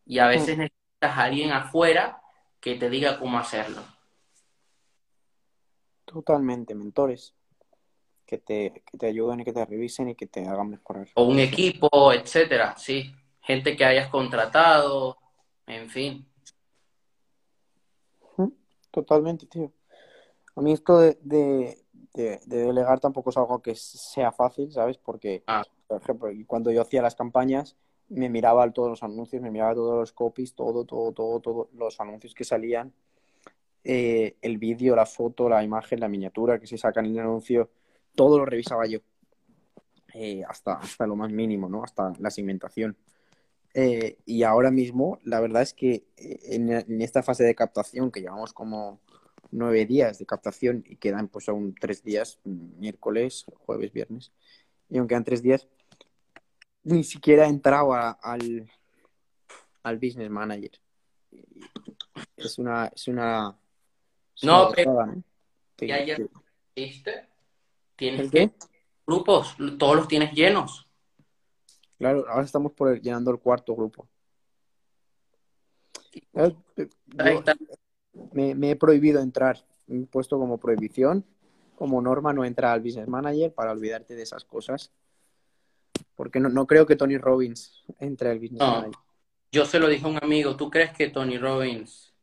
Y 0.05 0.19
a 0.19 0.27
veces 0.27 0.57
necesitas 0.57 1.17
a 1.17 1.23
alguien 1.23 1.51
afuera 1.51 2.21
que 2.61 2.75
te 2.75 2.89
diga 2.89 3.19
cómo 3.19 3.37
hacerlo. 3.37 3.83
Totalmente, 6.05 6.73
mentores 6.73 7.35
que 8.25 8.37
te, 8.37 8.83
que 8.89 8.97
te 8.97 9.07
ayuden 9.07 9.39
y 9.41 9.43
que 9.43 9.53
te 9.53 9.65
revisen 9.65 10.09
y 10.09 10.15
que 10.15 10.27
te 10.27 10.45
hagan 10.47 10.69
mejorar. 10.69 11.07
O 11.15 11.23
un 11.25 11.39
equipo, 11.39 12.11
etcétera, 12.11 12.75
sí. 12.77 13.13
Gente 13.41 13.75
que 13.77 13.85
hayas 13.85 14.07
contratado, 14.09 15.17
en 15.67 15.89
fin. 15.89 16.25
Totalmente, 18.91 19.45
tío. 19.45 19.71
A 20.55 20.61
mí 20.61 20.71
esto 20.71 20.99
de, 20.99 21.17
de, 21.21 21.77
de, 22.13 22.39
de 22.45 22.57
delegar 22.65 22.99
tampoco 22.99 23.29
es 23.29 23.37
algo 23.37 23.61
que 23.61 23.75
sea 23.75 24.31
fácil, 24.31 24.71
¿sabes? 24.71 24.97
Porque, 24.97 25.43
Ah. 25.47 25.63
por 25.87 26.01
ejemplo, 26.01 26.29
cuando 26.47 26.71
yo 26.71 26.81
hacía 26.81 27.01
las 27.01 27.13
campañas, 27.15 27.75
me 28.07 28.29
miraba 28.29 28.71
todos 28.71 28.89
los 28.89 29.03
anuncios, 29.03 29.41
me 29.41 29.51
miraba 29.51 29.73
todos 29.73 29.95
los 29.99 30.11
copies, 30.13 30.53
todo, 30.55 30.85
todo, 30.85 31.11
todo, 31.11 31.39
todos 31.41 31.67
los 31.73 31.99
anuncios 31.99 32.33
que 32.33 32.45
salían, 32.45 32.93
eh, 33.83 34.37
el 34.41 34.57
vídeo, 34.57 34.95
la 34.95 35.05
foto, 35.05 35.49
la 35.49 35.61
imagen, 35.63 35.99
la 35.99 36.07
miniatura 36.07 36.57
que 36.59 36.67
se 36.67 36.77
saca 36.77 37.01
en 37.01 37.07
el 37.07 37.19
anuncio, 37.19 37.69
todo 38.15 38.37
lo 38.39 38.45
revisaba 38.45 38.85
yo, 38.87 38.99
eh, 40.13 40.43
hasta, 40.47 40.73
hasta 40.73 41.05
lo 41.07 41.15
más 41.15 41.31
mínimo, 41.31 41.67
¿no? 41.69 41.83
Hasta 41.83 42.13
la 42.19 42.29
segmentación. 42.29 42.95
Eh, 43.73 44.17
y 44.25 44.43
ahora 44.43 44.71
mismo, 44.71 45.19
la 45.23 45.41
verdad 45.41 45.61
es 45.61 45.73
que 45.73 46.05
eh, 46.15 46.39
en, 46.55 46.69
en 46.71 47.01
esta 47.01 47.21
fase 47.23 47.43
de 47.43 47.55
captación, 47.55 48.09
que 48.11 48.21
llevamos 48.21 48.53
como 48.53 49.01
nueve 49.51 49.85
días 49.85 50.17
de 50.17 50.25
captación 50.25 50.83
y 50.87 50.95
quedan 50.95 51.27
pues 51.27 51.49
aún 51.49 51.75
tres 51.79 52.03
días, 52.03 52.39
miércoles, 52.45 53.45
jueves, 53.59 53.91
viernes, 53.91 54.31
y 54.89 54.97
aún 54.97 55.07
quedan 55.07 55.23
tres 55.25 55.41
días, 55.41 55.67
ni 56.83 57.03
siquiera 57.03 57.45
he 57.45 57.49
entrado 57.49 57.93
a- 57.93 58.11
al, 58.11 58.69
al 59.83 59.97
business 59.97 60.29
manager. 60.29 60.71
Es 62.37 62.57
una, 62.59 62.87
es 62.87 63.07
una, 63.09 63.57
es 64.35 64.43
No, 64.43 64.67
una 64.67 64.75
pero- 64.75 64.91
gozada, 64.93 65.13
¿no? 65.15 65.23
Te- 65.75 65.85
Y 65.87 65.91
ayer 65.91 66.17
te- 66.73 66.81
viste, 66.81 67.27
tienes 67.95 68.21
¿El 68.21 68.31
que 68.31 68.49
qué? 68.49 68.53
grupos, 69.05 69.55
todos 69.77 69.95
los 69.95 70.07
tienes 70.07 70.33
llenos. 70.33 70.87
Claro, 71.97 72.25
ahora 72.29 72.43
estamos 72.43 72.71
por 72.73 72.89
el- 72.93 73.01
llenando 73.01 73.31
el 73.31 73.39
cuarto 73.39 73.75
grupo. 73.75 74.07
Ahí 76.33 76.55
yo 77.33 77.39
está. 77.39 77.55
me, 78.33 78.55
me 78.55 78.71
he 78.71 78.75
prohibido 78.75 79.21
entrar. 79.21 79.65
Me 79.87 80.03
he 80.03 80.05
puesto 80.07 80.37
como 80.39 80.57
prohibición, 80.57 81.25
como 81.75 82.01
norma, 82.01 82.33
no 82.33 82.43
entrar 82.43 82.71
al 82.73 82.81
Business 82.81 83.07
Manager 83.07 83.53
para 83.53 83.71
olvidarte 83.71 84.15
de 84.15 84.23
esas 84.23 84.43
cosas. 84.43 84.91
Porque 86.15 86.39
no, 86.39 86.49
no 86.49 86.65
creo 86.65 86.85
que 86.85 86.95
Tony 86.95 87.17
Robbins 87.17 87.83
entre 87.99 88.29
al 88.29 88.39
Business 88.39 88.61
No. 88.61 88.71
Manager. 88.75 88.99
Yo 89.51 89.65
se 89.65 89.79
lo 89.79 89.87
dije 89.87 90.05
a 90.05 90.09
un 90.09 90.19
amigo, 90.21 90.57
¿tú 90.57 90.69
crees 90.69 90.91
que 90.91 91.09
Tony 91.09 91.37
Robbins, 91.37 92.13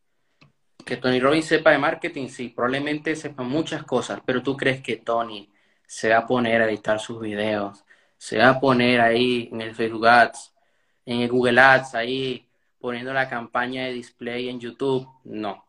que 0.85 0.97
Tony 0.99 1.19
Robbins 1.21 1.47
sepa 1.47 1.71
de 1.71 1.79
marketing? 1.79 2.29
Sí, 2.29 2.51
probablemente 2.51 3.17
sepa 3.17 3.43
muchas 3.43 3.85
cosas, 3.85 4.21
pero 4.27 4.43
¿tú 4.43 4.55
crees 4.57 4.83
que 4.83 4.97
Tony 4.97 5.51
se 5.93 6.09
va 6.09 6.19
a 6.21 6.27
poner 6.27 6.63
a 6.63 6.65
editar 6.65 6.99
sus 6.99 7.21
videos? 7.21 7.85
Se 8.17 8.39
va 8.39 8.49
a 8.49 8.59
poner 8.61 8.99
ahí 9.03 9.51
en 9.53 9.61
el 9.61 9.75
Facebook 9.75 10.07
Ads, 10.07 10.55
en 11.05 11.21
el 11.21 11.29
Google 11.29 11.61
Ads, 11.61 11.95
ahí 11.95 12.49
poniendo 12.81 13.13
la 13.13 13.29
campaña 13.29 13.85
de 13.85 13.93
display 13.93 14.49
en 14.49 14.59
YouTube? 14.59 15.07
No. 15.25 15.63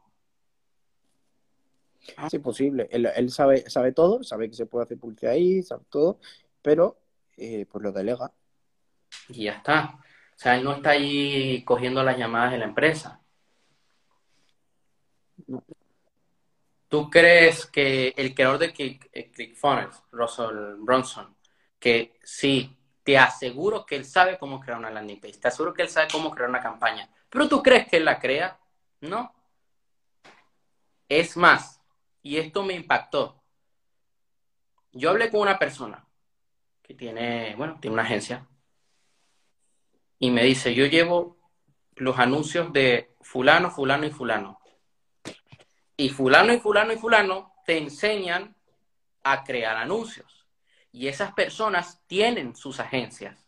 Sí, 2.30 2.40
posible. 2.40 2.88
Él, 2.90 3.10
él 3.14 3.32
sabe, 3.32 3.70
sabe 3.70 3.92
todo, 3.92 4.24
sabe 4.24 4.50
que 4.50 4.56
se 4.56 4.66
puede 4.66 4.86
hacer 4.86 4.98
publicidad 4.98 5.34
ahí, 5.34 5.62
sabe 5.62 5.84
todo, 5.90 6.22
pero 6.62 6.98
eh, 7.36 7.66
pues 7.70 7.84
lo 7.84 7.92
delega. 7.92 8.32
Y 9.28 9.44
ya 9.44 9.56
está. 9.56 10.00
O 10.00 10.40
sea, 10.40 10.56
él 10.56 10.64
no 10.64 10.72
está 10.72 10.92
ahí 10.92 11.66
cogiendo 11.66 12.02
las 12.02 12.18
llamadas 12.18 12.54
de 12.54 12.60
la 12.60 12.66
empresa. 12.66 13.20
No. 15.48 15.62
¿Tú 16.94 17.10
crees 17.10 17.66
que 17.66 18.10
el 18.16 18.36
creador 18.36 18.60
de 18.60 18.72
eh, 18.78 19.32
ClickFunnels, 19.32 20.04
Russell 20.12 20.76
Bronson, 20.78 21.36
que 21.80 22.20
sí, 22.22 22.78
te 23.02 23.18
aseguro 23.18 23.84
que 23.84 23.96
él 23.96 24.06
sabe 24.06 24.38
cómo 24.38 24.60
crear 24.60 24.78
una 24.78 24.92
landing 24.92 25.20
page, 25.20 25.40
te 25.40 25.48
aseguro 25.48 25.74
que 25.74 25.82
él 25.82 25.90
sabe 25.90 26.08
cómo 26.12 26.30
crear 26.30 26.52
una 26.52 26.62
campaña, 26.62 27.10
pero 27.32 27.50
tú 27.50 27.64
crees 27.64 27.88
que 27.88 27.98
él 27.98 28.06
la 28.06 28.20
crea? 28.20 28.60
No. 29.02 29.34
Es 31.10 31.36
más, 31.36 31.82
y 32.22 32.38
esto 32.38 32.62
me 32.62 32.76
impactó. 32.76 33.42
Yo 34.92 35.10
hablé 35.10 35.32
con 35.32 35.40
una 35.40 35.58
persona 35.58 36.06
que 36.84 36.94
tiene, 36.94 37.56
bueno, 37.56 37.80
tiene 37.82 37.96
una 37.96 38.04
agencia 38.04 38.48
y 40.20 40.30
me 40.30 40.44
dice, 40.44 40.76
yo 40.76 40.86
llevo 40.86 41.40
los 41.96 42.20
anuncios 42.20 42.72
de 42.72 43.16
fulano, 43.20 43.72
fulano 43.72 44.06
y 44.06 44.12
fulano. 44.12 44.60
Y 45.98 46.10
fulano 46.10 46.54
y 46.54 46.60
fulano 46.60 46.94
y 46.94 46.98
fulano 46.98 47.54
te 47.66 47.78
enseñan 47.78 48.56
a 49.24 49.44
crear 49.44 49.78
anuncios. 49.78 50.48
Y 50.92 51.08
esas 51.08 51.34
personas 51.34 52.02
tienen 52.08 52.56
sus 52.56 52.80
agencias, 52.80 53.48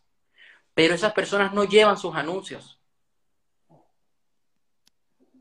pero 0.74 0.94
esas 0.94 1.12
personas 1.12 1.52
no 1.52 1.64
llevan 1.64 1.96
sus 1.96 2.14
anuncios. 2.14 2.80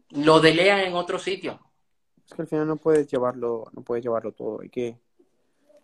Lo 0.09 0.39
delegan 0.39 0.79
en 0.81 0.93
otro 0.93 1.19
sitio. 1.19 1.59
Es 2.25 2.33
que 2.33 2.41
al 2.41 2.47
final 2.47 2.67
no 2.67 2.77
puedes 2.77 3.07
llevarlo, 3.07 3.65
no 3.73 3.81
puedes 3.81 4.03
llevarlo 4.03 4.31
todo. 4.31 4.61
Hay 4.61 4.69
que, 4.69 4.97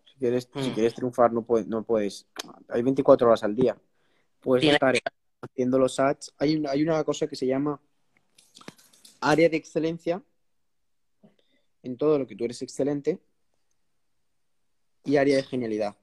si 0.06 0.18
quieres, 0.20 0.50
si 0.56 0.70
Mm. 0.70 0.74
quieres 0.74 0.94
triunfar, 0.94 1.32
no 1.34 1.44
puedes, 1.44 1.68
no 1.68 1.84
puedes. 1.84 2.28
Hay 2.70 2.82
24 2.82 3.28
horas 3.28 3.44
al 3.44 3.56
día. 3.56 3.78
Puedes 4.40 4.66
estar 4.66 4.96
haciendo 5.42 5.78
los 5.78 6.00
ads. 6.00 6.34
Hay 6.38 6.64
hay 6.68 6.84
una 6.84 7.04
cosa 7.04 7.28
que 7.28 7.36
se 7.36 7.46
llama 7.46 7.80
área 9.20 9.50
de 9.50 9.58
excelencia 9.58 10.22
en 11.84 11.98
todo 11.98 12.20
lo 12.20 12.28
que 12.28 12.36
tú 12.36 12.46
eres 12.46 12.62
excelente 12.62 13.20
y 15.04 15.18
área 15.18 15.38
de 15.38 15.44
genialidad. 15.44 15.96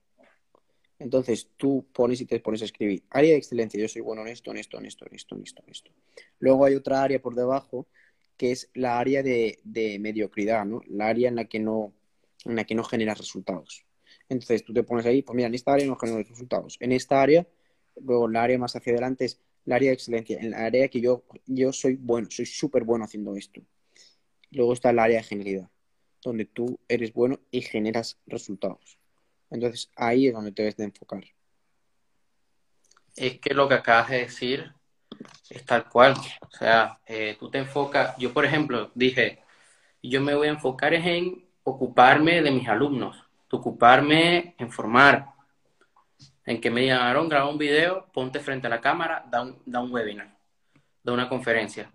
Entonces 0.98 1.48
tú 1.56 1.86
pones 1.92 2.20
y 2.20 2.26
te 2.26 2.40
pones 2.40 2.62
a 2.62 2.64
escribir 2.64 3.04
área 3.10 3.32
de 3.32 3.36
excelencia. 3.36 3.80
Yo 3.80 3.88
soy 3.88 4.02
bueno 4.02 4.22
en 4.22 4.28
esto, 4.28 4.50
en 4.50 4.56
esto, 4.56 4.78
en 4.78 4.86
esto, 4.86 5.06
en 5.06 5.14
esto, 5.14 5.36
en 5.36 5.42
esto, 5.42 5.62
en 5.64 5.70
esto. 5.70 5.90
Luego 6.40 6.64
hay 6.64 6.74
otra 6.74 7.02
área 7.02 7.20
por 7.20 7.34
debajo 7.34 7.86
que 8.36 8.52
es 8.52 8.70
la 8.74 8.98
área 8.98 9.22
de, 9.22 9.58
mediocridad, 10.00 10.64
¿no? 10.64 10.80
La 10.86 11.08
área 11.08 11.28
en 11.28 11.36
la 11.36 11.44
que 11.46 11.58
no, 11.58 11.92
en 12.44 12.56
la 12.56 12.64
que 12.64 12.74
no 12.74 12.84
generas 12.84 13.18
resultados. 13.18 13.84
Entonces 14.28 14.64
tú 14.64 14.72
te 14.72 14.82
pones 14.84 15.06
ahí, 15.06 15.22
pues 15.22 15.34
mira, 15.34 15.48
en 15.48 15.54
esta 15.54 15.72
área 15.72 15.86
no 15.86 15.96
genero 15.96 16.22
resultados. 16.22 16.76
En 16.80 16.92
esta 16.92 17.20
área, 17.20 17.46
luego 18.00 18.28
la 18.28 18.42
área 18.42 18.58
más 18.58 18.76
hacia 18.76 18.92
adelante 18.92 19.24
es 19.24 19.40
la 19.64 19.76
área 19.76 19.90
de 19.90 19.94
excelencia, 19.94 20.38
en 20.38 20.52
la 20.52 20.64
área 20.64 20.88
que 20.88 21.00
yo, 21.00 21.24
yo 21.46 21.72
soy 21.72 21.96
bueno, 21.96 22.28
soy 22.30 22.46
súper 22.46 22.84
bueno 22.84 23.04
haciendo 23.04 23.34
esto. 23.34 23.60
Luego 24.50 24.72
está 24.72 24.90
el 24.90 24.98
área 24.98 25.18
de 25.18 25.24
genialidad, 25.24 25.70
donde 26.22 26.44
tú 26.44 26.78
eres 26.88 27.12
bueno 27.12 27.38
y 27.50 27.62
generas 27.62 28.18
resultados. 28.26 28.98
Entonces 29.50 29.90
ahí 29.96 30.28
es 30.28 30.34
donde 30.34 30.52
te 30.52 30.62
debes 30.62 30.76
de 30.76 30.84
enfocar. 30.84 31.24
Es 33.16 33.38
que 33.40 33.54
lo 33.54 33.68
que 33.68 33.74
acabas 33.74 34.10
de 34.10 34.18
decir 34.18 34.72
es 35.50 35.64
tal 35.64 35.88
cual. 35.88 36.14
O 36.40 36.50
sea, 36.50 37.00
eh, 37.06 37.36
tú 37.38 37.50
te 37.50 37.58
enfocas, 37.58 38.16
yo 38.16 38.32
por 38.32 38.44
ejemplo 38.44 38.90
dije, 38.94 39.42
yo 40.02 40.20
me 40.20 40.34
voy 40.34 40.48
a 40.48 40.52
enfocar 40.52 40.94
en 40.94 41.48
ocuparme 41.64 42.42
de 42.42 42.50
mis 42.50 42.68
alumnos, 42.68 43.16
ocuparme 43.50 44.54
en 44.58 44.70
formar, 44.70 45.34
en 46.44 46.60
que 46.60 46.70
me 46.70 46.80
digan, 46.82 47.02
Aaron, 47.02 47.28
graba 47.28 47.50
un 47.50 47.58
video, 47.58 48.06
ponte 48.12 48.40
frente 48.40 48.66
a 48.66 48.70
la 48.70 48.80
cámara, 48.80 49.24
da 49.30 49.42
un, 49.42 49.62
da 49.66 49.80
un 49.80 49.92
webinar, 49.92 50.34
da 51.02 51.12
una 51.12 51.28
conferencia. 51.28 51.92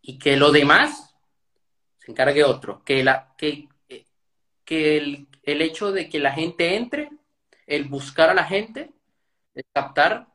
Y 0.00 0.18
que 0.18 0.36
lo 0.36 0.50
demás 0.50 1.11
se 2.02 2.10
encargue 2.10 2.42
otro, 2.42 2.82
que, 2.84 3.04
la, 3.04 3.32
que, 3.38 3.68
eh, 3.88 4.04
que 4.64 4.96
el, 4.96 5.28
el 5.44 5.62
hecho 5.62 5.92
de 5.92 6.08
que 6.08 6.18
la 6.18 6.32
gente 6.32 6.74
entre, 6.74 7.10
el 7.64 7.84
buscar 7.84 8.28
a 8.28 8.34
la 8.34 8.42
gente, 8.42 8.90
el 9.54 9.64
captar 9.72 10.26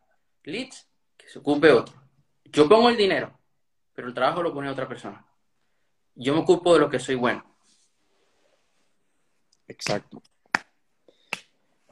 leads, 0.43 0.87
que 1.17 1.27
se 1.27 1.39
ocupe 1.39 1.69
otro. 1.71 1.93
Yo 2.45 2.69
pongo 2.69 2.87
el 2.87 2.95
dinero, 2.95 3.37
pero 3.93 4.07
el 4.07 4.13
trabajo 4.13 4.41
lo 4.41 4.53
pone 4.53 4.69
otra 4.69 4.87
persona. 4.87 5.25
Yo 6.15 6.33
me 6.33 6.39
ocupo 6.39 6.73
de 6.73 6.79
lo 6.79 6.89
que 6.89 6.99
soy 6.99 7.15
bueno. 7.15 7.43
Exacto. 9.67 10.23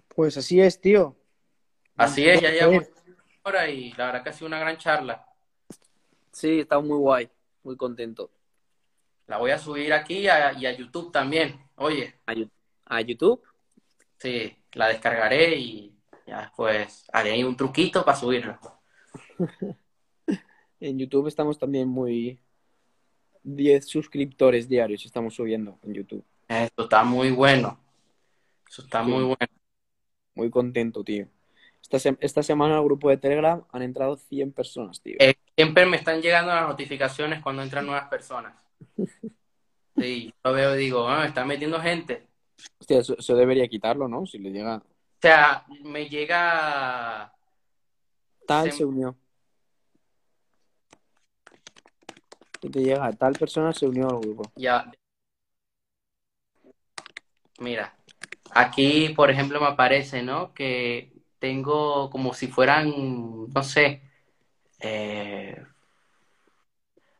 Pues 0.07 0.37
así 0.37 0.61
es, 0.61 0.79
tío. 0.79 1.17
Así 1.97 2.25
es, 2.29 2.39
ya 2.39 2.49
llevamos 2.49 2.87
una 3.05 3.17
hora 3.43 3.69
y 3.69 3.91
la 3.91 4.05
verdad 4.05 4.23
que 4.23 4.29
ha 4.29 4.33
sido 4.33 4.47
una 4.47 4.59
gran 4.59 4.77
charla. 4.77 5.27
Sí, 6.31 6.61
está 6.61 6.79
muy 6.79 6.97
guay, 6.97 7.29
muy 7.63 7.75
contento. 7.75 8.31
La 9.27 9.37
voy 9.37 9.51
a 9.51 9.57
subir 9.57 9.91
aquí 9.93 10.27
a- 10.27 10.53
y 10.53 10.65
a 10.65 10.71
YouTube 10.73 11.11
también. 11.11 11.59
Oye, 11.75 12.13
¿A, 12.85 13.01
YouTube? 13.01 13.41
sí, 14.17 14.55
la 14.73 14.87
descargaré 14.89 15.55
y 15.55 15.93
ya 16.27 16.41
después 16.41 17.05
haré 17.11 17.31
ahí 17.31 17.43
un 17.43 17.55
truquito 17.57 18.03
para 18.05 18.17
subirlo. 18.17 18.57
En 20.81 20.99
YouTube 20.99 21.27
estamos 21.27 21.57
también 21.57 21.87
muy... 21.87 22.37
10 23.43 23.87
suscriptores 23.87 24.67
diarios 24.67 25.05
estamos 25.05 25.33
subiendo 25.35 25.79
en 25.83 25.93
YouTube. 25.93 26.23
Esto 26.47 26.83
está 26.83 27.03
muy 27.03 27.31
bueno. 27.31 27.79
Eso 28.67 28.81
está 28.83 29.03
Sí. 29.03 29.09
muy 29.09 29.23
bueno. 29.23 29.47
Muy 30.35 30.49
contento, 30.49 31.03
tío. 31.03 31.27
Esta, 31.81 31.97
se- 31.99 32.17
esta 32.19 32.43
semana 32.43 32.75
al 32.77 32.83
grupo 32.83 33.09
de 33.09 33.17
Telegram 33.17 33.63
han 33.71 33.81
entrado 33.83 34.17
100 34.17 34.51
personas, 34.51 34.99
tío. 35.01 35.15
Eh, 35.19 35.35
siempre 35.55 35.85
me 35.85 35.95
están 35.97 36.21
llegando 36.21 36.53
las 36.53 36.67
notificaciones 36.67 37.41
cuando 37.41 37.61
entran 37.63 37.85
nuevas 37.85 38.07
personas. 38.09 38.53
Sí, 39.97 40.33
yo 40.43 40.51
veo 40.51 40.75
y 40.75 40.79
digo, 40.79 41.07
ah, 41.07 41.21
me 41.21 41.27
están 41.27 41.47
metiendo 41.47 41.79
gente. 41.79 42.27
Hostia, 42.79 42.99
eso, 42.99 43.15
eso 43.17 43.33
debería 43.35 43.65
quitarlo, 43.69 44.09
¿no? 44.09 44.25
Si 44.25 44.37
le 44.39 44.51
llega... 44.51 44.75
O 44.77 45.21
sea, 45.21 45.65
me 45.83 46.09
llega. 46.09 47.33
Tal 48.45 48.71
Se- 48.71 48.77
se 48.77 48.85
unió. 48.85 49.15
Que 52.59 52.69
te 52.69 52.79
llega, 52.83 53.11
tal 53.13 53.33
persona 53.33 53.71
se 53.71 53.87
unió 53.87 54.09
al 54.09 54.19
grupo. 54.19 54.51
Ya. 54.57 54.91
Mira, 57.59 57.95
aquí, 58.51 59.09
por 59.15 59.31
ejemplo, 59.31 59.61
me 59.61 59.67
aparece, 59.67 60.21
¿no? 60.21 60.53
Que 60.53 61.13
tengo 61.39 62.09
como 62.09 62.33
si 62.33 62.47
fueran, 62.47 63.47
no 63.47 63.63
sé, 63.63 64.01
eh, 64.79 65.63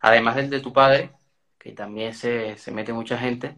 además 0.02 0.36
del 0.36 0.50
de 0.50 0.60
tu 0.60 0.74
padre, 0.74 1.12
que 1.66 1.72
también 1.72 2.14
se, 2.14 2.60
se 2.60 2.70
mete 2.72 2.94
mucha 2.94 3.18
gente. 3.18 3.58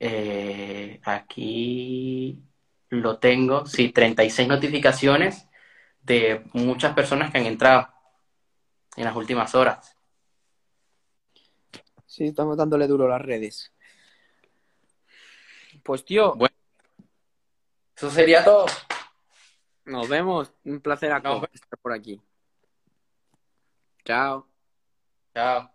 eh, 0.00 0.98
aquí 1.04 2.42
lo 2.88 3.18
tengo, 3.18 3.66
sí, 3.66 3.90
36 3.92 4.48
notificaciones 4.48 5.46
de 6.00 6.42
muchas 6.54 6.94
personas 6.94 7.30
que 7.30 7.36
han 7.36 7.44
entrado 7.44 7.88
en 8.96 9.04
las 9.04 9.14
últimas 9.14 9.54
horas. 9.54 9.94
Sí, 12.06 12.24
estamos 12.28 12.56
dándole 12.56 12.86
duro 12.86 13.04
a 13.04 13.08
las 13.18 13.20
redes. 13.22 13.74
Pues 15.82 16.02
tío, 16.02 16.34
Bueno. 16.34 16.54
Eso 17.94 18.10
sería 18.10 18.42
todo. 18.42 18.64
nos 19.84 20.08
vemos. 20.08 20.50
Un 20.64 20.80
placer 20.80 21.12
Aco, 21.12 21.28
vemos. 21.34 21.48
estar 21.52 21.78
por 21.78 21.92
aquí. 21.92 22.22
Chao. 24.02 24.46
Chao. 25.34 25.70